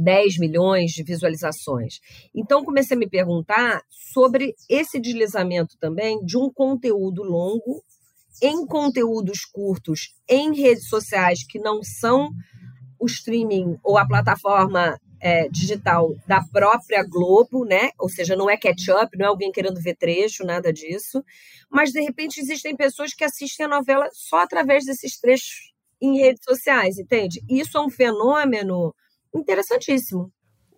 10 0.00 0.38
milhões 0.38 0.92
de 0.92 1.02
visualizações. 1.02 2.00
Então, 2.34 2.64
comecei 2.64 2.96
a 2.96 3.00
me 3.00 3.08
perguntar 3.08 3.82
sobre 3.88 4.54
esse 4.68 4.98
deslizamento 4.98 5.76
também 5.78 6.24
de 6.24 6.36
um 6.36 6.50
conteúdo 6.52 7.22
longo 7.22 7.82
em 8.42 8.66
conteúdos 8.66 9.44
curtos 9.44 10.14
em 10.28 10.54
redes 10.54 10.88
sociais 10.88 11.44
que 11.46 11.58
não 11.58 11.82
são 11.82 12.30
o 12.98 13.06
streaming 13.06 13.78
ou 13.82 13.98
a 13.98 14.06
plataforma 14.06 14.98
é, 15.20 15.48
digital 15.48 16.14
da 16.26 16.42
própria 16.42 17.04
Globo, 17.04 17.64
né? 17.64 17.90
Ou 17.98 18.08
seja, 18.08 18.34
não 18.34 18.48
é 18.48 18.56
catch-up, 18.56 19.16
não 19.18 19.26
é 19.26 19.28
alguém 19.28 19.52
querendo 19.52 19.80
ver 19.80 19.96
trecho, 19.96 20.44
nada 20.44 20.72
disso. 20.72 21.22
Mas, 21.70 21.92
de 21.92 22.00
repente, 22.00 22.40
existem 22.40 22.74
pessoas 22.74 23.12
que 23.12 23.24
assistem 23.24 23.66
a 23.66 23.68
novela 23.68 24.08
só 24.12 24.38
através 24.38 24.84
desses 24.84 25.18
trechos 25.18 25.72
em 26.00 26.18
redes 26.18 26.42
sociais, 26.42 26.98
entende? 26.98 27.42
Isso 27.48 27.76
é 27.76 27.80
um 27.80 27.90
fenômeno 27.90 28.94
interessantíssimo. 29.34 30.32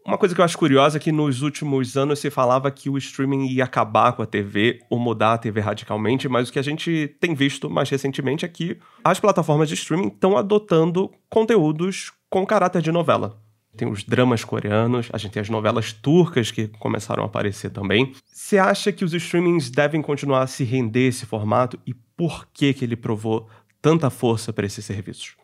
Uma 0.04 0.18
coisa 0.18 0.34
que 0.34 0.40
eu 0.40 0.44
acho 0.44 0.58
curiosa 0.58 0.96
é 0.96 1.00
que 1.00 1.12
nos 1.12 1.42
últimos 1.42 1.96
anos 1.96 2.18
se 2.18 2.28
falava 2.28 2.70
que 2.72 2.90
o 2.90 2.98
streaming 2.98 3.46
ia 3.46 3.64
acabar 3.64 4.12
com 4.12 4.22
a 4.22 4.26
TV 4.26 4.80
ou 4.90 4.98
mudar 4.98 5.34
a 5.34 5.38
TV 5.38 5.60
radicalmente, 5.60 6.28
mas 6.28 6.48
o 6.48 6.52
que 6.52 6.58
a 6.58 6.62
gente 6.62 7.14
tem 7.20 7.34
visto 7.34 7.70
mais 7.70 7.88
recentemente 7.88 8.44
é 8.44 8.48
que 8.48 8.78
as 9.04 9.20
plataformas 9.20 9.68
de 9.68 9.74
streaming 9.74 10.08
estão 10.08 10.36
adotando 10.36 11.08
conteúdos 11.30 12.12
com 12.28 12.44
caráter 12.44 12.82
de 12.82 12.90
novela. 12.90 13.40
Tem 13.76 13.88
os 13.88 14.02
dramas 14.02 14.44
coreanos, 14.44 15.08
a 15.12 15.18
gente 15.18 15.32
tem 15.32 15.40
as 15.40 15.48
novelas 15.48 15.92
turcas 15.92 16.50
que 16.50 16.66
começaram 16.80 17.22
a 17.22 17.26
aparecer 17.26 17.70
também. 17.70 18.12
Você 18.26 18.58
acha 18.58 18.92
que 18.92 19.04
os 19.04 19.14
streamings 19.14 19.70
devem 19.70 20.02
continuar 20.02 20.42
a 20.42 20.46
se 20.48 20.64
render 20.64 21.08
esse 21.08 21.24
formato 21.24 21.78
e 21.86 21.94
por 21.94 22.48
que, 22.52 22.74
que 22.74 22.84
ele 22.84 22.96
provou 22.96 23.48
tanta 23.80 24.10
força 24.10 24.52
para 24.52 24.66
esses 24.66 24.84
serviços? 24.84 25.36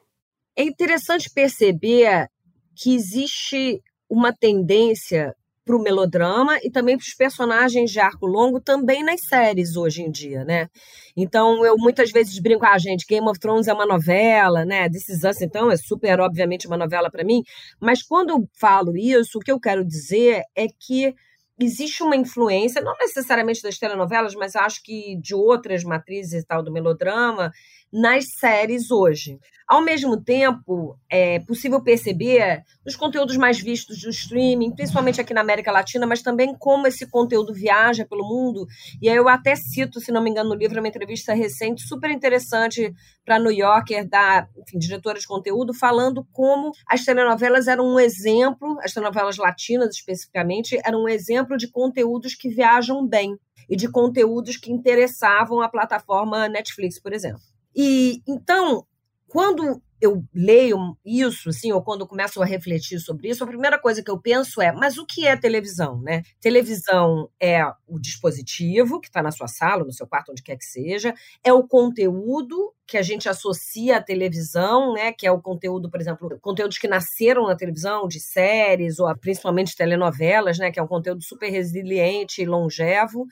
É 0.57 0.63
interessante 0.65 1.31
perceber 1.31 2.29
que 2.79 2.95
existe 2.95 3.83
uma 4.09 4.33
tendência 4.33 5.35
para 5.69 5.77
o 5.77 5.83
melodrama 5.83 6.59
e 6.63 6.71
também 6.71 6.97
para 6.97 7.05
os 7.05 7.13
personagens 7.13 7.91
de 7.91 8.01
arco 8.01 8.27
longo 8.27 8.59
também 8.59 9.05
nas 9.05 9.21
séries 9.21 9.77
hoje 9.77 10.01
em 10.01 10.11
dia, 10.11 10.43
né? 10.43 10.67
Então 11.15 11.63
eu 11.67 11.77
muitas 11.77 12.11
vezes 12.11 12.39
brinco 12.39 12.61
com 12.61 12.67
ah, 12.67 12.73
a 12.73 12.79
gente, 12.79 13.05
Game 13.07 13.29
of 13.29 13.39
Thrones 13.39 13.69
é 13.69 13.75
uma 13.75 13.85
novela, 13.85 14.65
né? 14.65 14.89
This 14.89 15.11
Is 15.11 15.25
Us, 15.25 15.43
então 15.43 15.71
é 15.71 15.77
super 15.77 16.21
obviamente 16.21 16.67
uma 16.67 16.79
novela 16.79 17.11
para 17.11 17.23
mim, 17.23 17.43
mas 17.79 18.03
quando 18.03 18.31
eu 18.31 18.49
falo 18.59 18.97
isso, 18.97 19.39
o 19.39 19.41
que 19.43 19.53
eu 19.53 19.61
quero 19.61 19.85
dizer 19.85 20.43
é 20.57 20.69
que 20.69 21.15
existe 21.61 22.03
uma 22.03 22.17
influência, 22.17 22.81
não 22.81 22.95
necessariamente 22.99 23.63
das 23.63 23.79
telenovelas, 23.79 24.35
mas 24.35 24.55
acho 24.55 24.83
que 24.83 25.17
de 25.21 25.35
outras 25.35 25.83
matrizes 25.85 26.43
e 26.43 26.47
tal 26.47 26.63
do 26.63 26.73
melodrama 26.73 27.51
nas 27.93 28.25
séries 28.39 28.91
hoje. 28.91 29.39
Ao 29.69 29.83
mesmo 29.83 30.19
tempo, 30.19 30.99
é 31.11 31.41
possível 31.41 31.83
perceber 31.83 32.65
nos 32.87 32.97
conteúdos 32.97 33.37
mais 33.37 33.61
vistos 33.61 34.01
do 34.01 34.09
streaming, 34.09 34.75
principalmente 34.75 35.21
aqui 35.21 35.35
na 35.35 35.43
América 35.43 35.71
Latina, 35.71 36.07
mas 36.07 36.23
também 36.23 36.57
como 36.59 36.87
esse 36.87 37.07
conteúdo 37.07 37.53
viaja 37.53 38.07
pelo 38.07 38.27
mundo. 38.27 38.67
E 39.03 39.11
aí 39.11 39.17
eu 39.17 39.29
até 39.29 39.55
cito, 39.55 40.01
se 40.01 40.11
não 40.11 40.23
me 40.23 40.31
engano, 40.31 40.49
no 40.49 40.55
livro, 40.55 40.79
uma 40.79 40.89
entrevista 40.89 41.35
recente 41.35 41.87
super 41.87 42.11
interessante 42.11 42.95
para 43.27 43.39
New 43.39 43.53
Yorker, 43.53 44.09
da 44.09 44.49
enfim, 44.57 44.79
diretora 44.79 45.19
de 45.19 45.27
conteúdo, 45.27 45.75
falando 45.75 46.27
como 46.33 46.73
as 46.89 47.05
telenovelas 47.05 47.69
eram 47.69 47.85
um 47.85 48.01
exemplo, 48.01 48.79
as 48.83 48.95
telenovelas 48.95 49.37
latinas 49.37 49.95
especificamente, 49.95 50.81
eram 50.83 51.03
um 51.03 51.09
exemplo 51.11 51.59
de 51.59 51.71
conteúdos 51.71 52.35
que 52.35 52.49
viajam 52.49 53.07
bem 53.07 53.37
e 53.69 53.77
de 53.77 53.87
conteúdos 53.87 54.57
que 54.57 54.73
interessavam 54.73 55.61
a 55.61 55.69
plataforma 55.69 56.49
Netflix, 56.49 56.99
por 56.99 57.13
exemplo. 57.13 57.43
E 57.75 58.23
então, 58.27 58.85
quando 59.29 59.81
eu 60.01 60.25
leio 60.33 60.97
isso, 61.05 61.49
assim, 61.49 61.73
ou 61.73 61.83
quando 61.83 62.07
começo 62.07 62.41
a 62.41 62.45
refletir 62.47 63.01
sobre 63.01 63.29
isso, 63.31 63.43
a 63.43 63.47
primeira 63.47 63.79
coisa 63.81 64.03
que 64.03 64.11
eu 64.11 64.19
penso 64.21 64.61
é: 64.63 64.71
mas 64.73 64.97
o 64.97 65.05
que 65.07 65.27
é 65.27 65.37
televisão, 65.37 66.01
né? 66.03 66.23
Televisão 66.41 67.29
é 67.41 67.65
o 67.87 67.99
dispositivo 67.99 69.01
que 69.01 69.09
está 69.09 69.23
na 69.23 69.33
sua 69.33 69.49
sala, 69.49 69.85
no 69.85 69.93
seu 69.93 70.07
quarto, 70.07 70.31
onde 70.33 70.43
quer 70.43 70.57
que 70.57 70.65
seja, 70.65 71.13
é 71.43 71.53
o 71.53 71.67
conteúdo 71.67 72.73
que 72.87 72.97
a 72.97 73.03
gente 73.03 73.29
associa 73.29 73.99
à 73.99 74.03
televisão, 74.03 74.95
né? 74.95 75.13
Que 75.13 75.27
é 75.27 75.33
o 75.33 75.43
conteúdo, 75.43 75.91
por 75.91 76.01
exemplo, 76.01 76.39
conteúdos 76.41 76.79
que 76.79 76.87
nasceram 76.89 77.47
na 77.49 77.57
televisão, 77.57 78.07
de 78.09 78.21
séries, 78.21 78.99
ou 79.01 79.15
principalmente 79.19 79.77
telenovelas, 79.77 80.59
né? 80.59 80.71
Que 80.71 80.79
é 80.79 80.83
um 80.83 80.87
conteúdo 80.89 81.23
super 81.25 81.51
resiliente 81.51 82.41
e 82.41 82.47
longevo 82.47 83.27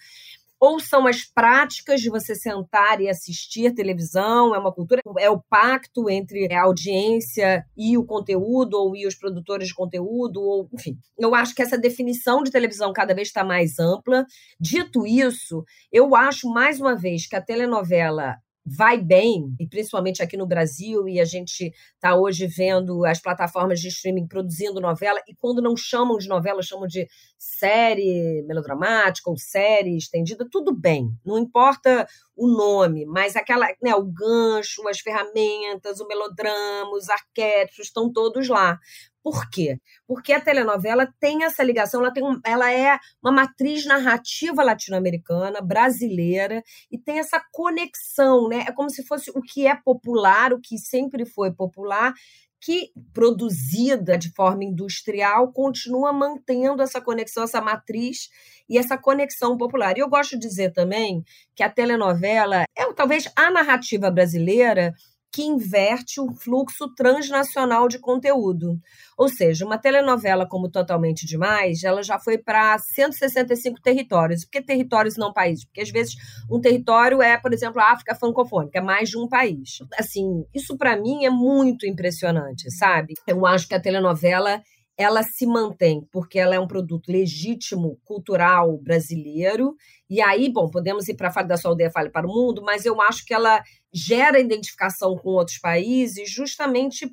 ou 0.61 0.81
são 0.81 1.07
as 1.07 1.25
práticas 1.25 2.01
de 2.01 2.11
você 2.11 2.35
sentar 2.35 3.01
e 3.01 3.09
assistir 3.09 3.75
televisão, 3.75 4.55
é 4.55 4.59
uma 4.59 4.73
cultura, 4.73 5.03
é 5.19 5.31
o 5.31 5.43
pacto 5.49 6.09
entre 6.09 6.53
a 6.53 6.63
audiência 6.63 7.65
e 7.77 7.97
o 7.99 8.05
conteúdo, 8.05 8.75
ou 8.75 8.97
e 8.97 9.07
os 9.07 9.15
produtores 9.15 9.69
de 9.69 9.75
conteúdo, 9.75 10.41
ou 10.41 10.69
enfim. 10.73 10.97
Eu 11.19 11.35
acho 11.35 11.55
que 11.55 11.63
essa 11.63 11.79
definição 11.79 12.43
de 12.43 12.51
televisão 12.51 12.93
cada 12.93 13.15
vez 13.15 13.29
está 13.29 13.45
mais 13.45 13.79
ampla. 13.79 14.25
Dito 14.59 15.07
isso, 15.07 15.65
eu 15.93 16.15
acho 16.17 16.49
mais 16.49 16.81
uma 16.81 16.97
vez 16.97 17.27
que 17.27 17.37
a 17.37 17.43
telenovela 17.43 18.37
vai 18.67 18.99
bem, 18.99 19.55
e 19.61 19.69
principalmente 19.69 20.21
aqui 20.21 20.37
no 20.37 20.47
Brasil, 20.47 21.09
e 21.09 21.21
a 21.21 21.25
gente 21.25 21.73
está 21.95 22.17
hoje 22.17 22.49
vendo 22.49 23.05
as 23.05 23.21
plataformas 23.21 23.79
de 23.79 23.87
streaming 23.89 24.27
produzindo 24.27 24.81
novela, 24.81 25.21
e 25.29 25.35
quando 25.37 25.63
não 25.63 25.77
chamam 25.77 26.19
de 26.19 26.27
novela, 26.27 26.63
chamam 26.63 26.89
de 26.89 27.07
série 27.39 28.43
melodramática 28.43 29.31
ou 29.31 29.39
série 29.39 29.97
estendida, 29.97 30.49
tudo 30.51 30.75
bem, 30.75 31.09
não 31.25 31.39
importa 31.39 32.09
o 32.37 32.49
nome, 32.49 33.07
mas 33.07 33.37
aquela, 33.37 33.67
né, 33.81 33.95
o 33.95 34.03
gancho, 34.03 34.87
as 34.89 34.99
ferramentas, 34.99 36.01
o 36.01 36.07
melodrama, 36.09 36.91
os 36.93 37.09
arquétipos 37.09 37.87
estão 37.87 38.13
todos 38.13 38.49
lá. 38.49 38.79
Por 39.27 39.51
quê? 39.51 39.81
Porque 40.07 40.33
a 40.33 40.41
telenovela 40.41 41.13
tem 41.19 41.43
essa 41.43 41.61
ligação, 41.61 42.01
ela, 42.01 42.13
tem 42.13 42.23
um, 42.23 42.39
ela 42.45 42.73
é 42.73 42.97
uma 43.21 43.33
matriz 43.33 43.85
narrativa 43.85 44.63
latino-americana, 44.63 45.61
brasileira, 45.61 46.63
e 46.93 46.97
tem 46.97 47.19
essa 47.19 47.43
conexão, 47.51 48.47
né? 48.49 48.65
É 48.69 48.71
como 48.71 48.89
se 48.89 49.05
fosse 49.05 49.33
o 49.33 49.43
que 49.43 49.67
é 49.67 49.75
popular, 49.75 50.53
o 50.53 50.61
que 50.61 50.79
sempre 50.79 51.27
foi 51.27 51.53
popular, 51.53 52.15
que, 52.61 52.93
produzida 53.13 54.17
de 54.17 54.33
forma 54.33 54.63
industrial, 54.63 55.53
continua 55.53 56.13
mantendo 56.13 56.81
essa 56.81 57.01
conexão, 57.01 57.43
essa 57.43 57.61
matriz 57.61 58.29
e 58.69 58.79
essa 58.79 58.97
conexão 58.97 59.57
popular. 59.57 59.97
E 59.97 60.03
eu 60.03 60.09
gosto 60.09 60.39
de 60.39 60.47
dizer 60.47 60.73
também 60.73 61.25
que 61.53 61.65
a 61.65 61.69
telenovela 61.69 62.63
é 62.77 62.93
talvez 62.95 63.29
a 63.35 63.51
narrativa 63.51 64.09
brasileira 64.09 64.95
que 65.37 65.43
inverte 65.43 66.19
o 66.19 66.33
fluxo 66.33 66.89
transnacional 66.95 67.89
de 67.89 67.99
conteúdo. 67.99 68.81
Ou 69.19 69.29
seja, 69.29 69.67
uma 69.67 69.77
telenovela 69.77 70.49
como 70.49 70.71
Totalmente 70.71 71.27
Demais, 71.27 71.85
ela 71.85 72.03
já 72.03 72.19
foi 72.19 72.39
para 72.39 72.79
165 72.79 73.79
territórios. 73.83 74.47
Por 74.47 74.53
que 74.53 74.63
territórios 74.63 75.19
não 75.19 75.35
países? 75.35 75.67
Porque 75.67 75.83
às 75.83 75.91
vezes 75.91 76.15
um 76.51 76.59
território 76.59 77.21
é, 77.21 77.37
por 77.37 77.53
exemplo, 77.53 77.83
a 77.83 77.93
África 77.93 78.15
francofônica, 78.15 78.79
é 78.79 78.81
mais 78.81 79.11
de 79.11 79.19
um 79.19 79.29
país. 79.29 79.81
Assim, 79.99 80.47
isso 80.55 80.75
para 80.79 80.97
mim 80.97 81.27
é 81.27 81.31
muito 81.31 81.87
impressionante, 81.87 82.71
sabe? 82.71 83.13
Eu 83.27 83.45
acho 83.45 83.69
que 83.69 83.75
a 83.75 83.81
telenovela 83.81 84.63
ela 84.97 85.23
se 85.23 85.47
mantém 85.47 86.07
porque 86.11 86.39
ela 86.39 86.55
é 86.55 86.61
um 86.61 86.67
produto 86.67 87.11
legítimo, 87.11 87.99
cultural 88.05 88.79
brasileiro. 88.79 89.75
E 90.09 90.21
aí, 90.23 90.51
bom, 90.51 90.71
podemos 90.71 91.09
ir 91.09 91.15
para 91.15 91.29
a 91.29 91.33
Fale 91.33 91.49
da 91.49 91.57
Sua 91.57 91.71
Aldeia, 91.71 91.91
Fale 91.91 92.11
para 92.11 92.27
o 92.27 92.33
Mundo, 92.33 92.63
mas 92.63 92.87
eu 92.87 93.01
acho 93.03 93.25
que 93.25 93.35
ela 93.35 93.63
gera 93.93 94.41
identificação 94.41 95.17
com 95.17 95.31
outros 95.31 95.59
países 95.59 96.31
justamente 96.31 97.11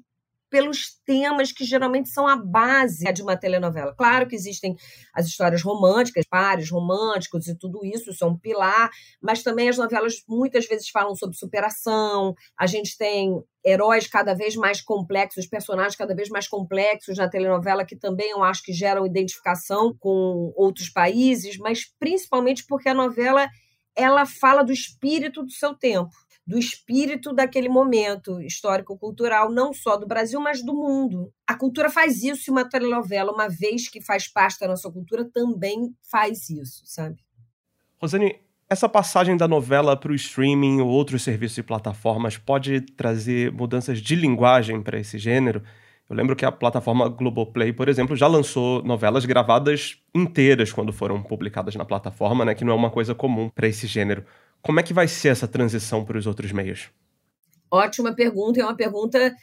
pelos 0.53 1.01
temas 1.03 1.51
que 1.51 1.65
geralmente 1.65 2.09
são 2.09 2.27
a 2.27 2.35
base 2.35 3.11
de 3.11 3.23
uma 3.23 3.35
telenovela. 3.35 3.91
Claro 3.97 4.27
que 4.27 4.35
existem 4.35 4.75
as 5.11 5.25
histórias 5.25 5.63
românticas, 5.63 6.27
pares 6.29 6.69
românticos 6.69 7.47
e 7.47 7.57
tudo 7.57 7.83
isso, 7.83 8.11
isso 8.11 8.23
é 8.23 8.27
um 8.27 8.37
pilar, 8.37 8.91
mas 9.19 9.41
também 9.41 9.67
as 9.67 9.79
novelas 9.79 10.21
muitas 10.29 10.67
vezes 10.67 10.89
falam 10.89 11.15
sobre 11.15 11.35
superação, 11.35 12.35
a 12.55 12.67
gente 12.67 12.95
tem 12.95 13.43
heróis 13.65 14.05
cada 14.05 14.35
vez 14.35 14.55
mais 14.55 14.79
complexos, 14.79 15.47
personagens 15.47 15.95
cada 15.95 16.13
vez 16.13 16.29
mais 16.29 16.47
complexos 16.47 17.17
na 17.17 17.27
telenovela, 17.27 17.83
que 17.83 17.95
também 17.95 18.29
eu 18.29 18.43
acho 18.43 18.61
que 18.61 18.73
geram 18.73 19.07
identificação 19.07 19.95
com 19.99 20.53
outros 20.55 20.87
países, 20.87 21.57
mas 21.57 21.91
principalmente 21.99 22.63
porque 22.67 22.89
a 22.89 22.93
novela 22.93 23.49
ela 23.95 24.23
fala 24.27 24.63
do 24.63 24.71
espírito 24.71 25.41
do 25.41 25.51
seu 25.51 25.73
tempo 25.73 26.11
do 26.45 26.57
espírito 26.57 27.33
daquele 27.33 27.69
momento 27.69 28.41
histórico-cultural, 28.41 29.51
não 29.51 29.73
só 29.73 29.95
do 29.95 30.05
Brasil, 30.05 30.39
mas 30.41 30.63
do 30.63 30.73
mundo. 30.73 31.31
A 31.47 31.55
cultura 31.55 31.89
faz 31.89 32.21
isso 32.21 32.49
e 32.49 32.51
uma 32.51 32.67
telenovela, 32.67 33.31
uma 33.31 33.47
vez 33.47 33.87
que 33.87 34.01
faz 34.01 34.27
parte 34.27 34.59
da 34.59 34.67
nossa 34.67 34.91
cultura, 34.91 35.29
também 35.33 35.95
faz 36.11 36.49
isso, 36.49 36.81
sabe? 36.85 37.15
Rosane, 37.97 38.39
essa 38.69 38.89
passagem 38.89 39.37
da 39.37 39.47
novela 39.47 39.95
para 39.95 40.11
o 40.11 40.15
streaming 40.15 40.81
ou 40.81 40.89
outros 40.89 41.23
serviços 41.23 41.57
e 41.57 41.63
plataformas 41.63 42.37
pode 42.37 42.81
trazer 42.81 43.51
mudanças 43.51 44.01
de 44.01 44.15
linguagem 44.15 44.81
para 44.81 44.99
esse 44.99 45.17
gênero? 45.17 45.63
Eu 46.09 46.15
lembro 46.15 46.35
que 46.35 46.45
a 46.45 46.51
plataforma 46.51 47.07
Globoplay, 47.07 47.71
por 47.71 47.87
exemplo, 47.87 48.15
já 48.15 48.27
lançou 48.27 48.83
novelas 48.83 49.25
gravadas 49.25 49.97
inteiras 50.13 50.73
quando 50.73 50.91
foram 50.91 51.23
publicadas 51.23 51.75
na 51.75 51.85
plataforma, 51.85 52.43
né, 52.43 52.53
que 52.53 52.65
não 52.65 52.73
é 52.73 52.75
uma 52.75 52.89
coisa 52.89 53.15
comum 53.15 53.49
para 53.49 53.67
esse 53.67 53.87
gênero. 53.87 54.25
Como 54.63 54.79
é 54.79 54.83
que 54.83 54.93
vai 54.93 55.09
ser 55.09 55.27
essa 55.27 55.47
transição 55.47 56.05
para 56.05 56.17
os 56.17 56.25
outros 56.25 56.53
meios? 56.53 56.89
Ótima 57.69 58.15
pergunta, 58.15 58.61
é 58.61 58.63
uma 58.63 58.75
pergunta 58.75 59.35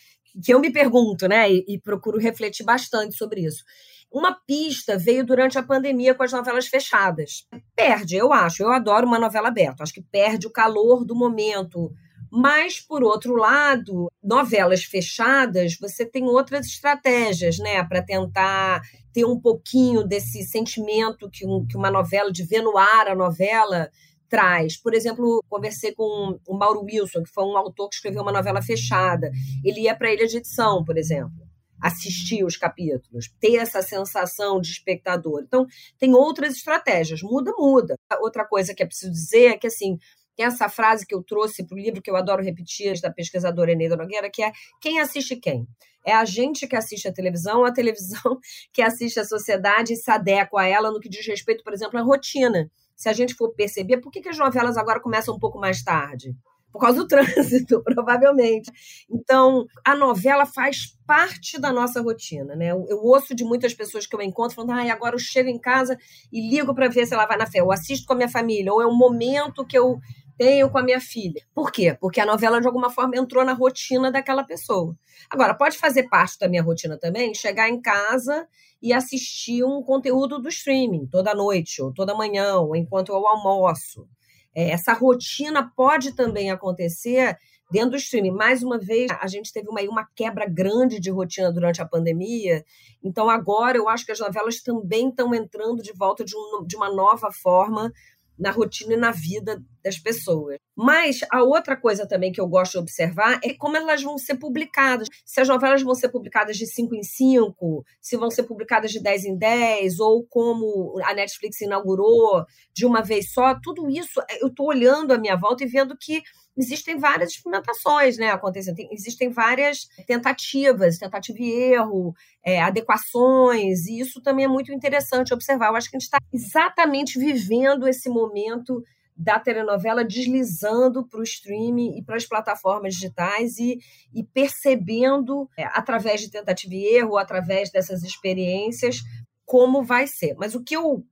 que 0.43 0.53
eu 0.55 0.59
me 0.59 0.73
pergunto, 0.73 1.29
né? 1.29 1.53
E, 1.53 1.65
e, 1.69 1.79
procuro 1.79 2.19
refletir 2.19 2.65
bastante 2.65 3.15
sobre 3.17 3.43
isso. 3.43 3.63
Uma 4.11 4.35
pista 4.47 4.97
veio 4.97 5.25
durante 5.25 5.59
a 5.59 5.63
pandemia 5.63 6.15
com 6.15 6.23
as 6.23 6.33
novelas 6.33 6.69
fechadas. 6.69 7.47
Perde, 7.77 8.17
eu 8.17 8.33
acho. 8.33 8.63
Eu 8.63 8.73
adoro 8.73 9.07
uma 9.07 9.19
novela 9.19 9.49
aberta. 9.49 9.83
Acho 9.83 9.93
que 9.93 10.03
perde 10.03 10.47
o 10.47 10.51
calor 10.51 11.05
do 11.05 11.15
momento. 11.15 11.93
Mas, 12.33 12.81
por 12.81 13.03
outro 13.03 13.35
lado, 13.35 14.11
novelas 14.23 14.85
fechadas, 14.85 15.77
você 15.79 16.07
tem 16.07 16.25
outras 16.25 16.67
estratégias, 16.67 17.59
né? 17.59 17.85
Para 17.85 18.03
tentar 18.03 18.81
ter 19.13 19.25
um 19.25 19.39
pouquinho 19.39 20.03
desse 20.03 20.45
sentimento 20.45 21.29
que, 21.29 21.47
um, 21.47 21.67
que 21.67 21.77
uma 21.77 21.91
novela, 21.91 22.33
de 22.33 22.45
ver 22.45 22.63
no 22.63 22.79
ar 22.79 23.09
a 23.09 23.15
novela, 23.15 23.91
traz. 24.31 24.77
Por 24.77 24.95
exemplo, 24.95 25.45
conversei 25.49 25.93
com 25.93 26.39
o 26.47 26.57
Mauro 26.57 26.85
Wilson, 26.85 27.25
que 27.25 27.31
foi 27.31 27.45
um 27.45 27.57
autor 27.57 27.89
que 27.89 27.97
escreveu 27.97 28.23
uma 28.23 28.33
novela 28.33 28.63
fechada. 28.63 29.31
Ele 29.63 29.81
ia 29.81 29.95
para 29.95 30.09
a 30.09 30.15
ilha 30.15 30.27
de 30.27 30.39
edição, 30.39 30.85
por 30.85 30.97
exemplo, 30.97 31.43
assistir 31.83 32.45
os 32.45 32.57
capítulos, 32.57 33.29
ter 33.41 33.57
essa 33.57 33.83
sensação 33.83 34.61
de 34.61 34.71
espectador. 34.71 35.43
Então, 35.45 35.67
tem 35.99 36.15
outras 36.15 36.55
estratégias. 36.55 37.23
Muda, 37.23 37.53
muda. 37.59 37.97
Outra 38.21 38.47
coisa 38.47 38.75
que 38.75 38.83
é 38.83 38.87
preciso 38.87 39.11
dizer 39.11 39.47
é 39.47 39.59
que, 39.59 39.67
assim, 39.67 39.99
tem 40.37 40.47
essa 40.47 40.69
frase 40.69 41.05
que 41.05 41.15
eu 41.15 41.23
trouxe 41.23 41.67
para 41.67 41.75
o 41.75 41.79
livro, 41.79 42.01
que 42.01 42.11
eu 42.11 42.17
adoro 42.17 42.43
repetir, 42.43 43.01
da 43.01 43.11
pesquisadora 43.11 43.73
Eneida 43.73 43.97
Nogueira, 43.97 44.31
que 44.31 44.43
é 44.43 44.53
quem 44.81 45.01
assiste 45.01 45.37
quem? 45.37 45.67
É 46.07 46.15
a 46.15 46.25
gente 46.25 46.67
que 46.67 46.77
assiste 46.77 47.09
a 47.09 47.13
televisão, 47.13 47.65
a 47.65 47.73
televisão 47.73 48.39
que 48.73 48.81
assiste 48.81 49.19
a 49.19 49.25
sociedade 49.25 49.93
e 49.93 49.97
se 49.97 50.11
adequa 50.11 50.63
a 50.63 50.67
ela 50.67 50.91
no 50.91 51.01
que 51.01 51.09
diz 51.09 51.27
respeito, 51.27 51.65
por 51.65 51.73
exemplo, 51.73 51.99
à 51.99 52.03
rotina 52.03 52.71
se 53.01 53.09
a 53.09 53.15
gente 53.15 53.33
for 53.35 53.49
perceber, 53.55 53.97
por 53.97 54.13
que, 54.13 54.21
que 54.21 54.29
as 54.29 54.37
novelas 54.37 54.77
agora 54.77 55.01
começam 55.01 55.35
um 55.35 55.39
pouco 55.39 55.59
mais 55.59 55.83
tarde? 55.83 56.37
Por 56.71 56.79
causa 56.79 56.99
do 56.99 57.09
trânsito, 57.09 57.83
provavelmente. 57.83 58.71
Então, 59.11 59.65
a 59.83 59.97
novela 59.97 60.45
faz 60.45 60.99
parte 61.07 61.59
da 61.59 61.73
nossa 61.73 62.03
rotina, 62.03 62.55
né? 62.55 62.73
Eu, 62.73 62.85
eu 62.91 62.99
ouço 62.99 63.35
de 63.35 63.43
muitas 63.43 63.73
pessoas 63.73 64.07
que 64.07 64.15
eu 64.15 64.21
encontro 64.21 64.55
falando, 64.55 64.73
ah, 64.73 64.93
agora 64.93 65.15
eu 65.15 65.19
chego 65.19 65.49
em 65.49 65.59
casa 65.59 65.97
e 66.31 66.47
ligo 66.51 66.75
para 66.75 66.89
ver 66.89 67.07
se 67.07 67.15
ela 67.15 67.25
vai 67.25 67.39
na 67.39 67.47
fé. 67.47 67.61
Eu 67.61 67.73
assisto 67.73 68.07
com 68.07 68.13
a 68.13 68.17
minha 68.17 68.29
família, 68.29 68.71
ou 68.71 68.83
é 68.83 68.87
um 68.87 68.95
momento 68.95 69.67
que 69.67 69.79
eu 69.79 69.99
tenho 70.41 70.71
com 70.71 70.79
a 70.79 70.83
minha 70.83 71.03
filha. 71.03 71.43
Por 71.55 71.71
quê? 71.71 71.95
Porque 72.01 72.19
a 72.19 72.25
novela, 72.25 72.63
de 72.63 72.67
alguma 72.67 72.89
forma, 72.89 73.15
entrou 73.15 73.45
na 73.45 73.53
rotina 73.53 74.11
daquela 74.11 74.43
pessoa. 74.43 74.97
Agora, 75.29 75.53
pode 75.53 75.77
fazer 75.77 76.09
parte 76.09 76.39
da 76.39 76.49
minha 76.49 76.63
rotina 76.63 76.97
também 76.97 77.35
chegar 77.35 77.69
em 77.69 77.79
casa 77.79 78.49
e 78.81 78.91
assistir 78.91 79.63
um 79.63 79.83
conteúdo 79.83 80.41
do 80.41 80.49
streaming 80.49 81.07
toda 81.09 81.35
noite, 81.35 81.83
ou 81.83 81.93
toda 81.93 82.15
manhã, 82.15 82.57
ou 82.57 82.75
enquanto 82.75 83.13
eu 83.13 83.27
almoço. 83.27 84.09
É, 84.55 84.71
essa 84.71 84.95
rotina 84.95 85.71
pode 85.77 86.17
também 86.17 86.51
acontecer 86.51 87.37
dentro 87.71 87.91
do 87.91 87.97
streaming. 87.99 88.31
Mais 88.31 88.63
uma 88.63 88.79
vez, 88.79 89.11
a 89.21 89.27
gente 89.27 89.53
teve 89.53 89.69
uma, 89.69 89.83
uma 89.83 90.09
quebra 90.17 90.49
grande 90.49 90.99
de 90.99 91.11
rotina 91.11 91.53
durante 91.53 91.83
a 91.83 91.87
pandemia, 91.87 92.65
então 93.05 93.29
agora 93.29 93.77
eu 93.77 93.91
acho 93.91 94.07
que 94.07 94.13
as 94.13 94.19
novelas 94.19 94.63
também 94.63 95.11
estão 95.11 95.35
entrando 95.35 95.83
de 95.83 95.93
volta 95.93 96.25
de, 96.25 96.35
um, 96.35 96.65
de 96.67 96.77
uma 96.77 96.91
nova 96.91 97.31
forma 97.31 97.93
na 98.41 98.51
rotina 98.51 98.95
e 98.95 98.97
na 98.97 99.11
vida 99.11 99.63
das 99.83 99.99
pessoas. 99.99 100.59
Mas 100.77 101.21
a 101.31 101.43
outra 101.43 101.77
coisa 101.77 102.07
também 102.07 102.33
que 102.33 102.41
eu 102.41 102.49
gosto 102.49 102.73
de 102.73 102.79
observar 102.79 103.39
é 103.45 103.55
como 103.55 103.77
elas 103.77 104.03
vão 104.03 104.17
ser 104.19 104.37
publicadas. 104.37 105.09
Se 105.25 105.41
as 105.41 105.49
novelas 105.49 105.83
vão 105.83 105.95
ser 105.95 106.09
publicadas 106.09 106.57
de 106.57 106.67
5 106.67 106.95
em 106.95 107.03
5, 107.03 107.85
se 108.01 108.17
vão 108.17 108.31
ser 108.31 108.45
publicadas 108.45 108.91
de 108.91 109.03
10 109.03 109.25
em 109.25 109.37
10, 109.37 110.01
ou 110.01 110.25
como 110.29 111.01
a 111.05 111.15
Netflix 111.15 111.61
inaugurou 111.61 112.45
de 112.73 112.87
uma 112.87 113.03
vez 113.03 113.33
só, 113.33 113.59
tudo 113.63 113.91
isso 113.91 114.21
eu 114.41 114.49
estou 114.49 114.67
olhando 114.69 115.13
à 115.13 115.19
minha 115.19 115.37
volta 115.37 115.65
e 115.65 115.67
vendo 115.67 115.97
que 115.99 116.23
existem 116.57 116.99
várias 116.99 117.31
experimentações 117.31 118.19
né, 118.19 118.31
acontecendo, 118.31 118.77
Tem, 118.77 118.89
existem 118.93 119.31
várias 119.31 119.87
tentativas, 120.07 120.99
tentativa 120.99 121.39
e 121.41 121.51
erro, 121.51 122.15
é, 122.45 122.61
adequações, 122.61 123.87
e 123.87 124.01
isso 124.01 124.21
também 124.21 124.45
é 124.45 124.49
muito 124.49 124.73
interessante 124.73 125.33
observar. 125.33 125.69
Eu 125.69 125.77
acho 125.77 125.91
que 125.91 125.97
a 125.97 125.99
gente 125.99 126.07
está 126.07 126.19
exatamente 126.33 127.19
vivendo 127.19 127.89
esse 127.89 128.09
momento 128.09 128.83
da 129.21 129.39
telenovela 129.39 130.03
deslizando 130.03 131.07
para 131.07 131.21
o 131.21 131.23
streaming 131.23 131.99
e 131.99 132.03
para 132.03 132.17
as 132.17 132.25
plataformas 132.25 132.95
digitais 132.95 133.59
e, 133.59 133.79
e 134.15 134.25
percebendo, 134.25 135.47
é, 135.59 135.65
através 135.65 136.23
de 136.23 136.31
tentativa 136.31 136.75
e 136.75 136.97
erro, 136.97 137.19
através 137.19 137.71
dessas 137.71 138.03
experiências, 138.03 139.01
como 139.45 139.83
vai 139.83 140.07
ser. 140.07 140.35
Mas 140.39 140.55
o 140.55 140.65
que 140.65 140.75
eu 140.75 141.05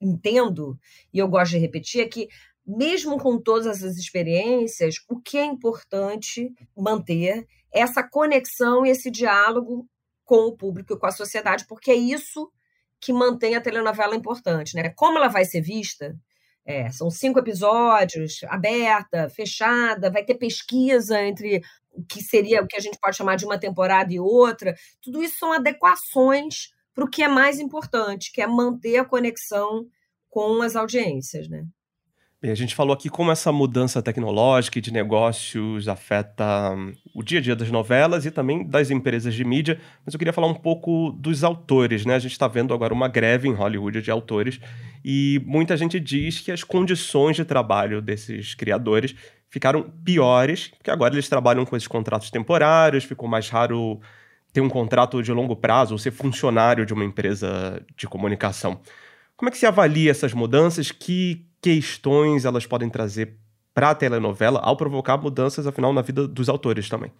entendo, 0.00 0.78
e 1.12 1.18
eu 1.18 1.28
gosto 1.28 1.50
de 1.50 1.58
repetir, 1.58 2.00
é 2.00 2.08
que 2.08 2.28
mesmo 2.66 3.18
com 3.18 3.38
todas 3.38 3.66
essas 3.66 3.98
experiências, 3.98 4.94
o 5.06 5.20
que 5.20 5.36
é 5.36 5.44
importante 5.44 6.50
manter 6.74 7.46
é 7.70 7.80
essa 7.80 8.02
conexão 8.02 8.86
e 8.86 8.90
esse 8.90 9.10
diálogo 9.10 9.86
com 10.24 10.46
o 10.46 10.56
público 10.56 10.94
e 10.94 10.98
com 10.98 11.06
a 11.06 11.10
sociedade, 11.10 11.66
porque 11.66 11.90
é 11.90 11.94
isso 11.94 12.50
que 12.98 13.12
mantém 13.12 13.54
a 13.54 13.60
telenovela 13.60 14.16
importante, 14.16 14.74
né? 14.74 14.88
Como 14.96 15.18
ela 15.18 15.28
vai 15.28 15.44
ser 15.44 15.60
vista? 15.60 16.16
É, 16.64 16.90
são 16.90 17.10
cinco 17.10 17.38
episódios, 17.38 18.40
aberta, 18.44 19.28
fechada, 19.30 20.10
vai 20.10 20.24
ter 20.24 20.34
pesquisa 20.34 21.20
entre 21.22 21.62
o 21.92 22.04
que 22.04 22.22
seria 22.22 22.62
o 22.62 22.66
que 22.66 22.76
a 22.76 22.80
gente 22.80 22.98
pode 23.00 23.16
chamar 23.16 23.36
de 23.36 23.44
uma 23.44 23.58
temporada 23.58 24.12
e 24.12 24.20
outra. 24.20 24.74
Tudo 25.02 25.22
isso 25.22 25.38
são 25.38 25.52
adequações 25.52 26.70
para 26.94 27.04
o 27.04 27.10
que 27.10 27.22
é 27.22 27.28
mais 27.28 27.58
importante, 27.58 28.32
que 28.32 28.42
é 28.42 28.46
manter 28.46 28.98
a 28.98 29.04
conexão 29.04 29.86
com 30.28 30.62
as 30.62 30.76
audiências, 30.76 31.48
né? 31.48 31.64
Bem, 32.42 32.50
a 32.50 32.54
gente 32.54 32.74
falou 32.74 32.94
aqui 32.94 33.10
como 33.10 33.30
essa 33.30 33.52
mudança 33.52 34.00
tecnológica 34.00 34.78
e 34.78 34.80
de 34.80 34.90
negócios 34.90 35.86
afeta 35.88 36.72
hum, 36.72 36.94
o 37.14 37.22
dia 37.22 37.38
a 37.38 37.42
dia 37.42 37.54
das 37.54 37.70
novelas 37.70 38.24
e 38.24 38.30
também 38.30 38.66
das 38.66 38.90
empresas 38.90 39.34
de 39.34 39.44
mídia, 39.44 39.78
mas 40.06 40.14
eu 40.14 40.18
queria 40.18 40.32
falar 40.32 40.46
um 40.46 40.54
pouco 40.54 41.10
dos 41.12 41.44
autores, 41.44 42.06
né? 42.06 42.14
A 42.14 42.18
gente 42.18 42.32
está 42.32 42.48
vendo 42.48 42.72
agora 42.72 42.94
uma 42.94 43.08
greve 43.08 43.46
em 43.46 43.52
Hollywood 43.52 44.00
de 44.00 44.10
autores 44.10 44.58
e 45.04 45.42
muita 45.44 45.76
gente 45.76 46.00
diz 46.00 46.40
que 46.40 46.50
as 46.50 46.64
condições 46.64 47.36
de 47.36 47.44
trabalho 47.44 48.00
desses 48.00 48.54
criadores 48.54 49.14
ficaram 49.50 49.82
piores, 50.02 50.68
porque 50.68 50.90
agora 50.90 51.12
eles 51.12 51.28
trabalham 51.28 51.66
com 51.66 51.76
esses 51.76 51.88
contratos 51.88 52.30
temporários, 52.30 53.04
ficou 53.04 53.28
mais 53.28 53.50
raro 53.50 54.00
ter 54.50 54.62
um 54.62 54.68
contrato 54.70 55.22
de 55.22 55.30
longo 55.30 55.54
prazo 55.54 55.92
ou 55.92 55.98
ser 55.98 56.10
funcionário 56.10 56.86
de 56.86 56.94
uma 56.94 57.04
empresa 57.04 57.82
de 57.94 58.06
comunicação. 58.06 58.80
Como 59.40 59.48
é 59.48 59.52
que 59.52 59.56
se 59.56 59.64
avalia 59.64 60.10
essas 60.10 60.34
mudanças? 60.34 60.92
Que 60.92 61.46
questões 61.62 62.44
elas 62.44 62.66
podem 62.66 62.90
trazer 62.90 63.38
para 63.72 63.88
a 63.88 63.94
telenovela 63.94 64.60
ao 64.60 64.76
provocar 64.76 65.16
mudanças, 65.16 65.66
afinal, 65.66 65.94
na 65.94 66.02
vida 66.02 66.28
dos 66.28 66.50
autores 66.50 66.90
também. 66.90 67.10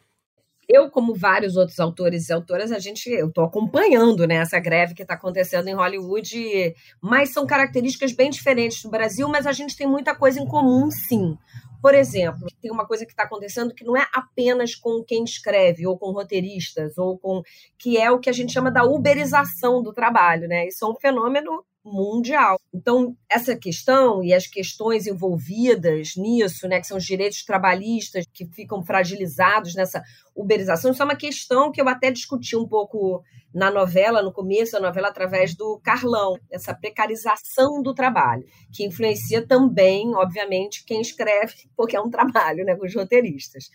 Eu, 0.68 0.90
como 0.90 1.14
vários 1.14 1.56
outros 1.56 1.80
autores 1.80 2.28
e 2.28 2.32
autoras, 2.34 2.72
a 2.72 2.78
gente, 2.78 3.08
eu 3.08 3.28
estou 3.28 3.42
acompanhando 3.42 4.26
né, 4.26 4.34
essa 4.34 4.60
greve 4.60 4.92
que 4.92 5.00
está 5.00 5.14
acontecendo 5.14 5.68
em 5.68 5.74
Hollywood, 5.74 6.74
mas 7.00 7.32
são 7.32 7.46
características 7.46 8.12
bem 8.12 8.28
diferentes 8.28 8.82
do 8.82 8.90
Brasil, 8.90 9.26
mas 9.26 9.46
a 9.46 9.52
gente 9.52 9.74
tem 9.74 9.86
muita 9.86 10.14
coisa 10.14 10.38
em 10.38 10.46
comum, 10.46 10.90
sim. 10.90 11.38
Por 11.80 11.94
exemplo, 11.94 12.48
tem 12.60 12.70
uma 12.70 12.86
coisa 12.86 13.06
que 13.06 13.12
está 13.12 13.22
acontecendo 13.22 13.74
que 13.74 13.82
não 13.82 13.96
é 13.96 14.06
apenas 14.12 14.74
com 14.74 15.02
quem 15.02 15.24
escreve, 15.24 15.86
ou 15.86 15.96
com 15.96 16.12
roteiristas, 16.12 16.98
ou 16.98 17.18
com. 17.18 17.40
que 17.78 17.96
é 17.96 18.10
o 18.10 18.18
que 18.20 18.28
a 18.28 18.32
gente 18.34 18.52
chama 18.52 18.70
da 18.70 18.84
uberização 18.84 19.82
do 19.82 19.90
trabalho, 19.90 20.46
né? 20.46 20.68
Isso 20.68 20.84
é 20.84 20.88
um 20.88 20.96
fenômeno 20.96 21.64
mundial. 21.90 22.58
Então, 22.72 23.16
essa 23.28 23.56
questão 23.56 24.22
e 24.22 24.32
as 24.32 24.46
questões 24.46 25.06
envolvidas 25.06 26.14
nisso, 26.16 26.68
né, 26.68 26.80
que 26.80 26.86
são 26.86 26.96
os 26.96 27.04
direitos 27.04 27.44
trabalhistas 27.44 28.24
que 28.32 28.46
ficam 28.46 28.82
fragilizados 28.82 29.74
nessa 29.74 30.02
uberização, 30.34 30.92
isso 30.92 31.02
é 31.02 31.04
uma 31.04 31.16
questão 31.16 31.72
que 31.72 31.80
eu 31.80 31.88
até 31.88 32.10
discuti 32.10 32.56
um 32.56 32.66
pouco 32.66 33.22
na 33.52 33.70
novela, 33.70 34.22
no 34.22 34.32
começo 34.32 34.72
da 34.72 34.80
novela, 34.80 35.08
através 35.08 35.54
do 35.54 35.80
Carlão, 35.82 36.38
essa 36.50 36.72
precarização 36.72 37.82
do 37.82 37.92
trabalho, 37.92 38.44
que 38.72 38.84
influencia 38.84 39.46
também, 39.46 40.14
obviamente, 40.14 40.84
quem 40.84 41.00
escreve, 41.00 41.54
porque 41.76 41.96
é 41.96 42.00
um 42.00 42.10
trabalho, 42.10 42.64
né, 42.64 42.76
com 42.76 42.86
os 42.86 42.94
roteiristas. 42.94 43.70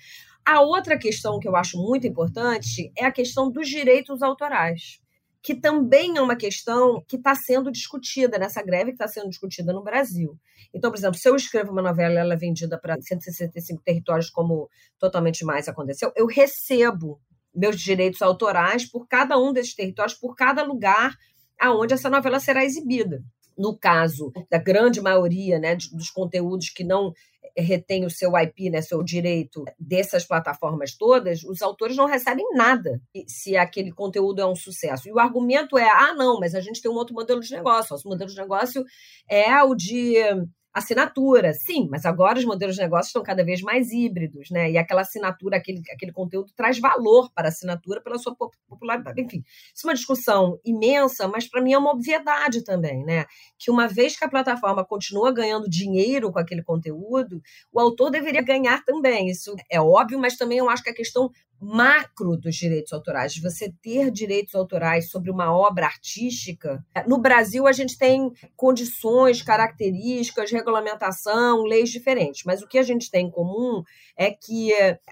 A 0.46 0.62
outra 0.62 0.98
questão 0.98 1.40
que 1.40 1.48
eu 1.48 1.56
acho 1.56 1.78
muito 1.78 2.08
importante 2.08 2.92
é 2.98 3.06
a 3.06 3.12
questão 3.12 3.52
dos 3.52 3.68
direitos 3.68 4.22
autorais 4.22 5.04
que 5.46 5.54
também 5.54 6.18
é 6.18 6.22
uma 6.22 6.36
questão 6.36 7.04
que 7.08 7.18
está 7.18 7.36
sendo 7.36 7.72
discutida 7.72 8.40
nessa 8.40 8.64
greve 8.64 8.86
que 8.86 8.96
está 8.96 9.08
sendo 9.08 9.30
discutida 9.30 9.72
no 9.72 9.84
Brasil. 9.84 10.40
Então, 10.74 10.90
por 10.90 10.98
exemplo, 10.98 11.20
se 11.20 11.30
eu 11.30 11.36
escrevo 11.36 11.72
uma 11.72 11.84
novela 11.84 12.20
ela 12.20 12.34
é 12.34 12.38
vendida 12.38 12.80
para 12.80 13.00
165 13.00 13.84
territórios, 13.84 14.32
como 14.32 14.68
Totalmente 14.98 15.46
Mais 15.46 15.68
aconteceu, 15.68 16.12
eu 16.16 16.26
recebo 16.26 17.22
meus 17.54 17.80
direitos 17.80 18.24
autorais 18.24 18.90
por 18.90 19.08
cada 19.08 19.38
um 19.38 19.54
desses 19.54 19.76
territórios, 19.76 20.18
por 20.18 20.36
cada 20.36 20.64
lugar 20.64 21.16
aonde 21.62 21.94
essa 21.94 22.10
novela 22.10 22.40
será 22.40 22.66
exibida. 22.66 23.24
No 23.56 23.78
caso 23.78 24.34
da 24.50 24.58
grande 24.58 25.00
maioria 25.00 25.60
né, 25.60 25.76
dos 25.76 26.10
conteúdos 26.10 26.72
que 26.72 26.84
não 26.84 27.14
retém 27.58 28.06
o 28.06 28.10
seu 28.10 28.38
IP, 28.38 28.70
né, 28.70 28.82
seu 28.82 29.02
direito 29.04 29.64
dessas 29.80 30.26
plataformas 30.26 30.96
todas, 30.98 31.44
os 31.44 31.62
autores 31.62 31.96
não 31.96 32.06
recebem 32.06 32.46
nada 32.54 33.02
se 33.28 33.56
aquele 33.56 33.92
conteúdo 33.92 34.42
é 34.42 34.46
um 34.46 34.56
sucesso. 34.56 35.08
E 35.08 35.12
o 35.12 35.20
argumento 35.20 35.78
é: 35.78 35.90
ah, 35.90 36.14
não, 36.14 36.40
mas 36.40 36.56
a 36.56 36.62
gente 36.62 36.82
tem 36.82 36.92
um 36.92 36.96
outro 36.96 37.14
modelo 37.14 37.40
de 37.40 37.52
negócio. 37.52 37.94
Nosso 37.94 38.08
modelo 38.08 38.30
de 38.30 38.38
negócio 38.38 38.84
é 39.30 39.64
o 39.64 39.76
de 39.76 40.16
assinatura, 40.76 41.54
sim, 41.54 41.88
mas 41.90 42.06
agora 42.06 42.38
os 42.38 42.44
modelos 42.44 42.76
de 42.76 42.82
negócio 42.82 43.08
estão 43.08 43.24
cada 43.24 43.46
vez 43.46 43.62
mais 43.62 43.92
híbridos, 43.94 44.50
né? 44.52 44.70
E 44.70 44.78
aquela 44.78 45.02
assinatura, 45.02 45.56
aquele, 45.56 45.82
aquele 45.90 46.12
conteúdo 46.12 46.52
traz 46.54 46.78
valor 46.78 47.32
para 47.34 47.48
a 47.48 47.50
assinatura 47.50 48.02
pela 48.02 48.18
sua 48.18 48.36
popularidade. 48.68 49.22
Enfim, 49.22 49.42
isso 49.74 49.88
é 49.88 49.90
uma 49.90 49.96
discussão 49.96 50.60
imensa, 50.66 51.30
mas 51.30 51.50
para 51.50 51.62
mim 51.62 51.72
é 51.72 51.78
uma 51.78 51.92
obviedade 51.92 52.62
também, 52.62 53.06
né? 53.06 53.26
Que 53.58 53.72
uma 53.72 53.88
vez 53.88 54.18
que 54.20 54.26
a 54.26 54.30
plataforma 54.30 54.84
continua 54.84 55.32
ganhando 55.32 55.70
dinheiro 55.70 56.30
com 56.30 56.40
aquele 56.40 56.62
conteúdo, 56.62 57.42
o 57.72 57.80
autor 57.80 58.12
deveria 58.12 58.42
ganhar 58.42 58.84
também. 58.84 59.30
Isso 59.30 59.56
é 59.72 59.80
óbvio, 59.80 60.20
mas 60.20 60.36
também 60.36 60.58
eu 60.58 60.70
acho 60.70 60.84
que 60.84 60.90
a 60.90 60.94
questão 60.94 61.32
macro 61.60 62.38
dos 62.38 62.56
direitos 62.56 62.94
autorais, 62.94 63.34
de 63.34 63.42
você 63.42 63.74
ter 63.82 64.12
direitos 64.12 64.54
autorais 64.56 65.10
sobre 65.10 65.32
uma 65.32 65.56
obra 65.56 65.86
artística. 65.86 66.84
No 67.08 67.18
Brasil, 67.18 67.66
a 67.66 67.72
gente 67.72 67.98
tem 67.98 68.32
condições, 68.56 69.42
características, 69.42 70.52
regulamentação, 70.52 71.64
leis 71.64 71.90
diferentes, 71.90 72.44
mas 72.46 72.62
o 72.62 72.68
que 72.68 72.78
a 72.78 72.84
gente 72.84 73.10
tem 73.10 73.28
em 73.28 73.32
comum 73.32 73.84
é 74.18 74.32
que 74.32 74.72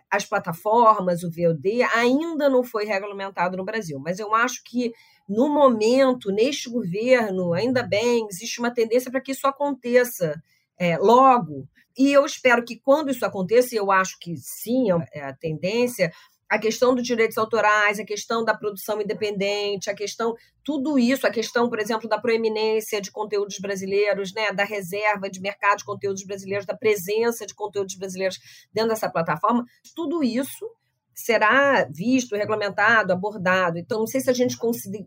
as 0.10 0.26
plataformas, 0.26 1.24
o 1.24 1.30
VOD, 1.30 1.84
ainda 1.96 2.50
não 2.50 2.64
foi 2.64 2.86
regulamentado 2.86 3.58
no 3.58 3.66
Brasil. 3.66 4.00
Mas 4.00 4.20
eu 4.20 4.34
acho 4.36 4.62
que 4.64 4.92
no 5.28 5.50
momento, 5.50 6.32
neste 6.32 6.70
governo, 6.70 7.54
ainda 7.54 7.82
bem, 7.84 8.28
existe 8.30 8.60
uma 8.60 8.74
tendência 8.74 9.10
para 9.10 9.22
que 9.22 9.32
isso 9.32 9.48
aconteça 9.48 10.42
é, 10.78 10.98
logo. 10.98 11.68
E 11.98 12.12
eu 12.12 12.26
espero 12.26 12.66
que 12.66 12.80
quando 12.80 13.12
isso 13.12 13.26
aconteça, 13.26 13.74
e 13.74 13.78
eu 13.78 13.92
acho 13.92 14.18
que 14.20 14.36
sim, 14.36 14.88
é 15.14 15.22
a 15.22 15.34
tendência, 15.34 16.12
a 16.54 16.60
questão 16.60 16.94
dos 16.94 17.04
direitos 17.04 17.36
autorais, 17.36 18.00
a 18.00 18.06
questão 18.06 18.46
da 18.46 18.54
produção 18.54 19.02
independente, 19.02 19.90
a 19.90 19.96
questão, 19.96 20.36
tudo 20.64 21.00
isso, 21.00 21.26
a 21.26 21.32
questão, 21.32 21.68
por 21.68 21.80
exemplo, 21.80 22.08
da 22.08 22.20
proeminência 22.20 23.02
de 23.02 23.12
conteúdos 23.12 23.58
brasileiros, 23.60 24.32
né, 24.36 24.52
da 24.52 24.64
reserva 24.64 25.32
de 25.32 25.42
mercado 25.42 25.80
de 25.80 25.86
conteúdos 25.86 26.24
brasileiros, 26.24 26.68
da 26.68 26.78
presença 26.78 27.48
de 27.48 27.56
conteúdos 27.56 27.96
brasileiros 27.96 28.38
dentro 28.72 28.92
dessa 28.92 29.10
plataforma, 29.10 29.66
tudo 29.96 30.24
isso 30.24 30.70
será 31.16 31.88
visto, 31.92 32.36
regulamentado, 32.36 33.14
abordado. 33.14 33.78
Então, 33.78 34.00
não 34.00 34.08
sei 34.08 34.22
se 34.22 34.30
a 34.30 34.34
gente 34.34 34.58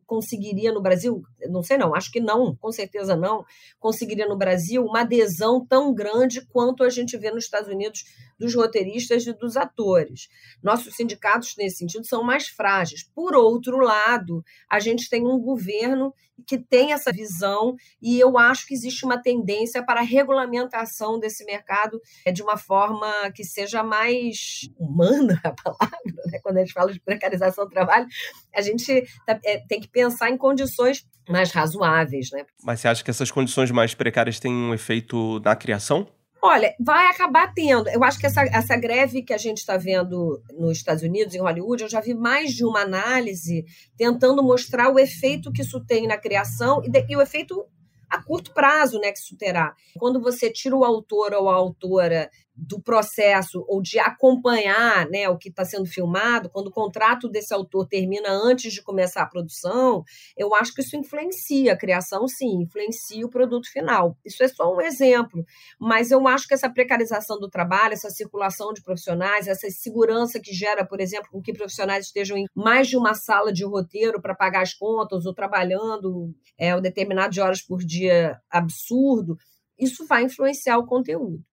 conseguiria 0.04 0.72
no 0.72 0.80
Brasil, 0.80 1.22
não 1.48 1.62
sei 1.62 1.76
não, 1.76 1.94
acho 1.94 2.10
que 2.10 2.20
não, 2.20 2.54
com 2.56 2.72
certeza 2.72 3.16
não, 3.16 3.44
conseguiria 3.78 4.28
no 4.28 4.36
Brasil 4.36 4.84
uma 4.84 5.00
adesão 5.00 5.64
tão 5.64 5.94
grande 5.94 6.46
quanto 6.46 6.84
a 6.84 6.90
gente 6.90 7.16
vê 7.16 7.30
nos 7.30 7.44
Estados 7.44 7.68
Unidos 7.68 8.04
dos 8.38 8.54
roteiristas 8.54 9.26
e 9.26 9.32
dos 9.32 9.56
atores. 9.56 10.28
Nossos 10.62 10.94
sindicatos, 10.94 11.54
nesse 11.56 11.78
sentido, 11.78 12.06
são 12.06 12.22
mais 12.22 12.48
frágeis. 12.48 13.02
Por 13.14 13.34
outro 13.34 13.78
lado, 13.78 14.44
a 14.70 14.78
gente 14.78 15.08
tem 15.08 15.24
um 15.26 15.38
governo 15.38 16.12
que 16.46 16.58
tem 16.58 16.92
essa 16.92 17.12
visão 17.12 17.74
e 18.00 18.18
eu 18.20 18.36
acho 18.36 18.66
que 18.66 18.74
existe 18.74 19.04
uma 19.04 19.20
tendência 19.20 19.82
para 19.84 20.00
a 20.00 20.04
regulamentação 20.04 21.18
desse 21.18 21.44
mercado 21.44 22.00
é, 22.24 22.32
de 22.32 22.42
uma 22.42 22.56
forma 22.56 23.30
que 23.34 23.44
seja 23.44 23.82
mais 23.82 24.68
humana 24.78 25.40
a 25.44 25.52
palavra, 25.52 26.22
né? 26.26 26.38
quando 26.42 26.58
a 26.58 26.60
gente 26.60 26.72
fala 26.72 26.92
de 26.92 27.00
precarização 27.00 27.64
do 27.64 27.70
trabalho, 27.70 28.06
a 28.54 28.60
gente 28.60 29.06
tá, 29.26 29.38
é, 29.44 29.58
tem 29.66 29.80
que 29.80 29.88
pensar 29.88 30.30
em 30.30 30.36
condições 30.36 31.06
mais 31.28 31.50
razoáveis. 31.50 32.30
Né? 32.30 32.44
Mas 32.62 32.80
você 32.80 32.88
acha 32.88 33.04
que 33.04 33.10
essas 33.10 33.30
condições 33.30 33.70
mais 33.70 33.94
precárias 33.94 34.38
têm 34.38 34.52
um 34.52 34.74
efeito 34.74 35.40
na 35.40 35.56
criação? 35.56 36.06
Olha, 36.46 36.76
vai 36.78 37.08
acabar 37.08 37.52
tendo. 37.52 37.88
Eu 37.88 38.04
acho 38.04 38.20
que 38.20 38.26
essa, 38.26 38.42
essa 38.42 38.76
greve 38.76 39.20
que 39.20 39.32
a 39.32 39.36
gente 39.36 39.58
está 39.58 39.76
vendo 39.76 40.40
nos 40.56 40.78
Estados 40.78 41.02
Unidos, 41.02 41.34
em 41.34 41.40
Hollywood, 41.40 41.82
eu 41.82 41.88
já 41.88 42.00
vi 42.00 42.14
mais 42.14 42.52
de 42.52 42.64
uma 42.64 42.82
análise 42.82 43.64
tentando 43.96 44.44
mostrar 44.44 44.88
o 44.88 44.98
efeito 44.98 45.52
que 45.52 45.62
isso 45.62 45.84
tem 45.84 46.06
na 46.06 46.16
criação 46.16 46.80
e, 46.84 46.88
de, 46.88 47.04
e 47.08 47.16
o 47.16 47.20
efeito 47.20 47.66
a 48.08 48.22
curto 48.22 48.54
prazo 48.54 49.00
né, 49.00 49.10
que 49.10 49.18
isso 49.18 49.36
terá. 49.36 49.74
Quando 49.98 50.20
você 50.20 50.48
tira 50.48 50.76
o 50.76 50.84
autor 50.84 51.34
ou 51.34 51.48
a 51.48 51.54
autora 51.54 52.30
do 52.56 52.80
processo 52.80 53.64
ou 53.68 53.82
de 53.82 53.98
acompanhar 53.98 55.06
né, 55.10 55.28
o 55.28 55.36
que 55.36 55.50
está 55.50 55.64
sendo 55.64 55.84
filmado, 55.84 56.48
quando 56.48 56.68
o 56.68 56.72
contrato 56.72 57.28
desse 57.28 57.52
autor 57.52 57.86
termina 57.86 58.30
antes 58.30 58.72
de 58.72 58.82
começar 58.82 59.22
a 59.22 59.26
produção, 59.26 60.02
eu 60.36 60.54
acho 60.54 60.72
que 60.72 60.80
isso 60.80 60.96
influencia 60.96 61.74
a 61.74 61.76
criação, 61.76 62.26
sim, 62.26 62.62
influencia 62.62 63.26
o 63.26 63.30
produto 63.30 63.70
final. 63.70 64.16
Isso 64.24 64.42
é 64.42 64.48
só 64.48 64.74
um 64.74 64.80
exemplo, 64.80 65.44
mas 65.78 66.10
eu 66.10 66.26
acho 66.26 66.48
que 66.48 66.54
essa 66.54 66.70
precarização 66.70 67.38
do 67.38 67.50
trabalho, 67.50 67.92
essa 67.92 68.08
circulação 68.08 68.72
de 68.72 68.82
profissionais, 68.82 69.46
essa 69.46 69.68
segurança 69.70 70.40
que 70.40 70.52
gera, 70.52 70.84
por 70.84 71.00
exemplo, 71.00 71.28
com 71.30 71.42
que 71.42 71.52
profissionais 71.52 72.06
estejam 72.06 72.38
em 72.38 72.46
mais 72.54 72.88
de 72.88 72.96
uma 72.96 73.14
sala 73.14 73.52
de 73.52 73.64
roteiro 73.64 74.20
para 74.20 74.34
pagar 74.34 74.62
as 74.62 74.72
contas 74.72 75.26
ou 75.26 75.34
trabalhando 75.34 76.34
é, 76.58 76.74
um 76.74 76.80
determinado 76.80 77.32
de 77.32 77.40
horas 77.40 77.60
por 77.60 77.84
dia 77.84 78.40
absurdo, 78.50 79.36
isso 79.78 80.06
vai 80.06 80.24
influenciar 80.24 80.78
o 80.78 80.86
conteúdo 80.86 81.44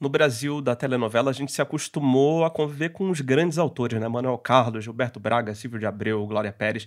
no 0.00 0.08
Brasil 0.08 0.60
da 0.60 0.76
telenovela, 0.76 1.30
a 1.30 1.34
gente 1.34 1.52
se 1.52 1.62
acostumou 1.62 2.44
a 2.44 2.50
conviver 2.50 2.90
com 2.90 3.10
os 3.10 3.20
grandes 3.20 3.58
autores, 3.58 3.98
né? 3.98 4.08
Manuel 4.08 4.38
Carlos, 4.38 4.84
Gilberto 4.84 5.18
Braga, 5.18 5.54
Silvio 5.54 5.78
de 5.78 5.86
Abreu, 5.86 6.26
Glória 6.26 6.52
Pérez. 6.52 6.86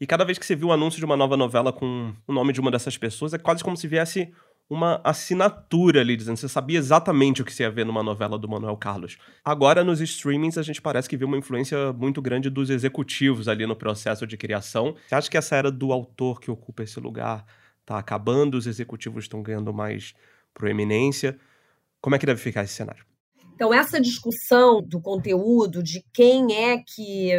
E 0.00 0.06
cada 0.06 0.24
vez 0.24 0.38
que 0.38 0.46
você 0.46 0.56
viu 0.56 0.68
o 0.68 0.72
anúncio 0.72 0.98
de 0.98 1.04
uma 1.04 1.16
nova 1.16 1.36
novela 1.36 1.72
com 1.72 2.14
o 2.26 2.32
nome 2.32 2.52
de 2.52 2.60
uma 2.60 2.70
dessas 2.70 2.96
pessoas, 2.96 3.34
é 3.34 3.38
quase 3.38 3.62
como 3.62 3.76
se 3.76 3.86
viesse 3.86 4.32
uma 4.70 5.00
assinatura 5.02 6.00
ali, 6.00 6.16
dizendo 6.16 6.34
que 6.34 6.40
você 6.42 6.48
sabia 6.48 6.78
exatamente 6.78 7.42
o 7.42 7.44
que 7.44 7.52
você 7.52 7.64
ia 7.64 7.70
ver 7.70 7.84
numa 7.84 8.04
novela 8.04 8.38
do 8.38 8.48
Manuel 8.48 8.76
Carlos. 8.76 9.18
Agora, 9.44 9.82
nos 9.82 10.00
streamings, 10.00 10.56
a 10.56 10.62
gente 10.62 10.80
parece 10.80 11.08
que 11.08 11.16
viu 11.16 11.26
uma 11.26 11.36
influência 11.36 11.92
muito 11.92 12.22
grande 12.22 12.48
dos 12.48 12.70
executivos 12.70 13.48
ali 13.48 13.66
no 13.66 13.74
processo 13.74 14.26
de 14.26 14.36
criação. 14.36 14.94
Você 15.08 15.14
acha 15.14 15.30
que 15.30 15.36
essa 15.36 15.56
era 15.56 15.72
do 15.72 15.92
autor 15.92 16.40
que 16.40 16.50
ocupa 16.52 16.84
esse 16.84 17.00
lugar 17.00 17.44
tá 17.84 17.98
acabando, 17.98 18.56
os 18.56 18.68
executivos 18.68 19.24
estão 19.24 19.42
ganhando 19.42 19.74
mais 19.74 20.14
proeminência? 20.54 21.36
Como 22.00 22.16
é 22.16 22.18
que 22.18 22.26
deve 22.26 22.40
ficar 22.40 22.64
esse 22.64 22.74
cenário? 22.74 23.04
Então, 23.54 23.74
essa 23.74 24.00
discussão 24.00 24.80
do 24.82 25.00
conteúdo, 25.00 25.82
de 25.82 26.02
quem 26.14 26.54
é 26.54 26.78
que 26.78 27.30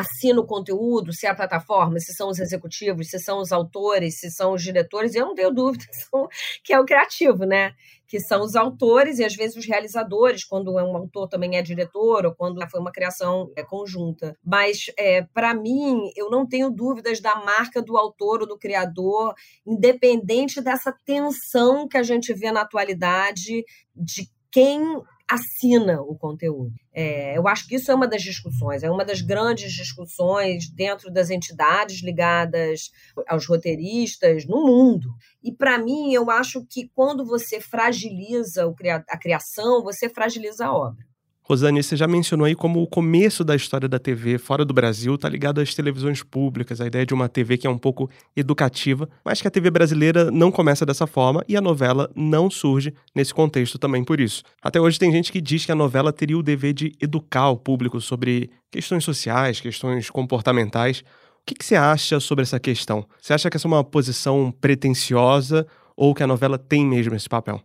assina 0.00 0.40
o 0.40 0.46
conteúdo, 0.46 1.12
se 1.12 1.26
é 1.26 1.30
a 1.30 1.34
plataforma, 1.34 1.98
se 1.98 2.12
são 2.12 2.28
os 2.28 2.38
executivos, 2.38 3.08
se 3.08 3.18
são 3.18 3.38
os 3.38 3.52
autores, 3.52 4.18
se 4.18 4.30
são 4.30 4.52
os 4.52 4.62
diretores, 4.62 5.14
eu 5.14 5.26
não 5.26 5.34
tenho 5.34 5.52
dúvida 5.52 5.84
que 6.64 6.72
é 6.72 6.80
o 6.80 6.84
criativo, 6.84 7.44
né? 7.44 7.72
Que 8.06 8.18
são 8.18 8.42
os 8.42 8.56
autores 8.56 9.18
e 9.18 9.24
às 9.24 9.34
vezes 9.34 9.56
os 9.56 9.66
realizadores, 9.66 10.44
quando 10.44 10.78
é 10.78 10.82
um 10.82 10.96
autor 10.96 11.28
também 11.28 11.56
é 11.56 11.62
diretor 11.62 12.26
ou 12.26 12.34
quando 12.34 12.60
foi 12.68 12.80
uma 12.80 12.90
criação 12.90 13.50
é, 13.56 13.62
conjunta. 13.62 14.36
Mas, 14.44 14.86
é, 14.98 15.22
para 15.32 15.54
mim, 15.54 16.10
eu 16.16 16.28
não 16.28 16.46
tenho 16.46 16.70
dúvidas 16.70 17.20
da 17.20 17.36
marca 17.36 17.80
do 17.80 17.96
autor 17.96 18.40
ou 18.40 18.48
do 18.48 18.58
criador, 18.58 19.34
independente 19.66 20.60
dessa 20.60 20.92
tensão 21.04 21.86
que 21.86 21.96
a 21.96 22.02
gente 22.02 22.34
vê 22.34 22.50
na 22.50 22.62
atualidade 22.62 23.64
de 23.94 24.28
quem 24.50 24.82
assina 25.30 26.00
o 26.02 26.16
conteúdo. 26.16 26.74
É, 26.92 27.38
eu 27.38 27.46
acho 27.46 27.68
que 27.68 27.76
isso 27.76 27.90
é 27.90 27.94
uma 27.94 28.08
das 28.08 28.22
discussões, 28.22 28.82
é 28.82 28.90
uma 28.90 29.04
das 29.04 29.20
grandes 29.20 29.72
discussões 29.72 30.68
dentro 30.68 31.10
das 31.10 31.30
entidades 31.30 32.02
ligadas 32.02 32.90
aos 33.28 33.46
roteiristas 33.46 34.44
no 34.44 34.66
mundo. 34.66 35.08
E, 35.42 35.52
para 35.52 35.78
mim, 35.78 36.12
eu 36.12 36.30
acho 36.30 36.66
que 36.66 36.88
quando 36.94 37.24
você 37.24 37.60
fragiliza 37.60 38.64
a 39.08 39.18
criação, 39.18 39.82
você 39.82 40.08
fragiliza 40.08 40.66
a 40.66 40.74
obra. 40.74 41.09
Rosane, 41.50 41.82
você 41.82 41.96
já 41.96 42.06
mencionou 42.06 42.44
aí 42.44 42.54
como 42.54 42.80
o 42.80 42.86
começo 42.86 43.42
da 43.42 43.56
história 43.56 43.88
da 43.88 43.98
TV 43.98 44.38
fora 44.38 44.64
do 44.64 44.72
Brasil 44.72 45.16
está 45.16 45.28
ligado 45.28 45.60
às 45.60 45.74
televisões 45.74 46.22
públicas, 46.22 46.80
a 46.80 46.86
ideia 46.86 47.04
de 47.04 47.12
uma 47.12 47.28
TV 47.28 47.58
que 47.58 47.66
é 47.66 47.70
um 47.70 47.76
pouco 47.76 48.08
educativa, 48.36 49.10
mas 49.24 49.42
que 49.42 49.48
a 49.48 49.50
TV 49.50 49.68
brasileira 49.68 50.30
não 50.30 50.52
começa 50.52 50.86
dessa 50.86 51.08
forma 51.08 51.44
e 51.48 51.56
a 51.56 51.60
novela 51.60 52.08
não 52.14 52.48
surge 52.48 52.94
nesse 53.12 53.34
contexto 53.34 53.80
também 53.80 54.04
por 54.04 54.20
isso. 54.20 54.44
Até 54.62 54.80
hoje 54.80 54.96
tem 54.96 55.10
gente 55.10 55.32
que 55.32 55.40
diz 55.40 55.66
que 55.66 55.72
a 55.72 55.74
novela 55.74 56.12
teria 56.12 56.38
o 56.38 56.42
dever 56.42 56.72
de 56.72 56.92
educar 57.00 57.50
o 57.50 57.56
público 57.56 58.00
sobre 58.00 58.48
questões 58.70 59.02
sociais, 59.02 59.58
questões 59.58 60.08
comportamentais. 60.08 61.00
O 61.00 61.46
que, 61.46 61.56
que 61.56 61.64
você 61.64 61.74
acha 61.74 62.20
sobre 62.20 62.44
essa 62.44 62.60
questão? 62.60 63.04
Você 63.20 63.32
acha 63.32 63.50
que 63.50 63.56
essa 63.56 63.66
é 63.66 63.70
uma 63.70 63.82
posição 63.82 64.54
pretensiosa 64.60 65.66
ou 65.96 66.14
que 66.14 66.22
a 66.22 66.28
novela 66.28 66.56
tem 66.56 66.86
mesmo 66.86 67.16
esse 67.16 67.28
papel? 67.28 67.60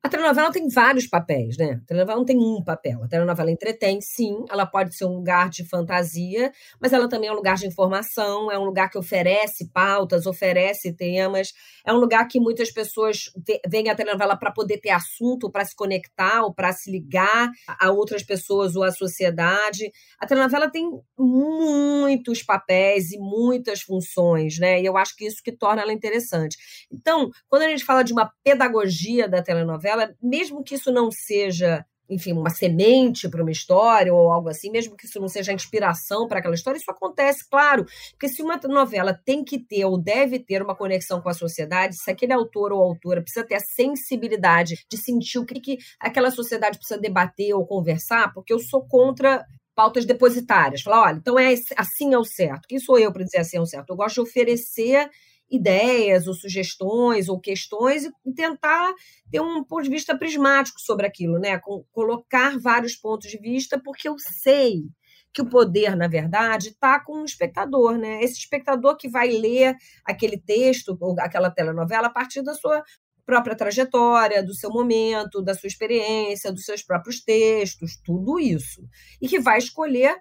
A 0.00 0.08
telenovela 0.08 0.52
tem 0.52 0.68
vários 0.68 1.08
papéis, 1.08 1.56
né? 1.56 1.80
A 1.82 1.86
telenovela 1.86 2.18
não 2.18 2.24
tem 2.24 2.38
um 2.38 2.62
papel. 2.62 3.02
A 3.02 3.08
telenovela 3.08 3.50
entretém, 3.50 4.00
sim. 4.00 4.44
Ela 4.48 4.64
pode 4.64 4.96
ser 4.96 5.04
um 5.04 5.16
lugar 5.16 5.50
de 5.50 5.68
fantasia, 5.68 6.52
mas 6.80 6.92
ela 6.92 7.08
também 7.08 7.28
é 7.28 7.32
um 7.32 7.36
lugar 7.36 7.56
de 7.56 7.66
informação, 7.66 8.50
é 8.50 8.56
um 8.56 8.64
lugar 8.64 8.88
que 8.90 8.96
oferece 8.96 9.68
pautas, 9.72 10.24
oferece 10.24 10.92
temas. 10.92 11.52
É 11.84 11.92
um 11.92 11.96
lugar 11.96 12.28
que 12.28 12.38
muitas 12.38 12.70
pessoas 12.70 13.24
veem 13.68 13.90
a 13.90 13.94
telenovela 13.94 14.36
para 14.36 14.52
poder 14.52 14.78
ter 14.78 14.90
assunto, 14.90 15.50
para 15.50 15.64
se 15.64 15.74
conectar 15.74 16.42
ou 16.44 16.54
para 16.54 16.72
se 16.72 16.90
ligar 16.92 17.50
a 17.66 17.90
outras 17.90 18.22
pessoas 18.22 18.76
ou 18.76 18.84
à 18.84 18.92
sociedade. 18.92 19.90
A 20.20 20.26
telenovela 20.26 20.70
tem 20.70 20.88
muitos 21.18 22.40
papéis 22.42 23.10
e 23.10 23.18
muitas 23.18 23.80
funções, 23.82 24.58
né? 24.60 24.80
E 24.80 24.86
eu 24.86 24.96
acho 24.96 25.16
que 25.16 25.26
isso 25.26 25.42
que 25.42 25.50
torna 25.50 25.82
ela 25.82 25.92
interessante. 25.92 26.56
Então, 26.92 27.30
quando 27.48 27.62
a 27.62 27.68
gente 27.68 27.84
fala 27.84 28.04
de 28.04 28.12
uma 28.12 28.30
pedagogia 28.44 29.28
da 29.28 29.42
telenovela, 29.42 29.87
novela, 29.88 30.14
mesmo 30.22 30.62
que 30.62 30.74
isso 30.74 30.92
não 30.92 31.10
seja 31.10 31.84
enfim, 32.10 32.32
uma 32.32 32.48
semente 32.48 33.28
para 33.28 33.42
uma 33.42 33.50
história 33.50 34.14
ou 34.14 34.32
algo 34.32 34.48
assim, 34.48 34.70
mesmo 34.70 34.96
que 34.96 35.04
isso 35.04 35.20
não 35.20 35.28
seja 35.28 35.52
inspiração 35.52 36.26
para 36.26 36.38
aquela 36.38 36.54
história, 36.54 36.78
isso 36.78 36.90
acontece, 36.90 37.46
claro. 37.46 37.84
Porque 38.12 38.30
se 38.30 38.42
uma 38.42 38.58
novela 38.64 39.12
tem 39.12 39.44
que 39.44 39.58
ter 39.58 39.84
ou 39.84 39.98
deve 39.98 40.38
ter 40.38 40.62
uma 40.62 40.74
conexão 40.74 41.20
com 41.20 41.28
a 41.28 41.34
sociedade, 41.34 41.96
se 41.96 42.10
aquele 42.10 42.32
autor 42.32 42.72
ou 42.72 42.80
autora 42.80 43.20
precisa 43.20 43.44
ter 43.44 43.56
a 43.56 43.60
sensibilidade 43.60 44.86
de 44.90 44.96
sentir 44.96 45.38
o 45.38 45.44
que, 45.44 45.60
que 45.60 45.78
aquela 46.00 46.30
sociedade 46.30 46.78
precisa 46.78 46.98
debater 46.98 47.54
ou 47.54 47.66
conversar, 47.66 48.32
porque 48.32 48.54
eu 48.54 48.58
sou 48.58 48.86
contra 48.88 49.44
pautas 49.74 50.06
depositárias. 50.06 50.80
Falar, 50.80 51.02
olha, 51.02 51.18
então 51.18 51.38
é 51.38 51.52
assim 51.76 52.14
é 52.14 52.18
o 52.18 52.24
certo. 52.24 52.66
Quem 52.66 52.78
sou 52.78 52.98
eu 52.98 53.12
para 53.12 53.22
dizer 53.22 53.38
assim 53.38 53.58
é 53.58 53.60
o 53.60 53.66
certo? 53.66 53.90
Eu 53.90 53.96
gosto 53.96 54.14
de 54.14 54.20
oferecer 54.22 55.10
ideias 55.50 56.26
ou 56.26 56.34
sugestões 56.34 57.28
ou 57.28 57.40
questões 57.40 58.04
e 58.04 58.32
tentar 58.34 58.92
ter 59.30 59.40
um 59.40 59.64
ponto 59.64 59.84
de 59.84 59.90
vista 59.90 60.16
prismático 60.16 60.80
sobre 60.80 61.06
aquilo, 61.06 61.38
né? 61.38 61.60
Colocar 61.92 62.58
vários 62.58 62.94
pontos 62.96 63.30
de 63.30 63.38
vista, 63.38 63.80
porque 63.82 64.08
eu 64.08 64.16
sei 64.18 64.84
que 65.32 65.42
o 65.42 65.48
poder, 65.48 65.94
na 65.96 66.08
verdade, 66.08 66.68
está 66.68 66.98
com 67.00 67.22
o 67.22 67.24
espectador, 67.24 67.96
né? 67.96 68.22
Esse 68.22 68.38
espectador 68.38 68.96
que 68.96 69.08
vai 69.08 69.28
ler 69.28 69.76
aquele 70.04 70.38
texto 70.38 70.96
ou 71.00 71.14
aquela 71.18 71.50
telenovela 71.50 72.08
a 72.08 72.12
partir 72.12 72.42
da 72.42 72.54
sua 72.54 72.82
própria 73.24 73.54
trajetória, 73.54 74.42
do 74.42 74.54
seu 74.54 74.70
momento, 74.70 75.42
da 75.42 75.54
sua 75.54 75.66
experiência, 75.66 76.50
dos 76.50 76.64
seus 76.64 76.82
próprios 76.82 77.22
textos, 77.22 78.00
tudo 78.02 78.40
isso. 78.40 78.82
E 79.20 79.28
que 79.28 79.38
vai 79.38 79.58
escolher 79.58 80.16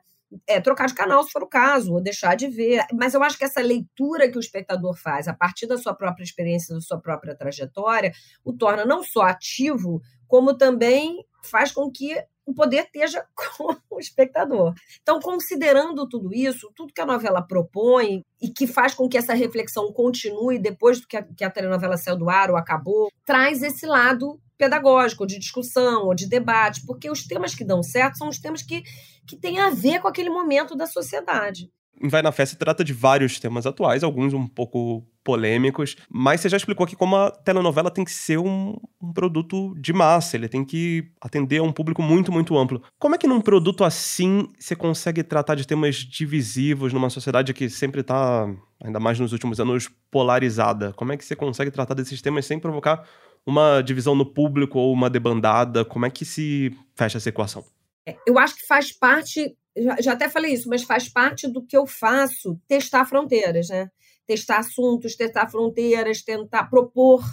é, 0.46 0.60
trocar 0.60 0.88
de 0.88 0.94
canal 0.94 1.24
se 1.24 1.32
for 1.32 1.44
o 1.44 1.48
caso, 1.48 1.94
ou 1.94 2.02
deixar 2.02 2.36
de 2.36 2.48
ver. 2.48 2.86
Mas 2.94 3.13
eu 3.13 3.24
acho 3.24 3.38
que 3.38 3.46
essa 3.46 3.62
leitura 3.62 4.30
que 4.30 4.38
o 4.38 4.40
espectador 4.40 4.96
faz 4.98 5.28
a 5.28 5.34
partir 5.34 5.68
da 5.68 5.78
sua 5.78 5.94
própria 5.94 6.24
experiência, 6.24 6.76
da 6.76 6.82
sua 6.82 7.00
própria 7.00 7.36
trajetória, 7.36 8.12
o 8.44 8.54
torna 8.54 8.86
não 8.86 9.04
só 9.04 9.22
ativo, 9.22 10.02
como 10.28 10.58
também 10.58 11.26
faz 11.44 11.72
com 11.72 11.90
que 11.92 12.22
o 12.48 12.54
poder 12.54 12.86
esteja 12.86 13.26
com 13.36 13.76
o 13.92 14.00
espectador. 14.00 14.74
Então, 15.02 15.20
considerando 15.20 16.08
tudo 16.08 16.34
isso, 16.34 16.72
tudo 16.74 16.94
que 16.94 17.02
a 17.02 17.06
novela 17.06 17.42
propõe 17.42 18.24
e 18.42 18.48
que 18.50 18.66
faz 18.66 18.94
com 18.94 19.10
que 19.10 19.18
essa 19.18 19.34
reflexão 19.34 19.92
continue 19.92 20.58
depois 20.58 21.06
que 21.06 21.18
a, 21.18 21.24
que 21.24 21.44
a 21.44 21.52
telenovela 21.52 21.98
saiu 21.98 22.18
do 22.18 22.30
ar 22.30 22.50
ou 22.50 22.56
acabou, 22.56 23.12
traz 23.26 23.62
esse 23.62 23.86
lado 23.86 24.40
pedagógico, 24.58 25.24
ou 25.24 25.28
de 25.28 25.38
discussão, 25.38 26.06
ou 26.06 26.16
de 26.16 26.28
debate, 26.28 26.84
porque 26.86 27.12
os 27.12 27.24
temas 27.28 27.54
que 27.54 27.64
dão 27.64 27.84
certo 27.84 28.18
são 28.18 28.28
os 28.28 28.40
temas 28.40 28.64
que, 28.64 28.82
que 29.28 29.38
têm 29.38 29.60
a 29.60 29.70
ver 29.70 30.02
com 30.02 30.08
aquele 30.08 30.32
momento 30.32 30.76
da 30.76 30.88
sociedade. 30.88 31.70
Vai 32.02 32.22
na 32.22 32.32
Festa 32.32 32.58
trata 32.58 32.84
de 32.84 32.94
vários 32.94 33.40
temas 33.40 33.66
atuais, 33.66 34.04
alguns 34.04 34.34
um 34.34 34.48
pouco 34.48 35.06
polêmicos, 35.24 35.98
mas 36.10 36.40
você 36.40 36.48
já 36.48 36.56
explicou 36.56 36.86
aqui 36.86 36.96
como 36.96 37.16
a 37.18 37.30
telenovela 37.30 37.92
tem 37.92 38.06
que 38.06 38.12
ser 38.12 38.38
um, 38.38 38.78
um, 39.02 39.12
produto 39.12 39.76
de 39.78 39.92
massa, 39.92 40.38
ele 40.38 40.48
tem 40.48 40.64
que 40.64 41.12
atender 41.20 41.58
a 41.58 41.64
um 41.64 41.72
público 41.72 42.02
muito, 42.02 42.32
muito 42.32 42.58
amplo. 42.58 42.82
Como 42.98 43.14
é 43.14 43.18
que 43.18 43.28
num 43.28 43.42
produto 43.42 43.84
assim 43.84 44.48
você 44.58 44.74
consegue 44.74 45.24
tratar 45.24 45.56
de 45.56 45.68
temas 45.68 45.98
divisivos 45.98 46.94
numa 46.94 47.10
sociedade 47.10 47.54
que 47.54 47.70
sempre 47.70 48.02
está, 48.02 48.50
ainda 48.82 49.02
mais 49.02 49.20
nos 49.20 49.34
últimos 49.34 49.60
anos, 49.60 49.90
polarizada? 50.10 50.94
Como 50.94 51.12
é 51.12 51.18
que 51.18 51.26
você 51.26 51.36
consegue 51.36 51.72
tratar 51.72 51.94
desses 51.94 52.22
temas 52.22 52.46
sem 52.46 52.58
provocar 52.58 53.06
uma 53.46 53.82
divisão 53.82 54.16
no 54.16 54.26
público 54.26 54.80
ou 54.80 54.94
uma 54.94 55.10
debandada? 55.10 55.84
Como 55.84 56.06
é 56.06 56.10
que 56.10 56.24
se 56.24 56.74
fecha 56.96 57.18
essa 57.18 57.28
equação? 57.28 57.66
É, 58.08 58.16
eu 58.26 58.40
acho 58.40 58.56
que 58.56 58.66
faz 58.66 58.94
parte, 58.94 59.54
já, 59.78 60.02
já 60.02 60.13
até 60.13 60.30
falei 60.30 60.54
isso, 60.54 60.70
mas 60.70 60.84
faz 60.84 61.08
parte 61.08 61.48
do 61.48 61.66
que 61.66 61.78
eu 61.78 61.86
faço 61.86 62.60
testar 62.68 63.06
fronteiras, 63.06 63.70
né? 63.70 63.90
Testar 64.26 64.60
assuntos, 64.60 65.16
testar 65.16 65.50
fronteiras, 65.50 66.22
tentar 66.22 66.66
propor 66.66 67.24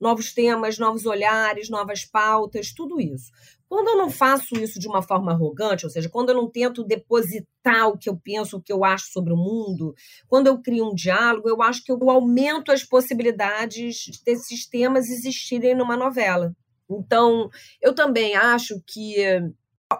novos 0.00 0.32
temas, 0.32 0.78
novos 0.78 1.06
olhares, 1.06 1.70
novas 1.70 2.04
pautas, 2.04 2.72
tudo 2.72 3.00
isso. 3.00 3.30
Quando 3.68 3.88
eu 3.88 3.96
não 3.96 4.10
faço 4.10 4.54
isso 4.56 4.78
de 4.78 4.86
uma 4.86 5.02
forma 5.02 5.32
arrogante, 5.32 5.84
ou 5.84 5.90
seja, 5.90 6.08
quando 6.08 6.28
eu 6.28 6.36
não 6.36 6.48
tento 6.48 6.84
depositar 6.84 7.88
o 7.88 7.98
que 7.98 8.08
eu 8.08 8.16
penso, 8.16 8.56
o 8.56 8.62
que 8.62 8.72
eu 8.72 8.84
acho 8.84 9.10
sobre 9.10 9.32
o 9.32 9.36
mundo, 9.36 9.94
quando 10.28 10.46
eu 10.46 10.60
crio 10.60 10.88
um 10.88 10.94
diálogo, 10.94 11.48
eu 11.48 11.60
acho 11.62 11.82
que 11.82 11.90
eu 11.90 11.98
aumento 12.08 12.70
as 12.70 12.84
possibilidades 12.84 14.20
desses 14.24 14.66
temas 14.68 15.08
existirem 15.08 15.74
numa 15.74 15.96
novela. 15.96 16.54
Então, 16.88 17.50
eu 17.82 17.92
também 17.92 18.36
acho 18.36 18.80
que 18.86 19.16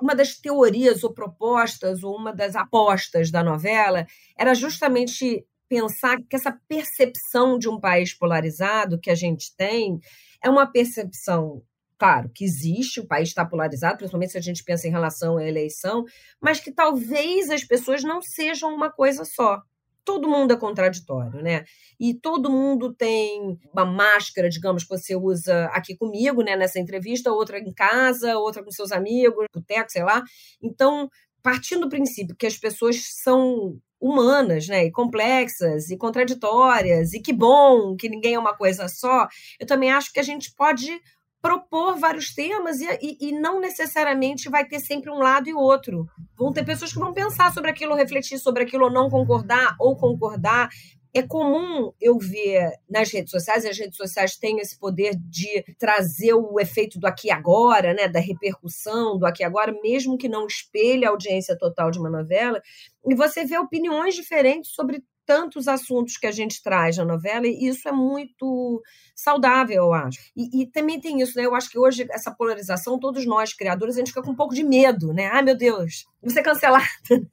uma 0.00 0.14
das 0.14 0.34
teorias 0.36 1.04
ou 1.04 1.12
propostas, 1.12 2.02
ou 2.02 2.16
uma 2.16 2.32
das 2.32 2.56
apostas 2.56 3.30
da 3.30 3.42
novela, 3.42 4.06
era 4.36 4.54
justamente 4.54 5.46
pensar 5.68 6.18
que 6.28 6.36
essa 6.36 6.56
percepção 6.68 7.58
de 7.58 7.68
um 7.68 7.78
país 7.78 8.12
polarizado 8.12 8.98
que 8.98 9.10
a 9.10 9.14
gente 9.14 9.54
tem 9.56 9.98
é 10.42 10.48
uma 10.48 10.66
percepção 10.66 11.62
claro, 11.98 12.30
que 12.34 12.44
existe, 12.44 13.00
o 13.00 13.06
país 13.06 13.28
está 13.28 13.44
polarizado, 13.44 13.96
principalmente 13.96 14.32
se 14.32 14.38
a 14.38 14.42
gente 14.42 14.62
pensa 14.62 14.86
em 14.86 14.90
relação 14.90 15.38
à 15.38 15.44
eleição, 15.44 16.04
mas 16.38 16.60
que 16.60 16.70
talvez 16.70 17.48
as 17.48 17.64
pessoas 17.64 18.04
não 18.04 18.20
sejam 18.20 18.74
uma 18.74 18.90
coisa 18.90 19.24
só. 19.24 19.62
Todo 20.06 20.28
mundo 20.28 20.52
é 20.52 20.56
contraditório, 20.56 21.42
né? 21.42 21.64
E 21.98 22.14
todo 22.14 22.48
mundo 22.48 22.94
tem 22.94 23.58
uma 23.74 23.84
máscara, 23.84 24.48
digamos, 24.48 24.84
que 24.84 24.90
você 24.90 25.16
usa 25.16 25.66
aqui 25.66 25.96
comigo, 25.96 26.42
né, 26.42 26.56
nessa 26.56 26.78
entrevista, 26.78 27.32
outra 27.32 27.58
em 27.58 27.72
casa, 27.72 28.38
outra 28.38 28.62
com 28.62 28.70
seus 28.70 28.92
amigos, 28.92 29.46
boteco, 29.52 29.90
sei 29.90 30.04
lá. 30.04 30.22
Então, 30.62 31.10
partindo 31.42 31.80
do 31.82 31.88
princípio 31.88 32.36
que 32.36 32.46
as 32.46 32.56
pessoas 32.56 33.02
são 33.22 33.78
humanas, 34.00 34.68
né, 34.68 34.84
e 34.84 34.92
complexas 34.92 35.90
e 35.90 35.96
contraditórias, 35.96 37.12
e 37.12 37.20
que 37.20 37.32
bom 37.32 37.96
que 37.96 38.08
ninguém 38.08 38.34
é 38.34 38.38
uma 38.38 38.56
coisa 38.56 38.88
só, 38.88 39.26
eu 39.58 39.66
também 39.66 39.90
acho 39.90 40.12
que 40.12 40.20
a 40.20 40.22
gente 40.22 40.54
pode 40.54 41.00
propor 41.40 41.98
vários 41.98 42.34
temas 42.34 42.80
e, 42.80 42.86
e, 43.00 43.28
e, 43.28 43.32
não 43.32 43.60
necessariamente 43.60 44.48
vai 44.48 44.64
ter 44.66 44.80
sempre 44.80 45.10
um 45.10 45.18
lado 45.18 45.48
e 45.48 45.54
outro. 45.54 46.06
Vão 46.36 46.52
ter 46.52 46.64
pessoas 46.64 46.92
que 46.92 46.98
vão 46.98 47.12
pensar 47.12 47.52
sobre 47.52 47.70
aquilo, 47.70 47.94
refletir 47.94 48.38
sobre 48.38 48.64
aquilo, 48.64 48.84
ou 48.84 48.90
não 48.90 49.08
concordar, 49.08 49.76
ou 49.78 49.96
concordar. 49.96 50.68
É 51.14 51.22
comum 51.22 51.92
eu 51.98 52.18
ver 52.18 52.72
nas 52.90 53.10
redes 53.10 53.30
sociais, 53.30 53.64
e 53.64 53.68
as 53.68 53.78
redes 53.78 53.96
sociais 53.96 54.36
têm 54.36 54.58
esse 54.58 54.78
poder 54.78 55.14
de 55.16 55.64
trazer 55.78 56.34
o 56.34 56.60
efeito 56.60 56.98
do 56.98 57.06
aqui 57.06 57.28
e 57.28 57.30
agora, 57.30 57.94
né, 57.94 58.06
da 58.06 58.20
repercussão 58.20 59.16
do 59.18 59.24
aqui 59.24 59.42
e 59.42 59.46
agora, 59.46 59.74
mesmo 59.82 60.18
que 60.18 60.28
não 60.28 60.46
espelhe 60.46 61.06
a 61.06 61.10
audiência 61.10 61.56
total 61.56 61.90
de 61.90 61.98
uma 61.98 62.10
novela, 62.10 62.60
e 63.08 63.14
você 63.14 63.46
vê 63.46 63.56
opiniões 63.56 64.14
diferentes 64.14 64.72
sobre 64.72 65.02
tantos 65.26 65.66
assuntos 65.66 66.16
que 66.16 66.26
a 66.26 66.30
gente 66.30 66.62
traz 66.62 66.96
na 66.96 67.04
novela, 67.04 67.46
e 67.46 67.66
isso 67.66 67.88
é 67.88 67.92
muito 67.92 68.80
saudável, 69.14 69.76
eu 69.76 69.92
acho. 69.92 70.18
E, 70.36 70.62
e, 70.62 70.66
também 70.66 71.00
tem 71.00 71.20
isso, 71.20 71.36
né? 71.36 71.44
Eu 71.44 71.54
acho 71.54 71.68
que 71.68 71.78
hoje, 71.78 72.06
essa 72.10 72.30
polarização, 72.30 72.98
todos 72.98 73.26
nós, 73.26 73.52
criadores, 73.52 73.96
a 73.96 73.98
gente 73.98 74.08
fica 74.08 74.22
com 74.22 74.30
um 74.30 74.36
pouco 74.36 74.54
de 74.54 74.62
medo, 74.62 75.12
né? 75.12 75.26
Ai, 75.26 75.42
meu 75.42 75.56
Deus, 75.56 76.06
vou 76.22 76.30
ser 76.30 76.42
cancelado. 76.42 76.86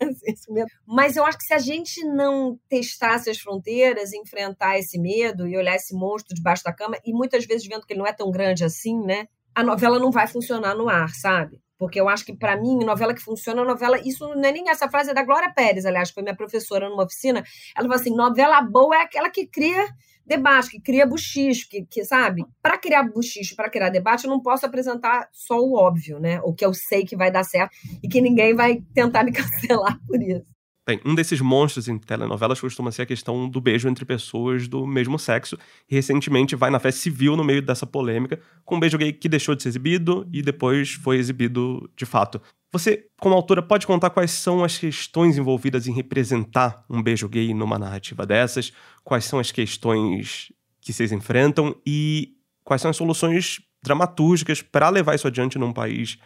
Né? 0.49 0.65
Mas 0.85 1.15
eu 1.15 1.25
acho 1.25 1.37
que 1.37 1.45
se 1.45 1.53
a 1.53 1.59
gente 1.59 2.03
não 2.05 2.59
testasse 2.67 3.29
as 3.29 3.37
fronteiras, 3.37 4.13
enfrentar 4.13 4.77
esse 4.77 4.99
medo 4.99 5.47
e 5.47 5.57
olhar 5.57 5.75
esse 5.75 5.93
monstro 5.93 6.35
debaixo 6.35 6.63
da 6.63 6.73
cama, 6.73 6.97
e 7.05 7.13
muitas 7.13 7.45
vezes 7.45 7.67
vendo 7.67 7.85
que 7.85 7.93
ele 7.93 7.99
não 7.99 8.07
é 8.07 8.13
tão 8.13 8.31
grande 8.31 8.63
assim, 8.63 8.99
né? 8.99 9.27
A 9.53 9.63
novela 9.63 9.99
não 9.99 10.11
vai 10.11 10.27
funcionar 10.27 10.75
no 10.75 10.89
ar, 10.89 11.13
sabe? 11.13 11.59
Porque 11.83 11.99
eu 11.99 12.07
acho 12.07 12.25
que, 12.25 12.33
para 12.33 12.55
mim, 12.55 12.77
novela 12.85 13.13
que 13.13 13.21
funciona, 13.21 13.61
novela. 13.65 13.99
Isso 14.05 14.25
não 14.25 14.45
é 14.45 14.53
nem 14.53 14.69
essa 14.69 14.89
frase, 14.89 15.11
é 15.11 15.13
da 15.13 15.21
Glória 15.21 15.51
Pérez, 15.53 15.85
aliás, 15.85 16.07
que 16.07 16.13
foi 16.13 16.23
minha 16.23 16.33
professora 16.35 16.87
numa 16.87 17.03
oficina. 17.03 17.43
Ela 17.75 17.87
falou 17.89 17.95
assim: 17.95 18.15
novela 18.15 18.61
boa 18.61 18.95
é 18.95 19.01
aquela 19.01 19.29
que 19.29 19.45
cria 19.45 19.85
debate, 20.25 20.69
que 20.69 20.79
cria 20.79 21.05
buchicho, 21.05 21.67
que, 21.69 21.85
que 21.85 22.05
sabe? 22.05 22.45
Para 22.61 22.77
criar 22.77 23.03
buchicho, 23.03 23.53
para 23.53 23.69
criar 23.69 23.89
debate, 23.89 24.23
eu 24.23 24.29
não 24.29 24.39
posso 24.39 24.65
apresentar 24.65 25.27
só 25.33 25.59
o 25.59 25.75
óbvio, 25.75 26.21
né? 26.21 26.39
O 26.45 26.53
que 26.53 26.65
eu 26.65 26.73
sei 26.73 27.03
que 27.03 27.17
vai 27.17 27.29
dar 27.29 27.43
certo 27.43 27.75
e 28.01 28.07
que 28.07 28.21
ninguém 28.21 28.55
vai 28.55 28.81
tentar 28.93 29.25
me 29.25 29.33
cancelar 29.35 29.99
por 30.07 30.21
isso. 30.21 30.52
Bem, 30.85 30.99
um 31.05 31.15
desses 31.15 31.39
monstros 31.39 31.87
em 31.87 31.97
telenovelas 31.97 32.59
costuma 32.59 32.91
ser 32.91 33.03
a 33.03 33.05
questão 33.05 33.47
do 33.47 33.61
beijo 33.61 33.87
entre 33.87 34.03
pessoas 34.03 34.67
do 34.67 34.85
mesmo 34.85 35.17
sexo. 35.17 35.57
E 35.89 35.95
recentemente 35.95 36.57
vai 36.57 36.69
na 36.69 36.79
festa 36.79 36.99
civil 36.99 37.37
no 37.37 37.43
meio 37.43 37.61
dessa 37.61 37.87
polêmica, 37.87 38.41
com 38.65 38.75
um 38.75 38.79
beijo 38.81 38.97
gay 38.97 39.13
que 39.13 39.29
deixou 39.29 39.55
de 39.55 39.63
ser 39.63 39.69
exibido 39.69 40.27
e 40.33 40.41
depois 40.41 40.91
foi 40.91 41.17
exibido 41.17 41.89
de 41.95 42.05
fato. 42.05 42.41
Você, 42.73 43.05
como 43.21 43.33
autora, 43.33 43.61
pode 43.61 43.87
contar 43.87 44.09
quais 44.09 44.31
são 44.31 44.61
as 44.61 44.77
questões 44.77 45.37
envolvidas 45.37 45.87
em 45.87 45.93
representar 45.93 46.83
um 46.89 47.01
beijo 47.01 47.29
gay 47.29 47.53
numa 47.53 47.79
narrativa 47.79 48.25
dessas? 48.25 48.73
Quais 49.05 49.23
são 49.23 49.39
as 49.39 49.51
questões 49.51 50.51
que 50.81 50.91
vocês 50.91 51.13
enfrentam 51.13 51.73
e 51.85 52.35
quais 52.61 52.81
são 52.81 52.91
as 52.91 52.97
soluções 52.97 53.61
dramatúrgicas 53.81 54.61
para 54.61 54.89
levar 54.89 55.15
isso 55.15 55.27
adiante 55.27 55.57
num 55.57 55.71
país 55.71 56.17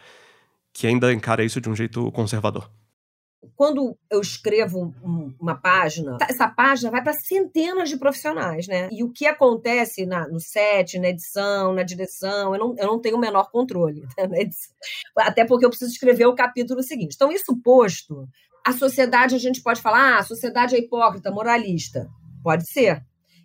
que 0.72 0.86
ainda 0.86 1.12
encara 1.12 1.44
isso 1.44 1.60
de 1.60 1.68
um 1.68 1.76
jeito 1.76 2.10
conservador? 2.10 2.68
Quando 3.54 3.96
eu 4.10 4.20
escrevo 4.20 4.94
uma 5.40 5.54
página, 5.54 6.16
essa 6.28 6.48
página 6.48 6.90
vai 6.90 7.02
para 7.02 7.12
centenas 7.12 7.88
de 7.88 7.96
profissionais, 7.96 8.66
né? 8.66 8.88
E 8.90 9.04
o 9.04 9.12
que 9.12 9.26
acontece 9.26 10.04
na, 10.06 10.28
no 10.28 10.40
set, 10.40 10.98
na 10.98 11.08
edição, 11.08 11.72
na 11.72 11.82
direção, 11.82 12.54
eu 12.54 12.58
não, 12.58 12.74
eu 12.76 12.86
não 12.86 13.00
tenho 13.00 13.16
o 13.16 13.20
menor 13.20 13.50
controle. 13.50 14.02
Né? 14.16 14.48
Até 15.18 15.44
porque 15.44 15.64
eu 15.64 15.70
preciso 15.70 15.92
escrever 15.92 16.26
o 16.26 16.34
capítulo 16.34 16.82
seguinte. 16.82 17.14
Então, 17.14 17.30
isso 17.30 17.56
posto, 17.62 18.28
a 18.66 18.72
sociedade, 18.72 19.34
a 19.34 19.38
gente 19.38 19.62
pode 19.62 19.80
falar, 19.80 20.16
ah, 20.16 20.18
a 20.18 20.24
sociedade 20.24 20.74
é 20.74 20.78
hipócrita, 20.78 21.30
moralista. 21.30 22.08
Pode 22.42 22.68
ser. 22.70 23.04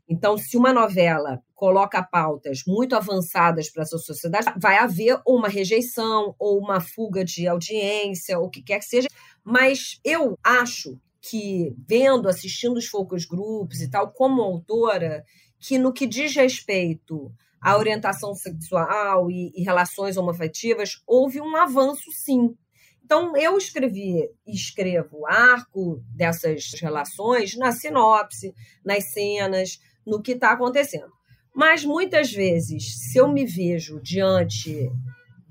Então, 0.10 0.38
se 0.38 0.58
uma 0.58 0.74
novela 0.74 1.42
coloca 1.56 2.04
pautas 2.04 2.60
muito 2.68 2.96
avançadas 2.96 3.70
para 3.70 3.84
essa 3.84 3.98
sociedade, 3.98 4.54
vai 4.58 4.78
haver 4.78 5.18
uma 5.26 5.48
rejeição 5.48 6.36
ou 6.38 6.60
uma 6.60 6.82
fuga 6.82 7.24
de 7.24 7.48
audiência, 7.48 8.38
ou 8.38 8.48
o 8.48 8.50
que 8.50 8.62
quer 8.62 8.80
que 8.80 8.86
seja. 8.86 9.08
Mas 9.44 10.00
eu 10.04 10.38
acho 10.44 11.00
que, 11.22 11.74
vendo, 11.88 12.28
assistindo 12.28 12.78
os 12.78 12.86
focus 12.86 13.26
groups 13.26 13.82
e 13.82 13.90
tal, 13.90 14.12
como 14.12 14.42
autora, 14.42 15.24
que 15.60 15.78
no 15.78 15.94
que 15.94 16.06
diz 16.06 16.36
respeito 16.36 17.32
à 17.62 17.78
orientação 17.78 18.36
sexual 18.36 19.32
e, 19.32 19.52
e 19.56 19.64
relações 19.64 20.18
homoafetivas, 20.18 21.02
houve 21.08 21.40
um 21.40 21.56
avanço, 21.56 22.12
sim. 22.12 22.56
Então, 23.04 23.36
eu 23.38 23.58
escrevi 23.58 24.30
e 24.46 24.54
escrevo 24.54 25.26
arco 25.26 26.02
dessas 26.14 26.72
relações 26.82 27.56
na 27.56 27.72
sinopse, 27.72 28.54
nas 28.84 29.12
cenas, 29.12 29.80
no 30.06 30.22
que 30.22 30.34
está 30.34 30.52
acontecendo. 30.52 31.12
Mas 31.56 31.86
muitas 31.86 32.32
vezes, 32.32 32.96
se 32.98 33.18
eu 33.18 33.28
me 33.28 33.46
vejo 33.46 34.02
diante 34.02 34.90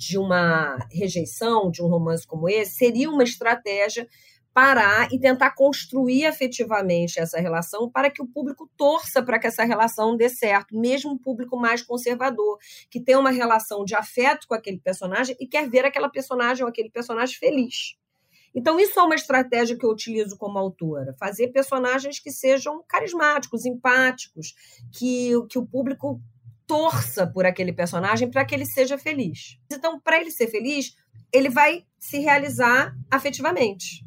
de 0.07 0.18
uma 0.18 0.76
rejeição 0.90 1.70
de 1.70 1.82
um 1.82 1.86
romance 1.86 2.26
como 2.26 2.48
esse, 2.48 2.76
seria 2.76 3.11
uma 3.11 3.22
estratégia 3.22 4.07
parar 4.53 5.09
e 5.11 5.18
tentar 5.18 5.53
construir 5.53 6.26
afetivamente 6.26 7.18
essa 7.18 7.40
relação 7.40 7.90
para 7.90 8.11
que 8.11 8.20
o 8.20 8.26
público 8.26 8.70
torça 8.76 9.22
para 9.22 9.38
que 9.38 9.46
essa 9.46 9.64
relação 9.64 10.14
dê 10.16 10.28
certo, 10.28 10.78
mesmo 10.78 11.12
o 11.12 11.18
público 11.18 11.57
mais 11.57 11.82
conservador, 11.82 12.59
que 12.90 13.00
tem 13.00 13.16
uma 13.16 13.30
relação 13.30 13.84
de 13.84 13.94
afeto 13.94 14.46
com 14.46 14.55
aquele 14.55 14.78
personagem 14.78 15.34
e 15.40 15.46
quer 15.46 15.68
ver 15.70 15.86
aquela 15.86 16.11
personagem 16.11 16.64
ou 16.64 16.68
aquele 16.68 16.90
personagem 16.90 17.36
feliz. 17.36 17.96
Então, 18.55 18.78
isso 18.78 19.00
é 19.00 19.03
uma 19.03 19.14
estratégia 19.14 19.78
que 19.78 19.86
eu 19.86 19.90
utilizo 19.90 20.36
como 20.36 20.59
autora: 20.59 21.14
fazer 21.18 21.48
personagens 21.48 22.18
que 22.18 22.30
sejam 22.30 22.84
carismáticos, 22.86 23.64
empáticos, 23.64 24.55
que, 24.92 25.30
que 25.48 25.59
o 25.59 25.66
público 25.66 26.20
torça 26.73 27.27
por 27.27 27.45
aquele 27.45 27.70
personagem 27.70 28.31
para 28.31 28.47
que 28.47 28.55
ele 28.55 28.64
seja 28.64 28.97
feliz. 28.97 29.59
Então, 29.70 30.01
para 30.01 30.18
ele 30.18 30.31
ser 30.31 30.47
feliz, 30.47 30.97
ele 31.31 31.51
vai 31.51 31.85
se 31.99 32.18
realizar 32.18 32.97
afetivamente, 33.11 34.03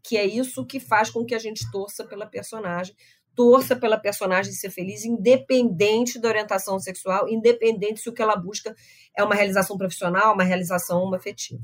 que 0.00 0.16
é 0.16 0.24
isso 0.24 0.64
que 0.64 0.78
faz 0.78 1.10
com 1.10 1.24
que 1.24 1.34
a 1.34 1.40
gente 1.40 1.68
torça 1.72 2.04
pela 2.04 2.24
personagem, 2.24 2.94
torça 3.34 3.74
pela 3.74 3.98
personagem 3.98 4.52
ser 4.52 4.70
feliz, 4.70 5.04
independente 5.04 6.20
da 6.20 6.28
orientação 6.28 6.78
sexual, 6.78 7.28
independente 7.28 8.00
se 8.00 8.08
o 8.08 8.12
que 8.12 8.22
ela 8.22 8.36
busca 8.36 8.72
é 9.16 9.24
uma 9.24 9.34
realização 9.34 9.76
profissional, 9.76 10.34
uma 10.34 10.44
realização 10.44 11.12
afetiva. 11.12 11.60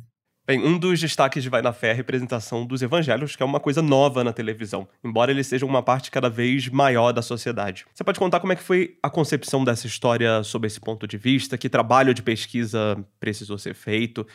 Bem, 0.51 0.65
um 0.65 0.77
dos 0.77 0.99
destaques 0.99 1.45
de 1.45 1.49
Vai 1.49 1.63
na 1.63 1.73
Fé 1.73 1.91
é 1.91 1.91
a 1.93 1.95
representação 1.95 2.67
dos 2.67 2.83
evangelhos, 2.83 3.37
que 3.37 3.43
é 3.45 3.47
uma 3.47 3.61
coisa 3.61 3.81
nova 3.81 4.25
na 4.25 4.33
televisão, 4.33 4.89
embora 5.05 5.31
eles 5.31 5.47
sejam 5.47 5.69
uma 5.69 5.81
parte 5.81 6.11
cada 6.11 6.29
vez 6.29 6.69
maior 6.69 7.13
da 7.13 7.23
sociedade. 7.23 7.87
Você 7.95 8.03
pode 8.03 8.19
contar 8.19 8.41
como 8.41 8.53
é 8.53 8.57
que 8.57 8.63
foi 8.65 8.97
a 9.01 9.09
concepção 9.09 9.63
dessa 9.63 9.87
história 9.87 10.43
sob 10.43 10.67
esse 10.67 10.81
ponto 10.81 11.07
de 11.07 11.17
vista, 11.17 11.57
que 11.57 11.69
trabalho 11.69 12.13
de 12.13 12.21
pesquisa 12.21 12.99
precisou 13.21 13.59
ser 13.59 13.75
feito, 13.75 14.27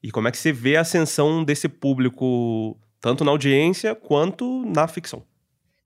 e 0.00 0.12
como 0.12 0.28
é 0.28 0.30
que 0.30 0.38
você 0.38 0.52
vê 0.52 0.76
a 0.76 0.82
ascensão 0.82 1.42
desse 1.42 1.68
público, 1.68 2.78
tanto 3.00 3.24
na 3.24 3.32
audiência 3.32 3.92
quanto 3.92 4.64
na 4.66 4.86
ficção? 4.86 5.24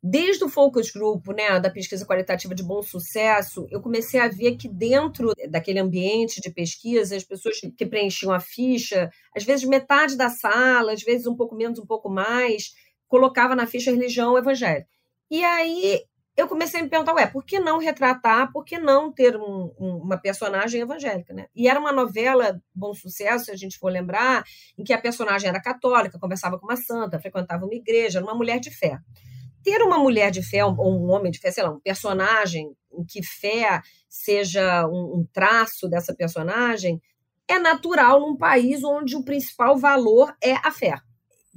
Desde 0.03 0.42
o 0.42 0.48
focus 0.48 0.90
group, 0.90 1.26
né, 1.28 1.61
da 1.61 1.68
pesquisa 1.68 2.07
qualitativa 2.07 2.55
de 2.55 2.62
bom 2.62 2.82
sucesso, 2.82 3.66
eu 3.70 3.82
comecei 3.82 4.18
a 4.18 4.28
ver 4.28 4.57
que 4.57 4.66
dentro 4.66 5.32
daquele 5.51 5.78
ambiente 5.78 6.40
de 6.40 6.51
pesquisa, 6.51 7.14
as 7.14 7.24
pessoas 7.24 7.61
que 7.76 7.84
preenchiam 7.84 8.32
a 8.32 8.40
ficha, 8.40 9.11
às 9.36 9.44
vezes 9.44 9.68
metade 9.68 10.16
da 10.16 10.30
sala, 10.30 10.92
às 10.92 11.03
vezes 11.03 11.26
um 11.26 11.36
pouco 11.36 11.55
menos, 11.55 11.78
um 11.78 11.84
pouco 11.84 12.09
mais, 12.09 12.72
colocava 13.09 13.55
na 13.55 13.66
ficha 13.66 13.90
religião 13.90 14.38
evangélica. 14.38 14.88
E 15.30 15.44
aí 15.44 16.01
eu 16.34 16.48
comecei 16.48 16.80
a 16.80 16.82
me 16.82 16.88
perguntar, 16.88 17.12
ué, 17.12 17.26
por 17.26 17.44
que 17.44 17.61
não 17.61 17.76
retratar, 17.78 18.51
por 18.51 18.64
que 18.64 18.78
não 18.78 19.12
ter 19.12 19.36
um, 19.36 19.70
um, 19.78 19.96
uma 19.96 20.16
personagem 20.16 20.80
evangélica, 20.80 21.34
né? 21.34 21.46
E 21.55 21.68
era 21.68 21.78
uma 21.78 21.92
novela, 21.92 22.59
bom 22.74 22.94
sucesso, 22.94 23.46
se 23.46 23.51
a 23.51 23.57
gente 23.57 23.76
for 23.78 23.92
lembrar, 23.92 24.44
em 24.78 24.82
que 24.82 24.94
a 24.94 24.98
personagem 24.98 25.51
era 25.51 25.61
católica, 25.61 26.18
conversava 26.18 26.59
com 26.59 26.66
uma 26.66 26.76
santa, 26.76 27.20
frequentava 27.20 27.66
uma 27.66 27.74
igreja, 27.74 28.18
era 28.18 28.24
uma 28.24 28.34
mulher 28.34 28.59
de 28.59 28.70
fé 28.70 28.98
ter 29.62 29.82
uma 29.82 29.98
mulher 29.98 30.30
de 30.30 30.42
fé, 30.42 30.64
ou 30.64 30.74
um 30.74 31.11
homem 31.11 31.30
de 31.30 31.38
fé, 31.38 31.50
sei 31.50 31.62
lá, 31.62 31.70
um 31.70 31.80
personagem 31.80 32.74
em 32.92 33.04
que 33.04 33.22
fé 33.22 33.80
seja 34.08 34.86
um, 34.86 35.20
um 35.20 35.26
traço 35.32 35.88
dessa 35.88 36.14
personagem, 36.14 37.00
é 37.46 37.58
natural 37.58 38.20
num 38.20 38.36
país 38.36 38.82
onde 38.84 39.16
o 39.16 39.24
principal 39.24 39.76
valor 39.76 40.34
é 40.42 40.54
a 40.54 40.70
fé. 40.70 40.94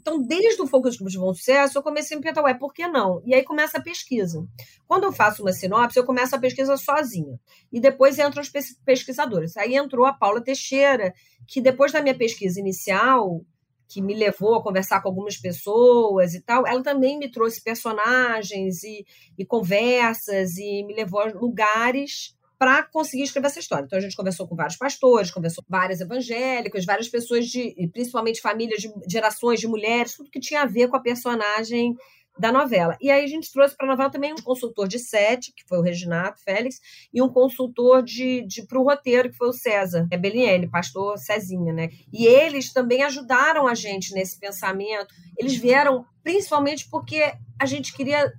Então, 0.04 0.22
desde 0.22 0.62
o 0.62 0.68
Focus 0.68 0.98
Group 0.98 1.10
de 1.10 1.18
Bom 1.18 1.34
Sucesso, 1.34 1.78
eu 1.78 1.82
comecei 1.82 2.16
a 2.16 2.18
me 2.18 2.24
perguntar, 2.24 2.44
ué, 2.44 2.54
por 2.54 2.74
que 2.74 2.86
não? 2.88 3.22
E 3.26 3.34
aí 3.34 3.42
começa 3.42 3.78
a 3.78 3.82
pesquisa. 3.82 4.46
Quando 4.86 5.06
eu 5.06 5.14
faço 5.14 5.42
uma 5.42 5.54
sinopse, 5.54 5.98
eu 5.98 6.04
começo 6.04 6.36
a 6.36 6.40
pesquisa 6.40 6.76
sozinha. 6.76 7.40
E 7.72 7.80
depois 7.80 8.20
entram 8.20 8.42
os 8.42 8.52
pesquisadores. 8.84 9.56
Aí 9.56 9.78
entrou 9.78 10.06
a 10.06 10.12
Paula 10.12 10.44
Teixeira, 10.44 11.14
que 11.48 11.62
depois 11.62 11.94
da 11.94 12.02
minha 12.02 12.18
pesquisa 12.18 12.60
inicial, 12.60 13.46
que 13.88 14.02
me 14.02 14.14
levou 14.14 14.56
a 14.56 14.64
conversar 14.64 15.02
com 15.02 15.10
algumas 15.10 15.38
pessoas 15.38 16.34
e 16.34 16.42
tal, 16.42 16.66
ela 16.66 16.82
também 16.82 17.18
me 17.18 17.30
trouxe 17.30 17.64
personagens 17.64 18.84
e, 18.84 19.06
e 19.38 19.46
conversas 19.46 20.58
e 20.58 20.84
me 20.84 20.96
levou 20.96 21.20
a 21.20 21.26
lugares 21.26 22.36
para 22.58 22.84
conseguir 22.84 23.24
escrever 23.24 23.48
essa 23.48 23.60
história. 23.60 23.84
Então 23.86 24.00
a 24.00 24.02
gente 24.02 24.16
conversou 24.16 24.48
com 24.48 24.56
vários 24.56 24.78
pastores, 24.78 25.32
conversou 25.32 25.64
com 25.64 25.70
várias 25.70 26.00
evangélicas, 26.00 26.86
várias 26.86 27.10
pessoas 27.10 27.48
de, 27.48 27.76
principalmente 27.92 28.40
famílias 28.40 28.82
de 28.82 28.90
gerações 29.10 29.60
de 29.60 29.68
mulheres, 29.68 30.16
tudo 30.16 30.32
que 30.32 30.40
tinha 30.40 30.62
a 30.62 30.66
ver 30.66 30.88
com 30.88 30.96
a 30.96 31.02
personagem 31.02 31.96
da 32.38 32.52
novela. 32.52 32.98
E 33.00 33.12
aí 33.12 33.24
a 33.24 33.28
gente 33.28 33.52
trouxe 33.52 33.76
para 33.76 33.86
a 33.86 33.90
novela 33.90 34.10
também 34.10 34.34
um 34.34 34.42
consultor 34.42 34.88
de 34.88 34.98
sete, 34.98 35.54
que 35.56 35.64
foi 35.68 35.78
o 35.78 35.82
Reginato 35.82 36.42
Félix, 36.44 36.80
e 37.14 37.22
um 37.22 37.30
consultor 37.30 38.02
de, 38.02 38.42
de 38.48 38.66
para 38.66 38.80
o 38.80 38.84
roteiro, 38.84 39.30
que 39.30 39.38
foi 39.38 39.50
o 39.50 39.54
César 39.54 40.08
é 40.10 40.18
Belliene, 40.18 40.70
pastor 40.70 41.18
Cezinha, 41.18 41.72
né? 41.72 41.90
E 42.12 42.26
eles 42.26 42.74
também 42.74 43.04
ajudaram 43.04 43.68
a 43.68 43.76
gente 43.76 44.14
nesse 44.14 44.40
pensamento. 44.40 45.14
Eles 45.38 45.56
vieram 45.56 46.06
principalmente 46.24 46.90
porque 46.90 47.34
a 47.60 47.66
gente 47.66 47.94
queria 47.94 48.32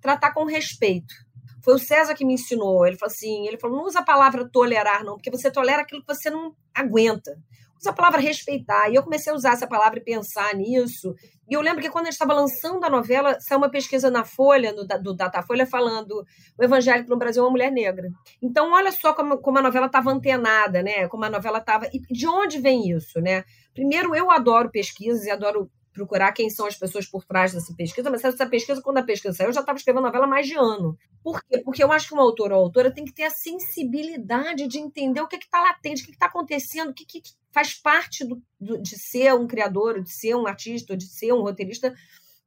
tratar 0.00 0.32
com 0.32 0.44
respeito. 0.44 1.14
Foi 1.62 1.74
o 1.74 1.78
César 1.78 2.14
que 2.14 2.24
me 2.24 2.34
ensinou. 2.34 2.86
Ele 2.86 2.96
falou 2.96 3.12
assim: 3.12 3.46
ele 3.46 3.58
falou, 3.58 3.76
não 3.76 3.86
usa 3.86 4.00
a 4.00 4.04
palavra 4.04 4.48
tolerar, 4.48 5.04
não, 5.04 5.14
porque 5.14 5.30
você 5.30 5.50
tolera 5.50 5.82
aquilo 5.82 6.00
que 6.00 6.14
você 6.14 6.30
não 6.30 6.54
aguenta 6.74 7.36
usa 7.82 7.90
a 7.90 7.92
palavra 7.92 8.20
respeitar. 8.20 8.88
E 8.88 8.94
eu 8.94 9.02
comecei 9.02 9.32
a 9.32 9.36
usar 9.36 9.52
essa 9.52 9.66
palavra 9.66 9.98
e 9.98 10.02
pensar 10.02 10.54
nisso. 10.54 11.14
E 11.50 11.54
eu 11.54 11.60
lembro 11.60 11.82
que 11.82 11.90
quando 11.90 12.04
a 12.04 12.10
gente 12.10 12.14
estava 12.14 12.32
lançando 12.32 12.84
a 12.84 12.88
novela, 12.88 13.38
saiu 13.40 13.58
uma 13.58 13.70
pesquisa 13.70 14.10
na 14.10 14.24
Folha, 14.24 14.72
no, 14.72 14.86
do 14.86 15.14
Datafolha, 15.14 15.66
falando 15.66 16.24
o 16.56 16.64
evangélico 16.64 17.10
no 17.10 17.18
Brasil 17.18 17.42
é 17.42 17.44
uma 17.44 17.50
mulher 17.50 17.72
negra. 17.72 18.08
Então, 18.40 18.72
olha 18.72 18.92
só 18.92 19.12
como, 19.12 19.38
como 19.38 19.58
a 19.58 19.62
novela 19.62 19.86
estava 19.86 20.10
antenada, 20.10 20.82
né? 20.82 21.08
Como 21.08 21.24
a 21.24 21.30
novela 21.30 21.58
estava. 21.58 21.86
E 21.92 22.00
de 22.10 22.26
onde 22.26 22.60
vem 22.60 22.88
isso, 22.90 23.20
né? 23.20 23.44
Primeiro, 23.74 24.14
eu 24.14 24.30
adoro 24.30 24.70
pesquisas 24.70 25.24
e 25.24 25.30
adoro 25.30 25.68
procurar 25.92 26.32
quem 26.32 26.48
são 26.48 26.66
as 26.66 26.76
pessoas 26.76 27.06
por 27.06 27.24
trás 27.24 27.52
dessa 27.52 27.74
pesquisa, 27.74 28.10
mas 28.10 28.24
essa 28.24 28.46
pesquisa, 28.46 28.80
quando 28.80 28.98
a 28.98 29.02
pesquisa 29.02 29.34
saiu, 29.34 29.48
eu 29.48 29.52
já 29.52 29.60
estava 29.60 29.76
escrevendo 29.76 30.02
novela 30.02 30.24
há 30.24 30.28
mais 30.28 30.46
de 30.46 30.54
ano. 30.54 30.96
Por 31.22 31.42
quê? 31.44 31.58
Porque 31.58 31.84
eu 31.84 31.92
acho 31.92 32.08
que 32.08 32.14
uma 32.14 32.22
autora 32.22 32.56
ou 32.56 32.64
autora 32.64 32.92
tem 32.92 33.04
que 33.04 33.12
ter 33.12 33.24
a 33.24 33.30
sensibilidade 33.30 34.66
de 34.66 34.78
entender 34.78 35.20
o 35.20 35.28
que 35.28 35.36
está 35.36 35.60
latente, 35.60 36.02
o 36.02 36.06
que 36.06 36.12
está 36.12 36.26
acontecendo, 36.26 36.90
o 36.90 36.94
que, 36.94 37.04
que, 37.04 37.22
faz 37.52 37.74
parte 37.74 38.24
do, 38.24 38.42
do, 38.58 38.80
de 38.80 38.98
ser 38.98 39.34
um 39.34 39.46
criador, 39.46 40.02
de 40.02 40.10
ser 40.10 40.34
um 40.34 40.46
artista, 40.46 40.96
de 40.96 41.04
ser 41.04 41.32
um 41.34 41.42
roteirista, 41.42 41.94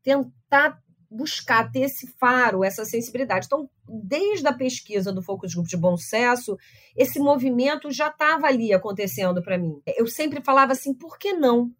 tentar 0.03 0.81
buscar 1.09 1.71
ter 1.71 1.81
esse 1.81 2.07
faro, 2.19 2.63
essa 2.63 2.83
sensibilidade. 2.83 3.45
Então, 3.45 3.69
desde 3.87 4.47
a 4.47 4.53
pesquisa 4.53 5.13
do 5.13 5.21
Focus 5.21 5.53
Group 5.53 5.67
de 5.67 5.77
Bom 5.77 5.95
Sucesso, 5.95 6.57
esse 6.95 7.19
movimento 7.19 7.91
já 7.91 8.07
estava 8.07 8.47
ali 8.47 8.73
acontecendo 8.73 9.41
para 9.41 9.57
mim. 9.57 9.79
Eu 9.95 10.07
sempre 10.07 10.43
falava 10.43 10.73
assim, 10.73 10.93
por 10.93 11.17
que 11.17 11.33
não? 11.33 11.71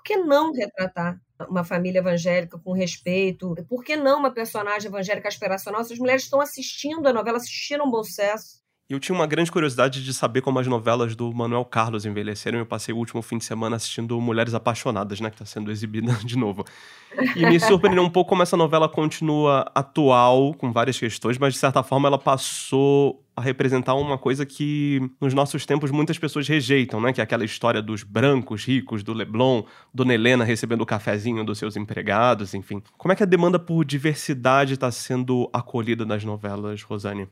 Por 0.00 0.04
que 0.04 0.16
não 0.16 0.50
retratar 0.50 1.20
uma 1.46 1.62
família 1.62 1.98
evangélica 1.98 2.58
com 2.58 2.72
respeito? 2.72 3.54
Por 3.68 3.84
que 3.84 3.96
não 3.96 4.18
uma 4.18 4.30
personagem 4.30 4.88
evangélica 4.88 5.28
aspiracional? 5.28 5.82
Essas 5.82 5.98
mulheres 5.98 6.22
estão 6.22 6.40
assistindo 6.40 7.06
a 7.06 7.12
novela, 7.12 7.36
assistiram 7.36 7.90
Bom 7.90 8.02
Sucesso. 8.02 8.60
Eu 8.88 8.98
tinha 8.98 9.14
uma 9.14 9.26
grande 9.26 9.52
curiosidade 9.52 10.02
de 10.02 10.14
saber 10.14 10.40
como 10.40 10.58
as 10.58 10.66
novelas 10.66 11.14
do 11.14 11.32
Manuel 11.32 11.66
Carlos 11.66 12.06
envelheceram. 12.06 12.58
Eu 12.58 12.66
passei 12.66 12.94
o 12.94 12.96
último 12.96 13.20
fim 13.20 13.36
de 13.36 13.44
semana 13.44 13.76
assistindo 13.76 14.18
Mulheres 14.20 14.54
Apaixonadas, 14.54 15.20
né? 15.20 15.28
Que 15.28 15.36
está 15.36 15.44
sendo 15.44 15.70
exibida 15.70 16.12
de 16.24 16.36
novo. 16.36 16.64
E 17.36 17.44
me 17.46 17.60
surpreendeu 17.60 18.02
um 18.02 18.10
pouco 18.10 18.30
como 18.30 18.42
essa 18.42 18.56
novela 18.56 18.88
continua 18.88 19.70
atual, 19.74 20.54
com 20.54 20.72
várias 20.72 20.98
questões, 20.98 21.36
mas 21.36 21.52
de 21.52 21.60
certa 21.60 21.82
forma 21.82 22.08
ela 22.08 22.18
passou 22.18 23.22
a 23.40 23.42
representar 23.42 23.94
uma 23.94 24.18
coisa 24.18 24.46
que 24.46 25.00
nos 25.20 25.34
nossos 25.34 25.66
tempos 25.66 25.90
muitas 25.90 26.18
pessoas 26.18 26.46
rejeitam, 26.46 27.00
né? 27.00 27.12
Que 27.12 27.20
é 27.20 27.24
aquela 27.24 27.44
história 27.44 27.82
dos 27.82 28.02
brancos 28.02 28.64
ricos, 28.64 29.02
do 29.02 29.12
Leblon, 29.12 29.64
Dona 29.92 30.14
Helena 30.14 30.44
recebendo 30.44 30.82
o 30.82 30.86
cafezinho 30.86 31.44
dos 31.44 31.58
seus 31.58 31.76
empregados, 31.76 32.54
enfim. 32.54 32.82
Como 32.96 33.12
é 33.12 33.16
que 33.16 33.22
a 33.22 33.26
demanda 33.26 33.58
por 33.58 33.84
diversidade 33.84 34.74
está 34.74 34.90
sendo 34.90 35.48
acolhida 35.52 36.04
nas 36.04 36.24
novelas, 36.24 36.82
Rosane? 36.82 37.28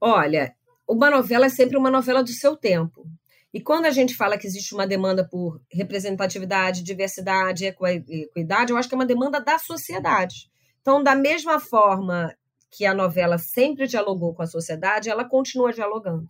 Olha, 0.00 0.52
uma 0.88 1.10
novela 1.10 1.46
é 1.46 1.50
sempre 1.50 1.76
uma 1.76 1.90
novela 1.90 2.22
do 2.22 2.30
seu 2.30 2.56
tempo. 2.56 3.06
E 3.52 3.60
quando 3.60 3.86
a 3.86 3.90
gente 3.90 4.14
fala 4.14 4.36
que 4.36 4.46
existe 4.46 4.74
uma 4.74 4.86
demanda 4.86 5.26
por 5.26 5.60
representatividade, 5.72 6.82
diversidade, 6.82 7.64
equidade, 7.64 8.72
eu 8.72 8.76
acho 8.76 8.88
que 8.88 8.94
é 8.94 8.98
uma 8.98 9.06
demanda 9.06 9.40
da 9.40 9.58
sociedade. 9.58 10.50
Então, 10.80 11.02
da 11.02 11.14
mesma 11.14 11.58
forma 11.58 12.34
que 12.70 12.84
a 12.84 12.94
novela 12.94 13.38
sempre 13.38 13.86
dialogou 13.86 14.34
com 14.34 14.42
a 14.42 14.46
sociedade, 14.46 15.08
ela 15.08 15.24
continua 15.24 15.72
dialogando. 15.72 16.28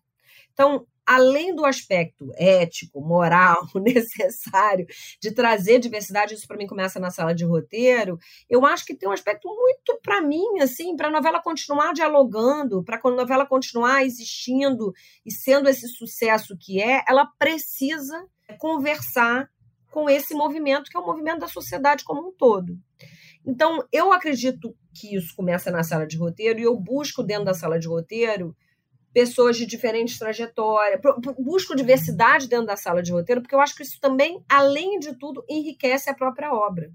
Então, 0.52 0.86
além 1.06 1.54
do 1.54 1.64
aspecto 1.64 2.32
ético, 2.36 3.00
moral, 3.00 3.66
necessário 3.76 4.86
de 5.22 5.30
trazer 5.30 5.78
diversidade, 5.78 6.34
isso 6.34 6.46
para 6.46 6.56
mim 6.56 6.66
começa 6.66 7.00
na 7.00 7.10
sala 7.10 7.34
de 7.34 7.44
roteiro, 7.44 8.18
eu 8.50 8.66
acho 8.66 8.84
que 8.84 8.94
tem 8.94 9.08
um 9.08 9.12
aspecto 9.12 9.48
muito 9.48 9.98
para 10.02 10.20
mim, 10.20 10.60
assim, 10.60 10.96
para 10.96 11.08
a 11.08 11.10
novela 11.10 11.40
continuar 11.40 11.94
dialogando, 11.94 12.84
para 12.84 13.00
a 13.02 13.10
novela 13.10 13.46
continuar 13.46 14.04
existindo 14.04 14.92
e 15.24 15.32
sendo 15.32 15.68
esse 15.68 15.88
sucesso 15.88 16.56
que 16.60 16.82
é, 16.82 17.02
ela 17.08 17.26
precisa 17.38 18.26
conversar 18.58 19.48
com 19.90 20.10
esse 20.10 20.34
movimento, 20.34 20.90
que 20.90 20.96
é 20.96 21.00
o 21.00 21.06
movimento 21.06 21.40
da 21.40 21.48
sociedade 21.48 22.04
como 22.04 22.28
um 22.28 22.32
todo. 22.32 22.78
Então, 23.48 23.82
eu 23.90 24.12
acredito 24.12 24.76
que 24.92 25.16
isso 25.16 25.34
começa 25.34 25.70
na 25.70 25.82
sala 25.82 26.06
de 26.06 26.18
roteiro 26.18 26.60
e 26.60 26.64
eu 26.64 26.78
busco 26.78 27.22
dentro 27.22 27.46
da 27.46 27.54
sala 27.54 27.78
de 27.78 27.88
roteiro 27.88 28.54
pessoas 29.10 29.56
de 29.56 29.64
diferentes 29.64 30.18
trajetórias, 30.18 31.00
busco 31.38 31.74
diversidade 31.74 32.46
dentro 32.46 32.66
da 32.66 32.76
sala 32.76 33.02
de 33.02 33.10
roteiro, 33.10 33.40
porque 33.40 33.54
eu 33.54 33.60
acho 33.60 33.74
que 33.74 33.82
isso 33.82 33.98
também, 33.98 34.44
além 34.46 34.98
de 34.98 35.18
tudo, 35.18 35.42
enriquece 35.48 36.10
a 36.10 36.14
própria 36.14 36.52
obra. 36.52 36.92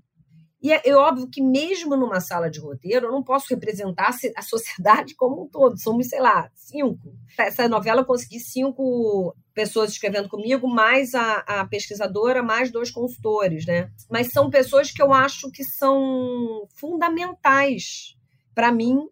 E 0.64 0.72
é, 0.72 0.82
é, 0.86 0.96
óbvio 0.96 1.28
que, 1.30 1.42
mesmo 1.42 1.98
numa 1.98 2.22
sala 2.22 2.50
de 2.50 2.58
roteiro, 2.58 3.08
eu 3.08 3.12
não 3.12 3.22
posso 3.22 3.48
representar 3.50 4.16
a 4.38 4.42
sociedade 4.42 5.14
como 5.18 5.44
um 5.44 5.48
todo. 5.50 5.78
Somos, 5.78 6.08
sei 6.08 6.22
lá, 6.22 6.50
cinco. 6.56 7.14
Essa 7.38 7.68
novela 7.68 8.02
eu 8.02 8.06
consegui 8.06 8.40
cinco 8.40 9.36
pessoas 9.54 9.92
escrevendo 9.92 10.30
comigo, 10.30 10.66
mais 10.66 11.14
a, 11.14 11.40
a 11.40 11.68
pesquisadora, 11.68 12.42
mais 12.42 12.72
dois 12.72 12.90
consultores, 12.90 13.66
né? 13.66 13.92
Mas 14.10 14.32
são 14.32 14.50
pessoas 14.50 14.90
que 14.90 15.02
eu 15.02 15.12
acho 15.12 15.52
que 15.52 15.66
são 15.66 16.66
fundamentais 16.74 18.16
para 18.56 18.72
mim 18.72 19.10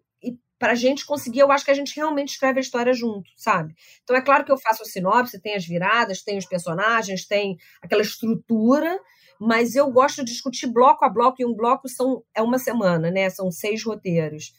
para 0.62 0.74
a 0.74 0.76
gente 0.76 1.04
conseguir, 1.04 1.40
eu 1.40 1.50
acho 1.50 1.64
que 1.64 1.72
a 1.72 1.74
gente 1.74 1.96
realmente 1.96 2.34
escreve 2.34 2.60
a 2.60 2.62
história 2.62 2.92
junto, 2.92 3.28
sabe? 3.36 3.74
Então 4.04 4.14
é 4.14 4.20
claro 4.20 4.44
que 4.44 4.52
eu 4.52 4.56
faço 4.56 4.84
a 4.84 4.86
sinopse, 4.86 5.40
tem 5.40 5.56
as 5.56 5.66
viradas, 5.66 6.22
tem 6.22 6.38
os 6.38 6.46
personagens, 6.46 7.26
tem 7.26 7.58
aquela 7.82 8.00
estrutura, 8.00 8.96
mas 9.40 9.74
eu 9.74 9.90
gosto 9.90 10.24
de 10.24 10.30
discutir 10.30 10.68
bloco 10.68 11.04
a 11.04 11.08
bloco, 11.08 11.42
e 11.42 11.44
um 11.44 11.52
bloco 11.52 11.88
são, 11.88 12.22
é 12.32 12.40
uma 12.40 12.60
semana, 12.60 13.10
né? 13.10 13.28
São 13.28 13.50
seis 13.50 13.82
roteiros, 13.82 14.54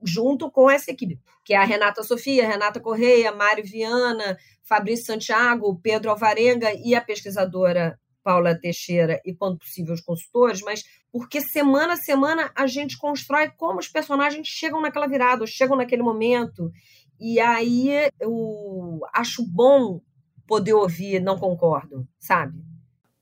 junto 0.00 0.48
com 0.48 0.70
essa 0.70 0.92
equipe, 0.92 1.18
que 1.44 1.52
é 1.52 1.56
a 1.56 1.64
Renata 1.64 2.04
Sofia, 2.04 2.46
Renata 2.46 2.78
Correia, 2.78 3.32
Mário 3.32 3.64
Viana, 3.64 4.38
Fabrício 4.62 5.06
Santiago, 5.06 5.80
Pedro 5.82 6.12
Alvarenga 6.12 6.72
e 6.72 6.94
a 6.94 7.00
pesquisadora 7.00 7.98
Paula 8.22 8.54
Teixeira 8.54 9.20
e, 9.24 9.34
quando 9.34 9.58
possível, 9.58 9.92
os 9.92 10.02
consultores, 10.02 10.60
mas 10.60 10.84
porque 11.12 11.40
semana 11.40 11.94
a 11.94 11.96
semana 11.96 12.50
a 12.54 12.66
gente 12.66 12.98
constrói 12.98 13.50
como 13.56 13.78
os 13.78 13.88
personagens 13.88 14.46
chegam 14.46 14.80
naquela 14.80 15.06
virada, 15.06 15.46
chegam 15.46 15.76
naquele 15.76 16.02
momento. 16.02 16.70
E 17.18 17.40
aí 17.40 18.10
eu 18.20 19.00
acho 19.12 19.44
bom 19.44 20.00
poder 20.46 20.74
ouvir, 20.74 21.20
não 21.20 21.36
concordo, 21.36 22.06
sabe? 22.18 22.58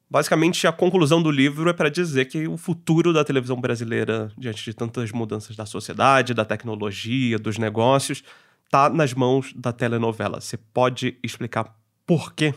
Basicamente, 0.09 0.67
a 0.67 0.73
conclusão 0.73 1.21
do 1.21 1.31
livro 1.31 1.69
é 1.69 1.73
para 1.73 1.91
dizer 1.91 2.27
que 2.27 2.47
o 2.47 2.57
futuro 2.57 3.13
da 3.13 3.25
televisão 3.25 3.61
brasileira, 3.61 4.31
diante 4.39 4.65
de 4.65 4.73
tantas 4.73 5.11
mudanças 5.11 5.57
da 5.57 5.67
sociedade, 5.67 6.33
da 6.33 6.45
tecnologia, 6.45 7.39
dos 7.39 7.59
negócios, 7.59 8.23
está 8.65 8.89
nas 8.89 9.13
mãos 9.13 9.53
da 9.55 9.73
telenovela. 9.73 10.41
Você 10.41 10.57
pode 10.57 11.19
explicar 11.25 11.77
por 12.07 12.33
quê? 12.33 12.55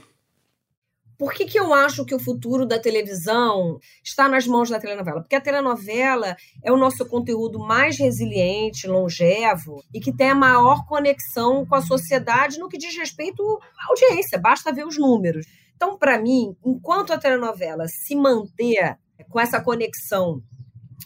Por 1.19 1.33
que, 1.33 1.45
que 1.45 1.59
eu 1.59 1.73
acho 1.73 2.05
que 2.05 2.15
o 2.15 2.19
futuro 2.19 2.65
da 2.65 2.79
televisão 2.79 3.77
está 4.01 4.29
nas 4.29 4.47
mãos 4.47 4.69
da 4.69 4.79
telenovela? 4.79 5.19
Porque 5.19 5.35
a 5.35 5.41
telenovela 5.41 6.33
é 6.63 6.71
o 6.71 6.77
nosso 6.77 7.05
conteúdo 7.05 7.59
mais 7.59 7.97
resiliente, 7.97 8.87
longevo 8.87 9.83
e 9.93 9.99
que 9.99 10.15
tem 10.15 10.29
a 10.29 10.35
maior 10.35 10.85
conexão 10.85 11.65
com 11.65 11.75
a 11.75 11.81
sociedade 11.81 12.57
no 12.57 12.69
que 12.69 12.77
diz 12.77 12.97
respeito 12.97 13.43
à 13.77 13.89
audiência, 13.89 14.39
basta 14.39 14.71
ver 14.71 14.87
os 14.87 14.97
números. 14.97 15.45
Então, 15.75 15.97
para 15.97 16.17
mim, 16.17 16.55
enquanto 16.65 17.11
a 17.11 17.17
telenovela 17.17 17.85
se 17.89 18.15
manter 18.15 18.97
com 19.29 19.41
essa 19.41 19.61
conexão 19.61 20.41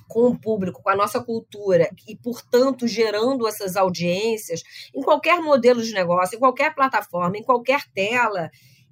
com 0.08 0.28
o 0.28 0.40
público, 0.40 0.84
com 0.84 0.92
a 0.92 0.96
nossa 0.96 1.24
cultura 1.24 1.90
e, 2.08 2.16
portanto, 2.16 2.88
gerando 2.88 3.48
essas 3.48 3.76
audiências 3.76 4.62
em 4.94 5.02
qualquer 5.02 5.42
modelo 5.42 5.82
de 5.82 5.92
negócio, 5.92 6.36
em 6.36 6.40
qualquer 6.40 6.76
plataforma, 6.76 7.36
em 7.36 7.44
qualquer 7.44 7.82
tela, 7.96 8.52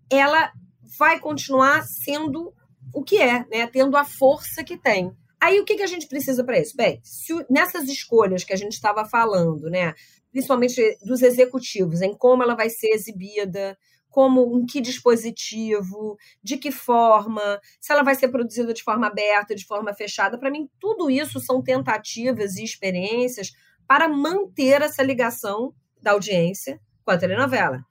ela 0.10 0.52
vai 0.98 1.20
continuar 1.20 1.84
sendo 1.84 2.54
o 2.94 3.04
que 3.04 3.18
é, 3.18 3.46
né? 3.50 3.68
tendo 3.68 3.96
a 3.96 4.04
força 4.04 4.64
que 4.64 4.78
tem. 4.78 5.12
Aí 5.40 5.60
o 5.60 5.66
que, 5.66 5.76
que 5.76 5.84
a 5.84 5.88
gente 5.88 6.08
precisa 6.08 6.44
para 6.44 6.60
isso? 6.60 6.76
Bem, 6.76 7.00
se, 7.04 7.34
nessas 7.50 7.90
escolhas 7.90 8.44
que 8.44 8.54
a 8.54 8.58
gente 8.58 8.74
estava 8.74 9.06
falando, 9.06 9.70
né? 9.70 9.94
principalmente 10.32 10.98
dos 11.04 11.22
executivos, 11.22 12.02
em 12.02 12.16
como 12.16 12.44
ela 12.44 12.56
vai 12.56 12.70
ser 12.70 12.90
exibida, 12.90 13.78
como 14.10 14.60
em 14.60 14.66
que 14.66 14.82
dispositivo, 14.82 16.18
de 16.44 16.58
que 16.58 16.72
forma, 16.72 17.60
se 17.80 17.92
ela 17.92 18.04
vai 18.04 18.14
ser 18.14 18.28
produzida 18.28 18.74
de 18.74 18.84
forma 18.84 19.08
aberta, 19.08 19.56
de 19.56 19.66
forma 19.66 19.94
fechada. 19.94 20.38
Para 20.38 20.52
mim, 20.52 20.70
tudo 20.80 21.10
isso 21.10 21.40
são 21.40 21.62
tentativas 21.62 22.58
e 22.58 22.64
experiências 22.64 23.52
para 23.88 24.08
manter 24.08 24.82
essa 24.82 25.02
ligação 25.02 25.74
da 26.02 26.12
audiência 26.12 26.80
com 27.04 27.12
a 27.12 27.18
telenovela. 27.18 27.84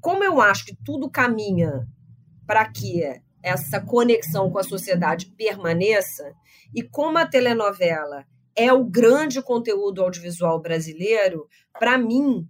Como 0.00 0.22
eu 0.22 0.40
acho 0.40 0.66
que 0.66 0.76
tudo 0.84 1.10
caminha 1.10 1.86
para 2.52 2.66
que 2.66 3.02
essa 3.42 3.80
conexão 3.80 4.50
com 4.50 4.58
a 4.58 4.62
sociedade 4.62 5.32
permaneça 5.38 6.34
e 6.74 6.82
como 6.82 7.16
a 7.16 7.24
telenovela 7.24 8.26
é 8.54 8.70
o 8.70 8.84
grande 8.84 9.40
conteúdo 9.40 10.02
audiovisual 10.02 10.60
brasileiro, 10.60 11.48
para 11.80 11.96
mim, 11.96 12.46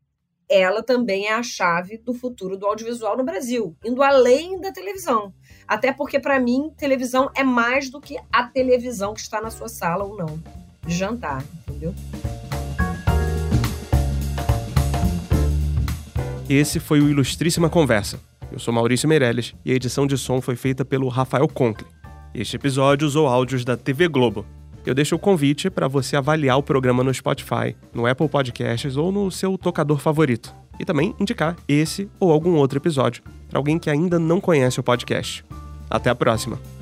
ela 0.50 0.82
também 0.82 1.28
é 1.28 1.34
a 1.34 1.42
chave 1.44 1.98
do 1.98 2.12
futuro 2.12 2.59
do 2.59 2.66
audiovisual 2.66 3.16
no 3.16 3.22
Brasil, 3.22 3.76
indo 3.84 4.03
além 4.03 4.61
da 4.61 4.72
televisão. 4.72 5.32
Até 5.68 5.92
porque, 5.92 6.18
para 6.18 6.40
mim, 6.40 6.72
televisão 6.76 7.30
é 7.36 7.44
mais 7.44 7.88
do 7.88 8.00
que 8.00 8.16
a 8.32 8.42
televisão 8.48 9.14
que 9.14 9.20
está 9.20 9.40
na 9.40 9.53
sua 9.53 9.68
sala 9.68 10.03
ou 10.03 10.16
não, 10.16 10.42
jantar, 10.84 11.44
entendeu? 11.68 11.94
Esse 16.50 16.80
foi 16.80 17.00
o 17.00 17.09
Ilustríssima 17.09 17.70
Conversa 17.70 18.31
eu 18.53 18.59
sou 18.59 18.72
Maurício 18.72 19.09
Meirelles 19.09 19.55
e 19.64 19.72
a 19.72 19.74
edição 19.74 20.07
de 20.07 20.18
som 20.18 20.40
foi 20.40 20.57
feita 20.57 20.84
pelo 20.84 21.09
Rafael 21.09 21.48
Conkle. 21.48 21.86
Este 22.34 22.57
episódio 22.57 23.07
usou 23.07 23.26
áudios 23.26 23.64
da 23.64 23.76
TV 23.76 24.09
Globo. 24.09 24.44
Eu 24.84 24.94
deixo 24.94 25.14
o 25.14 25.18
convite 25.18 25.70
para 25.70 25.88
você 25.88 26.16
avaliar 26.16 26.59
o 26.59 26.62
programa 26.62 27.03
no 27.03 27.14
Spotify, 27.14 27.74
no 27.94 28.07
Apple 28.07 28.28
Podcasts 28.28 28.96
ou 28.96 29.11
no 29.11 29.30
seu 29.30 29.57
tocador 29.57 29.98
favorito. 29.98 30.55
E 30.78 30.84
também 30.84 31.14
indicar 31.20 31.57
esse 31.68 32.09
ou 32.18 32.30
algum 32.30 32.55
outro 32.55 32.78
episódio 32.78 33.22
para 33.48 33.59
alguém 33.59 33.78
que 33.78 33.88
ainda 33.88 34.18
não 34.18 34.40
conhece 34.40 34.80
o 34.80 34.82
podcast. 34.82 35.44
Até 35.88 36.11
a 36.11 36.14
próxima! 36.14 36.81